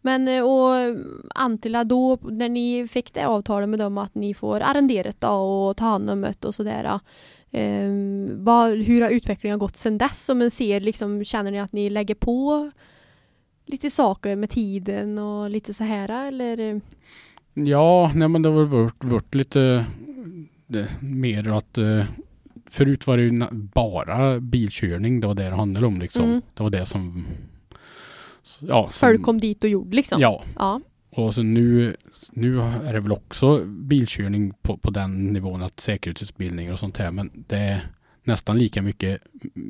Men 0.00 0.28
och 0.44 0.96
Antilla 1.34 1.84
då, 1.84 2.18
när 2.22 2.48
ni 2.48 2.88
fick 2.88 3.14
det 3.14 3.24
avtalet 3.26 3.68
med 3.68 3.78
dem 3.78 3.98
att 3.98 4.14
ni 4.14 4.34
får 4.34 4.60
arrendera 4.60 5.30
och 5.30 5.76
ta 5.76 5.84
hand 5.84 6.10
om 6.10 6.20
det 6.20 6.44
och 6.44 6.54
sådär. 6.54 7.00
Eh, 7.52 7.90
vad, 8.30 8.78
hur 8.78 9.02
har 9.02 9.10
utvecklingen 9.10 9.58
gått 9.58 9.76
sedan 9.76 9.98
dess? 9.98 10.28
Om 10.28 10.38
man 10.38 10.50
ser 10.50 10.80
liksom, 10.80 11.24
känner 11.24 11.50
ni 11.50 11.60
att 11.60 11.72
ni 11.72 11.90
lägger 11.90 12.14
på 12.14 12.70
lite 13.66 13.90
saker 13.90 14.36
med 14.36 14.50
tiden 14.50 15.18
och 15.18 15.50
lite 15.50 15.74
så 15.74 15.84
här 15.84 16.28
eller? 16.28 16.80
Ja, 17.54 18.12
nej 18.14 18.28
men 18.28 18.42
det 18.42 18.48
har 18.48 18.64
väl 18.64 18.90
varit, 18.98 19.34
lite 19.34 19.86
det, 20.66 20.88
mer 21.00 21.48
att 21.48 21.78
eh, 21.78 22.04
förut 22.66 23.06
var 23.06 23.16
det 23.16 23.22
ju 23.22 23.46
bara 23.52 24.40
bilkörning, 24.40 25.20
det 25.20 25.26
var 25.26 25.34
det 25.34 25.44
det 25.44 25.56
handlade 25.56 25.86
om 25.86 26.00
liksom. 26.00 26.24
Mm. 26.24 26.42
Det 26.54 26.62
var 26.62 26.70
det 26.70 26.86
som 26.86 27.24
ja, 28.60 28.88
som, 28.90 29.08
Folk 29.08 29.22
kom 29.22 29.40
dit 29.40 29.64
och 29.64 29.70
gjorde 29.70 29.96
liksom? 29.96 30.20
Ja, 30.20 30.44
Ja. 30.56 30.80
Och 31.12 31.34
så 31.34 31.42
nu, 31.42 31.96
nu 32.32 32.60
är 32.60 32.92
det 32.92 33.00
väl 33.00 33.12
också 33.12 33.64
bilkörning 33.64 34.52
på, 34.62 34.76
på 34.78 34.90
den 34.90 35.26
nivån 35.26 35.62
att 35.62 35.80
säkerhetsutbildning 35.80 36.72
och 36.72 36.78
sånt 36.78 36.98
här 36.98 37.10
men 37.10 37.30
det 37.34 37.56
är 37.56 37.80
nästan 38.24 38.58
lika 38.58 38.82
mycket 38.82 39.20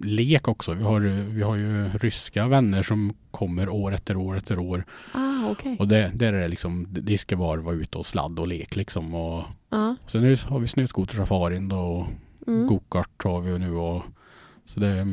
lek 0.03 0.49
också. 0.49 0.73
Vi 0.73 0.83
har, 0.83 1.01
vi 1.35 1.43
har 1.43 1.57
ju 1.57 1.89
ryska 1.89 2.47
vänner 2.49 2.83
som 2.83 3.13
kommer 3.31 3.69
år 3.69 3.95
efter 3.95 4.17
år 4.17 4.37
efter 4.37 4.59
år 4.59 4.85
Ah, 5.13 5.51
okej. 5.51 5.77
och 5.79 5.89
det, 5.89 6.11
där 6.15 6.33
är 6.33 6.41
det 6.41 6.49
liksom, 6.49 6.87
det 6.91 7.19
ska 7.19 7.37
vara 7.37 7.73
ute 7.73 7.99
och 7.99 8.07
sladd 8.07 8.39
och 8.39 8.49
lek 8.49 8.77
liksom 8.77 9.15
och 9.15 9.45
Ja. 9.71 9.97
sen 10.07 10.25
är 10.25 10.31
det, 10.31 10.43
har 10.43 10.59
vi 10.61 10.69
snöskotersafarin 10.69 11.69
då 11.69 11.79
och 11.79 12.07
Mm. 12.47 12.67
gokart 12.67 13.25
har 13.25 13.41
vi 13.41 13.59
nu 13.59 13.71
och 13.75 14.03
så 14.65 14.81
det 14.81 15.07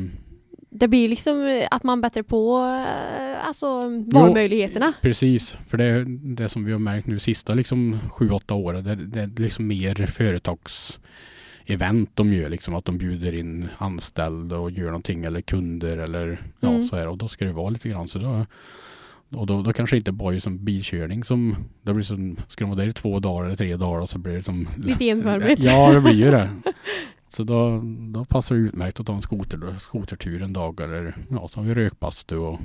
Det 0.70 0.88
blir 0.88 1.08
liksom 1.08 1.46
eh, 1.46 1.68
att 1.70 1.82
man 1.82 2.00
bättre 2.00 2.22
på 2.22 2.58
eh, 2.58 3.46
alltså 3.46 3.82
valmöjligheterna. 4.12 4.92
Precis, 5.02 5.58
för 5.66 5.78
det 5.78 5.84
är 5.84 6.04
det 6.36 6.48
som 6.48 6.64
vi 6.64 6.72
har 6.72 6.78
märkt 6.78 7.06
nu 7.06 7.18
sista 7.18 7.54
liksom 7.54 7.98
sju, 8.12 8.30
åtta 8.30 8.54
åren. 8.54 8.84
Det, 8.84 8.94
det 8.94 9.20
är 9.20 9.30
liksom 9.42 9.66
mer 9.66 10.06
företagsevent 10.06 12.10
de 12.14 12.32
gör 12.32 12.50
liksom 12.50 12.74
att 12.74 12.84
de 12.84 12.98
bjuder 12.98 13.34
in 13.34 13.68
anställda 13.78 14.58
och 14.58 14.70
gör 14.70 14.86
någonting 14.86 15.24
eller 15.24 15.40
kunder 15.40 15.98
eller 15.98 16.38
ja 16.60 16.68
Mm. 16.68 16.86
så 16.86 16.96
här 16.96 17.08
och 17.08 17.18
då 17.18 17.28
ska 17.28 17.44
det 17.44 17.52
vara 17.52 17.70
lite 17.70 17.88
grann 17.88 18.08
så 18.08 18.18
då 18.18 18.46
och 19.34 19.46
då, 19.46 19.62
då 19.62 19.72
kanske 19.72 19.96
inte 19.96 20.12
bara 20.12 20.40
som 20.40 20.64
bilkörning 20.64 21.24
som 21.24 21.56
det 21.82 21.94
blir 21.94 22.04
som, 22.04 22.36
ska 22.48 22.64
de 22.64 22.70
vara 22.70 22.80
där 22.80 22.88
i 22.88 22.92
två 22.92 23.20
dagar 23.20 23.44
eller 23.46 23.56
tre 23.56 23.76
dagar 23.76 24.00
och 24.00 24.10
så 24.10 24.18
blir 24.18 24.32
det 24.32 24.42
som 24.42 24.68
Lite 24.76 25.08
enformigt. 25.08 25.62
Ja 25.62 25.92
det 25.92 26.00
blir 26.00 26.12
ju 26.12 26.30
det. 26.30 26.48
Så 27.32 27.44
då, 27.44 27.80
då 28.14 28.24
passar 28.24 28.54
det 28.54 28.60
utmärkt 28.60 29.00
att 29.00 29.06
ta 29.06 29.14
en 29.14 29.22
skoter, 29.22 29.78
skotertur 29.78 30.42
en 30.42 30.52
dag 30.52 30.80
eller 30.80 31.14
ja 31.30 31.48
så 31.48 31.60
har 31.60 31.64
vi 31.66 31.74
rökbastu 31.74 32.36
och 32.36 32.58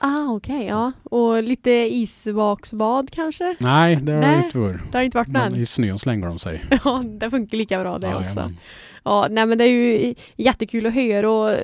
Ah, 0.00 0.32
okej, 0.32 0.66
ja. 0.66 0.92
Och 1.04 1.42
lite 1.42 1.70
isvaksbad 1.70 3.10
kanske? 3.10 3.56
Nej, 3.60 3.96
det 3.96 4.12
har 4.12 4.20
Nej. 4.20 4.44
inte 4.44 4.58
varit. 4.58 4.92
Det 4.92 4.98
har 4.98 5.04
inte 5.04 5.18
varit 5.18 5.28
Men 5.28 5.52
någon. 5.52 5.60
i 5.60 5.66
snön 5.66 5.98
slänger 5.98 6.26
de 6.26 6.38
sig. 6.38 6.64
Ja, 6.84 7.02
det 7.06 7.30
funkar 7.30 7.58
lika 7.58 7.80
bra 7.80 7.98
det 7.98 8.14
också. 8.14 8.22
Jajamän. 8.22 8.56
Ja, 9.04 9.26
nej 9.30 9.46
men 9.46 9.58
det 9.58 9.64
är 9.64 9.68
ju 9.68 10.14
jättekul 10.36 10.86
att 10.86 10.94
höra 10.94 11.30
och 11.30 11.56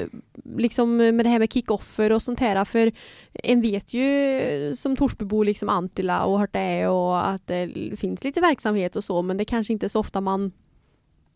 liksom 0.56 0.96
med 0.96 1.24
det 1.24 1.28
här 1.28 1.38
med 1.38 1.52
kickoffer 1.52 2.12
och 2.12 2.22
sånt 2.22 2.40
här 2.40 2.64
för 2.64 2.92
en 3.32 3.60
vet 3.60 3.94
ju 3.94 4.72
som 4.74 4.96
Torsbybo 4.96 5.42
liksom 5.42 5.68
Antilla 5.68 6.24
och 6.24 6.38
hört 6.38 6.52
det 6.52 6.88
och 6.88 7.28
att 7.28 7.46
det 7.46 7.70
finns 7.96 8.24
lite 8.24 8.40
verksamhet 8.40 8.96
och 8.96 9.04
så 9.04 9.22
men 9.22 9.36
det 9.36 9.44
kanske 9.44 9.72
inte 9.72 9.86
är 9.86 9.88
så 9.88 10.00
ofta 10.00 10.20
man 10.20 10.52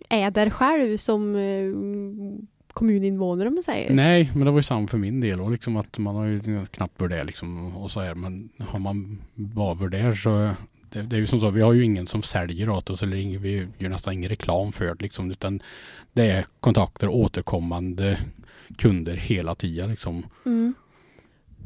är 0.09 0.31
där 0.31 0.51
själv 0.51 0.97
som 0.97 1.37
eh, 1.37 1.73
kommuninvånare 2.73 3.49
om 3.49 3.55
man 3.55 3.63
säger. 3.63 3.95
Nej, 3.95 4.31
men 4.35 4.45
det 4.45 4.51
var 4.51 4.59
ju 4.59 4.63
samma 4.63 4.89
för 4.89 4.99
min 4.99 5.21
del 5.21 5.41
och 5.41 5.51
liksom 5.51 5.77
att 5.77 5.99
man 5.99 6.17
har 6.17 6.25
ju 6.27 6.67
knappt 6.67 7.01
varit 7.01 7.11
där 7.11 7.25
liksom 7.25 7.77
och 7.77 7.91
så 7.91 8.01
här 8.01 8.15
men 8.15 8.49
har 8.59 8.79
man 8.79 9.19
varit 9.35 9.91
där 9.91 10.13
så 10.13 10.51
det, 10.91 11.03
det, 11.03 11.17
är 11.17 11.21
ju 11.21 11.27
som 11.27 11.41
så, 11.41 11.51
vi 11.51 11.63
har 11.63 11.73
ju 11.73 11.85
ingen 11.85 12.07
som 12.07 12.23
säljer 12.23 12.69
åt 12.69 12.91
oss 12.91 13.03
eller 13.03 13.17
ingen, 13.17 13.43
vi 13.43 13.67
gör 13.79 13.89
nästan 13.89 14.13
ingen 14.15 14.29
reklam 14.29 14.73
för 14.73 14.85
det 14.85 15.03
liksom 15.03 15.31
utan 15.31 15.61
det 16.13 16.31
är 16.31 16.47
kontakter 16.61 17.09
återkommande 17.09 18.19
kunder 18.77 19.17
hela 19.17 19.55
tiden 19.55 19.91
liksom. 19.91 20.27
Mm. 20.47 20.75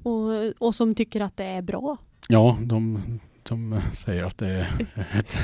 Och, 0.03 0.53
och 0.59 0.75
som 0.75 0.95
tycker 0.95 1.21
att 1.21 1.37
det 1.37 1.45
är 1.45 1.63
bra. 1.63 1.97
Ja, 2.29 2.59
de, 2.61 3.03
de 3.43 3.81
säger 3.95 4.25
att 4.25 4.39
det 4.39 4.49
är 4.49 4.87
ett, 5.19 5.37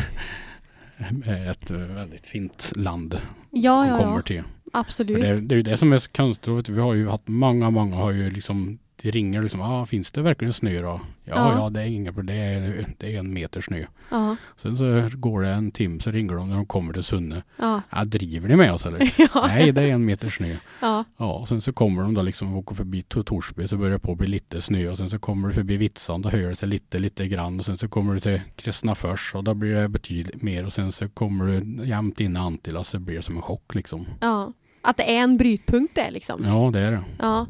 ett 1.51 1.71
väldigt 1.71 2.27
fint 2.27 2.73
land 2.77 3.21
ja, 3.51 3.87
ja, 3.87 3.99
kommer 3.99 4.17
ja. 4.17 4.23
till. 4.23 4.43
Absolut. 4.73 5.21
Det, 5.21 5.37
det 5.37 5.55
är 5.55 5.57
ju 5.57 5.63
det 5.63 5.77
som 5.77 5.93
är 5.93 5.99
så 5.99 6.11
konstigt. 6.11 6.69
Vi 6.69 6.81
har 6.81 6.95
ju 6.95 7.09
haft 7.09 7.29
många, 7.29 7.71
många 7.71 7.97
har 7.97 8.11
ju 8.11 8.31
liksom 8.31 8.79
det 9.03 9.11
ringer 9.11 9.43
liksom, 9.43 9.61
ah, 9.61 9.87
finns 9.87 10.11
det 10.11 10.23
verkligen 10.23 10.53
snö 10.53 10.83
då? 10.83 11.01
Ja, 11.25 11.35
Ja. 11.35 11.59
ja, 11.59 11.71
det 11.71 11.83
är 11.83 11.87
inga 11.87 12.13
problem. 12.13 12.37
Det 12.37 12.43
är, 12.45 12.87
det 12.99 13.15
är 13.15 13.19
en 13.19 13.33
meter 13.35 13.61
snö. 13.61 13.85
Ja, 14.11 14.37
Sen 14.57 14.77
så 14.77 15.11
går 15.15 15.43
det 15.43 15.49
en 15.49 15.71
timme 15.71 16.01
så 16.01 16.11
ringer 16.11 16.35
de 16.35 16.49
när 16.49 16.57
de 16.57 16.67
kommer 16.67 16.93
till 16.93 17.03
Sunne. 17.03 17.43
ja, 17.59 17.83
Ja, 17.93 18.05
driver 18.05 18.49
ni 18.49 18.57
med 18.57 18.73
oss 18.73 18.87
eller? 18.87 19.15
ja. 19.35 19.47
Nej, 19.47 19.73
det 19.73 19.83
är 19.83 19.87
en 19.89 20.05
meter 20.05 20.31
snö. 20.31 20.57
ja. 20.81 21.05
Ja, 21.17 21.33
och 21.33 21.49
sen 21.49 21.61
så 21.61 21.73
kommer 21.73 22.03
de 22.03 22.15
då 22.15 22.23
liksom 22.23 22.53
och 22.53 22.59
åker 22.59 22.75
förbi 22.75 23.03
Tor- 23.03 23.23
Torsby 23.23 23.69
så 23.69 23.77
börjar 23.77 23.93
det 23.93 23.99
på 23.99 24.13
att 24.13 24.19
bli 24.19 24.27
lite 24.27 24.61
snö 24.63 24.89
och 24.91 24.99
sen 24.99 25.11
så 25.11 25.19
kommer 25.19 25.49
du 25.49 25.55
förbi 25.55 25.77
Vitsan 25.77 26.23
då 26.23 26.29
höjer 26.29 26.49
det 26.49 26.57
sig 26.57 26.69
lite, 26.69 26.99
lite 26.99 27.29
grann 27.29 27.59
och 27.59 27.65
sen 27.65 27.79
så 27.79 27.89
kommer 27.89 28.15
du 28.15 28.21
till 28.21 28.41
Kristnafors 28.57 29.35
och 29.35 29.45
då 29.45 29.55
blir 29.55 29.75
det 29.75 29.89
betydligt 29.89 30.43
mer 30.43 30.67
och 30.67 30.73
sen 30.73 30.93
så 30.93 31.09
kommer 31.09 31.47
du 31.47 31.85
jämt 31.87 32.21
in 32.21 32.37
i 32.37 32.39
Antilla 32.39 32.85
så 32.85 32.99
blir 32.99 33.17
det 33.17 33.23
som 33.23 33.37
en 33.37 33.43
chock 33.43 33.75
liksom. 33.75 34.07
ja. 34.21 34.53
Att 34.83 34.97
det 34.97 35.17
är 35.17 35.21
en 35.23 35.37
brytpunkt 35.37 35.95
där 35.95 36.11
liksom. 36.11 36.45
Ja, 36.45 36.71
det 36.73 36.81
är 36.81 36.91
det. 36.91 37.03
Ja, 37.19 37.47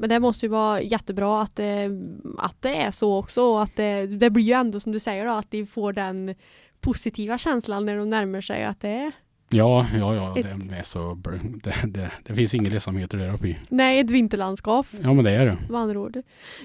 men 0.00 0.08
det 0.08 0.20
måste 0.20 0.46
ju 0.46 0.50
vara 0.50 0.82
jättebra 0.82 1.42
att 1.42 1.56
det, 1.56 1.90
att 2.38 2.62
det 2.62 2.76
är 2.76 2.90
så 2.90 3.18
också 3.18 3.42
och 3.42 3.62
att 3.62 3.76
det, 3.76 4.06
det 4.06 4.30
blir 4.30 4.44
ju 4.44 4.52
ändå 4.52 4.80
som 4.80 4.92
du 4.92 4.98
säger 4.98 5.26
då 5.26 5.32
att 5.32 5.50
de 5.50 5.66
får 5.66 5.92
den 5.92 6.34
positiva 6.80 7.38
känslan 7.38 7.86
när 7.86 7.96
de 7.96 8.10
närmar 8.10 8.40
sig 8.40 8.64
att 8.64 8.80
det 8.80 8.88
är 8.88 9.12
Ja, 9.52 9.86
ja, 9.98 10.14
ja, 10.14 10.38
Ett- 10.38 10.70
det 10.70 10.76
är 10.76 10.82
så, 10.82 11.14
det, 11.62 11.74
det, 11.84 12.10
det 12.24 12.34
finns 12.34 12.54
inga 12.54 12.70
ledsamheter 12.70 13.18
där 13.18 13.34
uppe 13.34 13.48
i. 13.48 13.56
nej, 13.68 13.98
ett 14.00 14.10
vinterlandskap 14.10 14.86
Ja, 15.02 15.12
men 15.12 15.24
det 15.24 15.30
är 15.30 15.46
det. 15.46 15.56
med 15.68 15.80
andra 15.80 16.00
ord. 16.00 16.18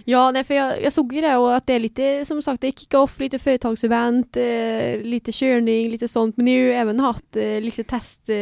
Ja, 0.04 0.32
nej, 0.32 0.44
för 0.44 0.54
jag, 0.54 0.84
jag 0.84 0.94
såg 0.94 1.14
ju 1.14 1.22
det 1.22 1.36
och 1.38 1.56
att 1.56 1.68
det 1.68 1.74
är 1.74 1.80
lite 1.80 2.26
som 2.26 2.42
sagt 2.42 2.62
det 2.62 2.68
är 2.68 2.72
kick-off, 2.72 3.20
lite 3.20 3.40
företagsevent, 3.40 4.38
eh, 4.38 5.02
lite 5.04 5.32
körning, 5.32 5.90
lite 5.90 6.08
sånt. 6.08 6.38
Men 6.38 6.46
ni 6.46 6.52
har 6.52 6.60
ju 6.66 6.72
även 6.74 7.00
haft 7.00 7.36
eh, 7.36 7.62
lite 7.62 7.84
test, 7.84 8.30
eh, 8.30 8.36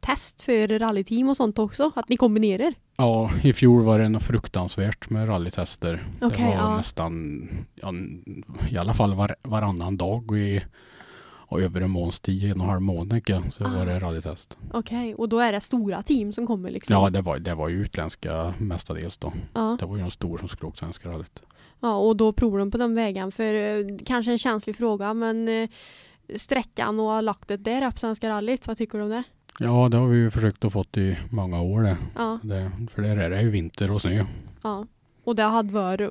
test 0.00 0.42
för 0.42 0.78
rallyteam 0.78 1.28
och 1.28 1.36
sånt 1.36 1.58
också, 1.58 1.90
att 1.94 2.08
ni 2.08 2.16
kombinerar. 2.16 2.74
Ja, 2.96 3.30
i 3.42 3.52
fjol 3.52 3.82
var 3.82 3.98
det 3.98 4.08
något 4.08 4.22
fruktansvärt 4.22 5.10
med 5.10 5.28
rallytester. 5.28 6.02
Okej, 6.20 6.38
det 6.44 6.50
var 6.50 6.70
ja. 6.70 6.76
nästan, 6.76 7.48
ja, 7.74 7.92
i 8.70 8.76
alla 8.78 8.94
fall 8.94 9.14
var, 9.14 9.36
varannan 9.42 9.96
dag 9.96 10.36
i 10.38 10.62
och 11.52 11.60
över 11.62 11.80
en 11.80 11.90
månads 11.90 12.20
tid, 12.20 12.44
en 12.44 12.52
och 12.60 12.64
en 12.64 12.70
halv 12.70 12.82
månad 12.82 13.20
så 13.52 13.64
Ah. 13.64 13.68
var 13.68 13.86
det 13.86 13.98
rallytest. 13.98 14.56
Okej, 14.72 15.14
och 15.14 15.28
då 15.28 15.38
är 15.38 15.52
det 15.52 15.60
stora 15.60 16.02
team 16.02 16.32
som 16.32 16.46
kommer 16.46 16.70
liksom? 16.70 16.94
Ja, 16.96 17.10
det 17.10 17.20
var, 17.22 17.38
det 17.38 17.54
var 17.54 17.68
ju 17.68 17.82
utländska 17.82 18.54
mestadels 18.58 19.16
då. 19.16 19.32
ja. 19.54 19.76
Det 19.80 19.86
var 19.86 19.96
ju 19.96 20.02
de 20.02 20.10
stora 20.10 20.38
som 20.38 20.48
skulle 20.48 20.68
åka 20.68 20.76
Svenska 20.76 21.08
rallyt. 21.08 21.42
Ja, 21.80 21.94
och 21.96 22.16
då 22.16 22.32
provar 22.32 22.58
de 22.58 22.70
på 22.70 22.78
den 22.78 22.94
vägen 22.94 23.32
för 23.32 23.54
eh, 23.54 23.84
kanske 24.06 24.32
en 24.32 24.38
känslig 24.38 24.76
fråga 24.76 25.14
men 25.14 25.48
eh, 25.48 25.68
sträckan 26.36 27.00
och 27.00 27.22
laktet 27.22 27.64
där 27.64 27.90
på 27.90 27.98
Svenska 27.98 28.28
rallyt, 28.28 28.66
vad 28.66 28.76
tycker 28.76 28.98
du 28.98 29.04
om 29.04 29.10
det? 29.10 29.22
Ja, 29.58 29.88
det 29.88 29.96
har 29.96 30.06
vi 30.06 30.18
ju 30.18 30.30
försökt 30.30 30.64
att 30.64 30.72
fått 30.72 30.96
i 30.96 31.18
många 31.30 31.60
år 31.62 31.82
det. 31.82 31.96
Ja, 32.16 32.38
det 32.42 32.70
för 32.90 33.02
där 33.02 33.16
är 33.16 33.30
det 33.30 33.42
ju 33.42 33.50
vinter 33.50 33.90
och 33.90 34.00
snö. 34.00 34.24
ja. 34.62 34.86
Och 35.24 35.36
det 35.36 35.42
hade 35.42 35.72
varit 35.72 36.10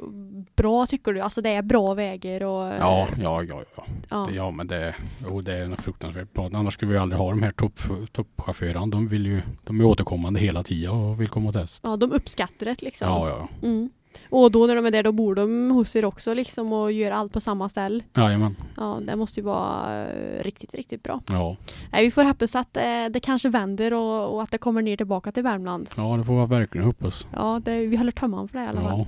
bra 0.55 0.85
tycker 0.85 1.13
du? 1.13 1.19
Alltså 1.19 1.41
det 1.41 1.49
är 1.49 1.61
bra 1.61 1.93
vägar 1.93 2.43
och... 2.43 2.63
Ja, 2.63 3.07
ja, 3.21 3.43
ja, 3.43 3.63
ja. 3.75 3.85
ja. 4.09 4.25
Det, 4.29 4.35
ja 4.35 4.51
men 4.51 4.67
det, 4.67 4.95
jo, 5.27 5.41
det 5.41 5.55
är 5.55 5.67
något 5.67 5.81
fruktansvärt 5.81 6.33
bra. 6.33 6.49
Annars 6.53 6.73
skulle 6.73 6.91
vi 6.91 6.97
aldrig 6.97 7.19
ha 7.19 7.29
de 7.29 7.43
här 7.43 7.51
topp, 7.51 7.79
toppchaufförerna. 8.11 8.85
De 8.85 9.07
vill 9.07 9.25
ju, 9.25 9.41
de 9.63 9.81
är 9.81 9.85
återkommande 9.85 10.39
hela 10.39 10.63
tiden 10.63 10.91
och 10.91 11.21
vill 11.21 11.29
komma 11.29 11.47
och 11.49 11.55
testa. 11.55 11.89
ja, 11.89 11.97
de 11.97 12.11
uppskattar 12.11 12.65
det 12.65 12.81
liksom. 12.81 13.07
Ja, 13.07 13.29
ja, 13.29 13.47
Mm. 13.67 13.89
Och 14.29 14.51
då 14.51 14.65
när 14.65 14.75
de 14.75 14.85
är 14.85 14.91
där, 14.91 15.03
då 15.03 15.11
bor 15.11 15.35
de 15.35 15.71
hos 15.71 15.95
er 15.95 16.05
också 16.05 16.33
liksom 16.33 16.73
och 16.73 16.91
gör 16.91 17.11
allt 17.11 17.33
på 17.33 17.39
samma 17.39 17.69
ställe. 17.69 18.03
ja. 18.13 18.21
Jajamän. 18.21 18.55
Ja, 18.77 18.99
det 19.07 19.15
måste 19.15 19.39
ju 19.39 19.43
vara 19.45 20.05
eh, 20.05 20.43
riktigt, 20.43 20.75
riktigt 20.75 21.03
bra. 21.03 21.21
Ja. 21.29 21.55
Nej, 21.91 22.03
vi 22.05 22.11
får 22.11 22.23
hoppas 22.23 22.55
att 22.55 22.77
eh, 22.77 22.83
det 23.09 23.19
kanske 23.23 23.49
vänder 23.49 23.93
och, 23.93 24.33
och 24.35 24.43
att 24.43 24.51
det 24.51 24.57
kommer 24.57 24.81
ner 24.81 24.97
tillbaka 24.97 25.31
till 25.31 25.43
Värmland. 25.43 25.89
ja, 25.97 26.17
det 26.17 26.23
får 26.23 26.35
jag 26.35 26.47
verkligen 26.49 26.85
hoppas. 26.87 27.27
Ja, 27.33 27.61
det, 27.65 27.85
vi 27.85 27.97
håller 27.97 28.11
tummarna 28.11 28.47
för 28.47 28.59
det 28.59 28.65
i 28.65 28.67
alla 28.67 28.81
fall. 28.81 28.99
Ja. 28.99 29.05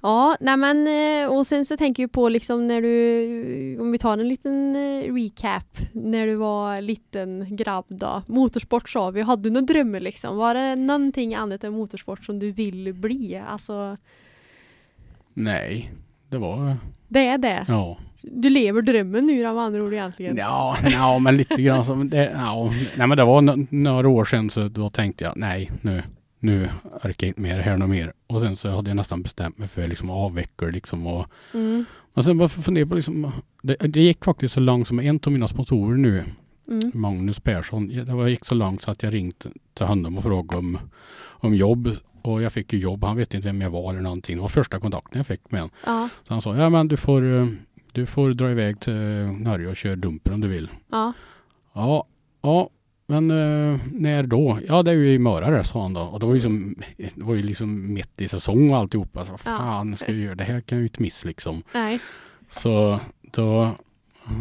Ja, 0.00 0.36
nej 0.40 0.56
men 0.56 0.86
eh, 0.86 1.28
och 1.36 1.46
sen 1.46 1.64
så 1.64 1.76
tänker 1.76 2.02
jag 2.02 2.12
på 2.12 2.28
liksom 2.28 2.68
när 2.68 2.82
du, 2.82 3.78
om 3.80 3.92
vi 3.92 3.98
tar 3.98 4.12
en 4.12 4.28
liten 4.28 4.76
eh, 4.76 5.14
recap, 5.14 5.78
när 5.92 6.26
du 6.26 6.34
var 6.34 6.80
liten 6.80 7.56
grabb 7.56 7.84
då. 7.88 8.22
Motorsport 8.26 8.88
sa 8.90 9.10
vi, 9.10 9.20
hade 9.22 9.42
du 9.42 9.50
några 9.50 9.66
drömmar 9.66 10.00
liksom? 10.00 10.36
Var 10.36 10.54
det 10.54 10.76
någonting 10.76 11.34
annat 11.34 11.64
än 11.64 11.72
motorsport 11.72 12.24
som 12.24 12.38
du 12.38 12.52
vill 12.52 12.94
bli? 12.94 13.42
Alltså, 13.48 13.96
Nej, 15.34 15.92
det 16.28 16.38
var, 16.38 16.76
det 17.08 17.26
är 17.26 17.38
det. 17.38 17.64
ja. 17.68 17.98
Du 18.22 18.50
lever 18.50 18.82
drömmen 18.82 19.26
nu 19.26 19.42
med 19.42 19.58
andra 19.58 19.82
ord 19.82 19.92
egentligen. 19.92 20.36
Ja, 20.36 20.76
ja 20.82 21.18
men 21.18 21.36
lite 21.36 21.62
grann 21.62 21.84
som 21.84 22.10
det, 22.10 22.30
ja. 22.34 22.72
Nej 22.96 23.06
men 23.06 23.16
det 23.16 23.24
var 23.24 23.66
några 23.74 24.08
år 24.08 24.24
sedan 24.24 24.50
så 24.50 24.68
då 24.68 24.90
tänkte 24.90 25.24
jag 25.24 25.36
nej 25.36 25.70
nu, 25.82 26.02
nu 26.38 26.68
orkar 27.04 27.26
jag 27.26 27.30
inte 27.30 27.40
mer 27.40 27.58
här 27.58 27.76
något 27.76 27.90
mer. 27.90 28.12
Och 28.26 28.40
sen 28.40 28.56
så 28.56 28.68
hade 28.68 28.90
jag 28.90 28.96
nästan 28.96 29.22
bestämt 29.22 29.58
mig 29.58 29.68
för 29.68 29.88
liksom 29.88 30.10
att 30.10 30.16
avveckla 30.16 30.68
liksom 30.68 31.06
och 31.06 31.26
Mm, 31.54 31.84
och 32.14 32.24
sen 32.24 32.38
bara 32.38 32.48
fundera 32.48 32.86
på 32.86 32.94
liksom 32.94 33.32
det, 33.62 33.74
det 33.74 34.00
gick 34.00 34.24
faktiskt 34.24 34.54
så 34.54 34.60
långt 34.60 34.86
som 34.88 34.98
en 35.00 35.20
av 35.26 35.32
mina 35.32 35.48
sponsorer 35.48 35.96
nu 35.96 36.24
mm, 36.70 36.90
Magnus 36.94 37.40
Persson. 37.40 37.88
Det 37.88 38.04
var, 38.14 38.28
gick 38.28 38.44
så 38.44 38.54
långt 38.54 38.82
så 38.82 38.90
att 38.90 39.02
jag 39.02 39.14
ringt 39.14 39.46
till 39.74 39.86
honom 39.86 40.16
och 40.16 40.22
frågade 40.22 40.58
om, 40.58 40.78
om 41.26 41.54
jobb. 41.54 41.96
Och 42.22 42.42
jag 42.42 42.52
fick 42.52 42.72
ju 42.72 42.78
jobb. 42.78 43.04
Han 43.04 43.16
vet 43.16 43.34
inte 43.34 43.48
vem 43.48 43.60
jag 43.60 43.70
var 43.70 43.90
eller 43.90 44.00
någonting. 44.02 44.36
Det 44.36 44.42
var 44.42 44.48
första 44.48 44.80
kontakten 44.80 45.18
jag 45.18 45.26
fick 45.26 45.50
med 45.50 45.60
honom. 45.60 45.74
ja, 45.86 46.08
Så 46.24 46.34
han 46.34 46.40
sa, 46.42 46.56
ja 46.56 46.70
men 46.70 46.88
du 46.88 46.96
får, 46.96 47.34
eh, 47.34 47.46
du 47.92 48.06
får 48.06 48.30
dra 48.32 48.50
iväg 48.50 48.80
till 48.80 48.94
Norge 49.38 49.68
och 49.68 49.76
köra 49.76 49.96
dumper 49.96 50.32
om 50.32 50.40
du 50.40 50.48
vill. 50.48 50.68
ja, 50.90 51.12
Ja, 51.72 52.06
ja. 52.42 52.70
Men 53.10 53.30
eh, 53.30 53.80
när 53.92 54.22
då? 54.22 54.58
Ja 54.68 54.82
det 54.82 54.90
är 54.90 54.94
ju 54.94 55.12
i 55.12 55.18
Mörare 55.18 55.64
sa 55.64 55.82
han 55.82 55.92
då. 55.92 56.00
Och 56.00 56.20
det 56.20 56.26
var 56.26 56.34
ju, 56.34 56.40
som, 56.40 56.74
det 56.96 57.22
var 57.22 57.34
ju 57.34 57.42
liksom 57.42 57.94
mitt 57.94 58.20
i 58.20 58.28
säsong 58.28 58.70
och 58.70 58.76
alltihopa. 58.76 59.24
Så, 59.24 59.36
fan 59.38 59.96
ska 59.96 60.12
jag 60.12 60.20
göra 60.20 60.34
det 60.34 60.44
här 60.44 60.60
kan 60.60 60.78
jag 60.78 60.82
ju 60.82 60.86
inte 60.86 61.02
miss 61.02 61.24
liksom. 61.24 61.62
nej, 61.72 61.98
Så 62.48 63.00
då, 63.32 63.70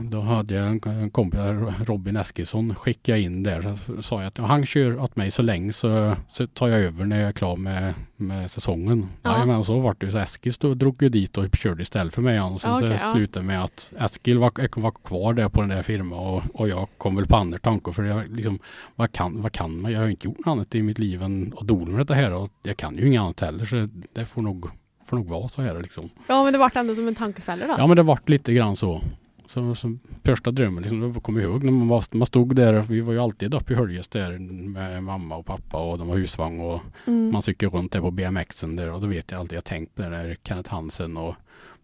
då 0.03 0.21
hade 0.21 0.55
jag 0.55 0.85
en, 0.85 1.09
kompis, 1.09 1.39
Robin 1.85 2.17
Eskilsson, 2.17 2.75
skickade 2.75 3.19
in 3.19 3.43
där. 3.43 3.77
Så 3.85 4.01
sa 4.01 4.21
jag 4.21 4.27
att 4.27 4.37
han 4.37 4.65
kör 4.65 4.99
åt 4.99 5.15
mig 5.15 5.31
så 5.31 5.41
länge 5.41 5.73
så, 5.73 6.15
så 6.29 6.47
tar 6.47 6.67
jag 6.67 6.79
över 6.79 7.05
när 7.05 7.19
jag 7.19 7.27
är 7.27 7.33
klar 7.33 7.55
med, 7.57 7.93
med 8.15 8.51
säsongen. 8.51 9.07
Ja. 9.21 9.39
Ja. 9.39 9.45
men 9.45 9.63
så 9.63 9.79
vart 9.79 9.99
det 9.99 10.05
ju 10.05 10.11
så 10.11 10.17
Eskil 10.17 10.53
stod, 10.53 10.77
drog 10.77 11.03
ju 11.03 11.09
dit 11.09 11.37
och 11.37 11.55
körde 11.55 11.81
istället 11.81 12.13
för 12.13 12.21
mig. 12.21 12.41
Och 12.41 12.61
sen 12.61 12.71
Ja, 12.71 12.77
okej, 12.77 12.97
så 12.97 13.05
ja. 13.05 13.13
slutade 13.13 13.45
med 13.45 13.63
att 13.63 13.93
Eskil 13.99 14.37
var, 14.37 14.79
var 14.81 14.91
kvar 14.91 15.33
där 15.33 15.49
på 15.49 15.61
den 15.61 15.69
där 15.69 15.83
firman 15.83 16.19
och, 16.19 16.43
och 16.53 16.69
jag 16.69 16.87
kom 16.97 17.15
väl 17.15 17.25
på 17.25 17.35
andra 17.35 17.57
tankar 17.57 17.91
för 17.91 18.03
jag 18.03 18.35
liksom, 18.35 18.59
vad 18.95 19.11
kan, 19.11 19.41
vad 19.41 19.51
kan 19.51 19.81
man? 19.81 19.91
Jag 19.91 19.99
har 19.99 20.07
inte 20.07 20.27
gjort 20.27 20.37
något 20.37 20.47
annat 20.47 20.75
i 20.75 20.81
mitt 20.81 20.99
liv 20.99 21.23
än 21.23 21.53
att 21.57 21.67
dola 21.67 21.91
med 21.91 22.07
det 22.07 22.15
här 22.15 22.33
och 22.33 22.49
jag 22.63 22.77
kan 22.77 22.95
ju 22.95 23.07
inget 23.07 23.21
annat 23.21 23.39
heller 23.39 23.65
så 23.65 23.87
det 24.13 24.25
får 24.25 24.41
nog, 24.41 24.69
får 25.05 25.17
nog 25.17 25.27
vara 25.27 25.47
så 25.47 25.61
här 25.61 25.81
liksom. 25.81 26.09
ja 26.27 26.43
men 26.43 26.53
det 26.53 26.59
vart 26.59 26.75
ändå 26.75 26.95
som 26.95 27.07
en 27.07 27.15
tankeställare 27.15 27.67
då. 27.67 27.75
Ja 27.77 27.87
men 27.87 27.97
det 27.97 28.03
vart 28.03 28.29
lite 28.29 28.53
grann 28.53 28.75
så. 28.75 29.01
Så, 29.47 29.75
så 29.75 29.97
första 30.23 30.51
drömmen, 30.51 30.83
liksom, 30.83 31.01
jag 31.01 31.23
kommer 31.23 31.41
ihåg 31.41 31.63
när 31.63 31.71
man, 31.71 31.87
var, 31.87 32.03
man 32.17 32.25
stod 32.25 32.55
där, 32.55 32.81
vi 32.81 33.01
var 33.01 33.13
ju 33.13 33.19
alltid 33.19 33.53
uppe 33.53 33.73
i 33.73 33.75
Höljes 33.75 34.07
där 34.07 34.39
med 34.39 35.03
mamma 35.03 35.35
och 35.35 35.45
pappa 35.45 35.77
och 35.77 35.97
de 35.97 36.09
har 36.09 36.15
husvagn 36.15 36.61
och 36.61 36.81
Mm. 37.05 37.31
man 37.31 37.41
cyklade 37.41 37.77
runt 37.77 37.91
där 37.91 37.99
på 38.01 38.11
BMXen 38.11 38.75
där 38.75 38.91
och 38.91 39.01
då 39.01 39.07
vet 39.07 39.31
jag 39.31 39.39
alltid, 39.39 39.57
jag 39.57 39.63
tänkt 39.63 39.95
på 39.95 40.01
det 40.01 40.09
när 40.09 40.37
Kenneth 40.43 40.71
Hansen 40.71 41.17
och 41.17 41.35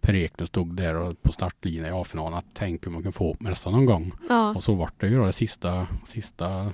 Per 0.02 0.16
Eklund 0.16 0.48
stod 0.48 0.76
där 0.76 0.96
och 0.96 1.22
på 1.22 1.32
startlinjen 1.32 1.86
i 1.86 1.90
A-finalen 1.90 2.34
att 2.38 2.46
tänk 2.54 2.86
hur 2.86 2.92
man 2.92 3.04
kan 3.04 3.12
få 3.12 3.34
upp 3.34 3.42
med 3.42 3.50
nästan 3.50 3.74
någon 3.74 3.86
gång. 3.86 4.12
Ja, 4.30 4.56
Och 4.56 4.64
så 4.64 4.76
vart 4.76 5.02
det 5.02 5.08
ju 5.08 5.18
då 5.18 5.26
det 5.26 5.32
sista, 5.34 5.88
sista 6.08 6.72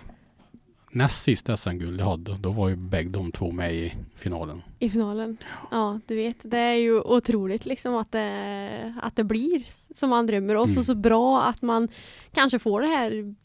näst 0.91 1.23
sist 1.23 1.49
SM-guld 1.57 1.99
jag 2.01 2.05
hade, 2.05 2.37
då 2.37 2.51
var 2.51 2.69
ju 2.69 2.75
bägge 2.75 3.09
de 3.09 3.31
två 3.31 3.51
med 3.51 3.73
i 3.75 3.93
finalen. 4.15 4.61
I 4.79 4.89
finalen. 4.89 5.37
Ja, 5.71 5.99
du 6.07 6.15
vet, 6.15 6.37
det 6.41 6.57
är 6.57 6.73
ju 6.75 6.99
otroligt 7.01 7.65
liksom 7.65 7.95
att 7.95 8.11
det, 8.11 8.93
att 9.01 9.15
det 9.15 9.23
blir 9.23 9.63
som 9.95 10.09
man 10.09 10.27
drömmer 10.27 10.55
och 10.55 10.69
så, 10.69 10.73
Mm. 10.73 10.83
så 10.83 10.95
bra 10.95 11.43
att 11.43 11.61
man 11.61 11.87
kanske 12.33 12.59
får 12.59 12.81
det 12.81 12.87
här 12.87 13.35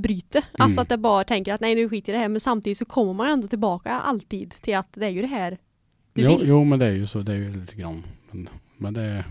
brytet. 0.00 0.44
Alltså 0.52 0.74
Mm. 0.78 0.82
att 0.82 0.88
det 0.88 0.98
bara 0.98 1.24
tänker 1.24 1.54
att 1.54 1.60
nej 1.60 1.74
nu 1.74 1.88
skiter 1.88 2.12
i 2.12 2.16
det 2.16 2.20
här 2.22 2.28
men 2.28 2.40
samtidigt 2.40 2.78
så 2.78 2.84
kommer 2.84 3.12
man 3.12 3.28
ändå 3.30 3.48
tillbaka 3.48 3.90
alltid 3.92 4.50
till 4.60 4.76
att 4.76 4.88
det 4.92 5.06
är 5.06 5.10
ju 5.10 5.20
det 5.20 5.26
här 5.26 5.58
du 6.12 6.22
Jo, 6.22 6.36
vill. 6.38 6.48
jo, 6.48 6.64
men 6.64 6.78
det 6.78 6.86
är 6.86 6.90
ju 6.92 7.06
så. 7.06 7.18
Det 7.22 7.32
är 7.32 7.36
ju 7.36 7.52
lite 7.60 7.76
grann. 7.76 8.02
Men, 8.30 8.48
men 8.76 8.94
det, 8.94 9.24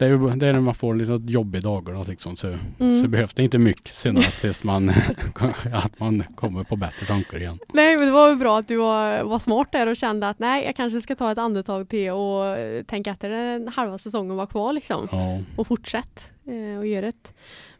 det 0.00 0.06
är 0.06 0.10
ju 0.10 0.30
det 0.30 0.46
är 0.48 0.52
när 0.52 0.60
man 0.60 0.74
får 0.74 0.94
lite 0.94 1.20
jobbig 1.32 1.62
dagar 1.62 2.04
liksom, 2.08 2.36
så, 2.36 2.56
Mm. 2.78 3.02
så 3.02 3.08
behövs 3.08 3.34
det 3.34 3.42
inte 3.42 3.58
mycket 3.58 3.94
senare 3.94 4.24
tills 4.40 4.64
man, 4.64 4.88
att 5.72 6.00
man 6.00 6.22
kommer 6.34 6.64
på 6.64 6.76
bättre 6.76 7.06
tankar 7.06 7.38
igen. 7.38 7.58
Nej 7.72 7.96
men 7.96 8.06
det 8.06 8.12
var 8.12 8.28
ju 8.30 8.36
bra 8.36 8.58
att 8.58 8.68
du 8.68 8.76
var, 8.76 9.22
var 9.22 9.38
smart 9.38 9.72
där 9.72 9.86
och 9.86 9.96
kände 9.96 10.28
att 10.28 10.38
nej 10.38 10.64
jag 10.64 10.76
kanske 10.76 11.00
ska 11.00 11.14
ta 11.16 11.32
ett 11.32 11.38
andetag 11.38 11.88
till 11.88 12.10
och 12.10 12.46
eh, 12.46 12.82
tänka 12.84 13.10
efter 13.10 13.30
den 13.30 13.68
halva 13.68 13.98
säsongen 13.98 14.36
var 14.36 14.46
kvar 14.46 14.72
liksom. 14.72 15.08
Ja, 15.12 15.38
och 15.56 15.66
fortsätt 15.66 16.30
eh, 16.46 16.78
och 16.78 16.86
gör 16.86 17.02
det. 17.02 17.32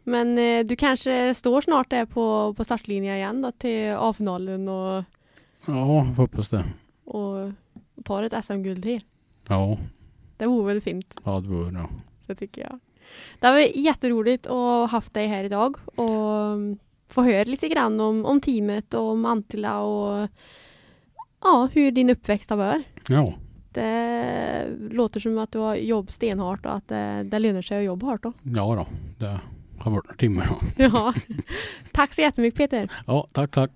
Men 0.03 0.37
eh, 0.37 0.65
du 0.65 0.75
kanske 0.75 1.33
står 1.35 1.61
snart 1.61 1.89
där 1.89 2.05
på, 2.05 2.53
på 2.57 2.63
startlinjen 2.63 3.15
igen 3.15 3.41
då 3.41 3.51
till 3.51 3.93
A-finalen 3.97 4.69
och, 4.69 5.03
ja 5.67 5.99
hoppas 6.17 6.49
det. 6.49 6.63
och 7.05 7.51
tar 8.05 8.23
ett 8.23 8.45
SM-guld 8.45 8.83
till. 8.83 9.01
Ja, 9.47 9.77
Det 10.37 10.45
vore 10.45 10.73
väl 10.73 10.81
fint, 10.81 11.13
ja 11.23 11.39
det 11.39 11.47
vore 11.47 11.71
det. 11.71 11.85
Det 12.31 12.35
tycker 12.35 12.61
jag. 12.61 12.79
Det 13.39 13.51
var 13.51 13.59
jätteroligt 13.59 14.45
att 14.47 14.51
ha 14.51 14.85
haft 14.85 15.13
dig 15.13 15.27
här 15.27 15.43
idag 15.43 15.77
och 15.95 16.35
mm, 16.45 16.77
få 17.09 17.21
höra 17.21 17.43
lite 17.43 17.67
grann 17.69 17.99
om, 17.99 18.25
om 18.25 18.41
teamet 18.41 18.93
och 18.93 19.01
om 19.09 19.25
Antilla 19.25 19.79
och 19.79 20.27
ja, 21.41 21.69
hur 21.73 21.91
din 21.91 22.09
uppväxt 22.09 22.49
har 22.49 22.57
varit. 22.57 22.85
Ja, 23.07 23.33
Det 23.71 24.67
låter 24.91 25.19
som 25.19 25.37
att 25.37 25.51
du 25.51 25.59
har 25.59 25.75
jobb 25.75 26.11
stenhårt 26.11 26.65
och 26.65 26.75
att 26.75 26.87
det, 26.87 27.23
det 27.23 27.39
lönar 27.39 27.61
sig 27.61 27.77
att 27.77 27.83
jobba 27.83 28.05
hårt 28.07 28.23
då. 28.23 28.33
ja 28.43 28.75
då. 28.75 28.85
Det 29.19 29.39
har 29.79 29.91
varit 29.91 30.05
några 30.05 30.17
timmar 30.17 30.47
då. 30.49 30.83
Ja. 30.83 31.13
Tack 31.91 32.13
så 32.13 32.21
jättemycket 32.21 32.57
Peter. 32.57 32.91
Ja, 33.07 33.27
tack, 33.31 33.51
tack. 33.51 33.71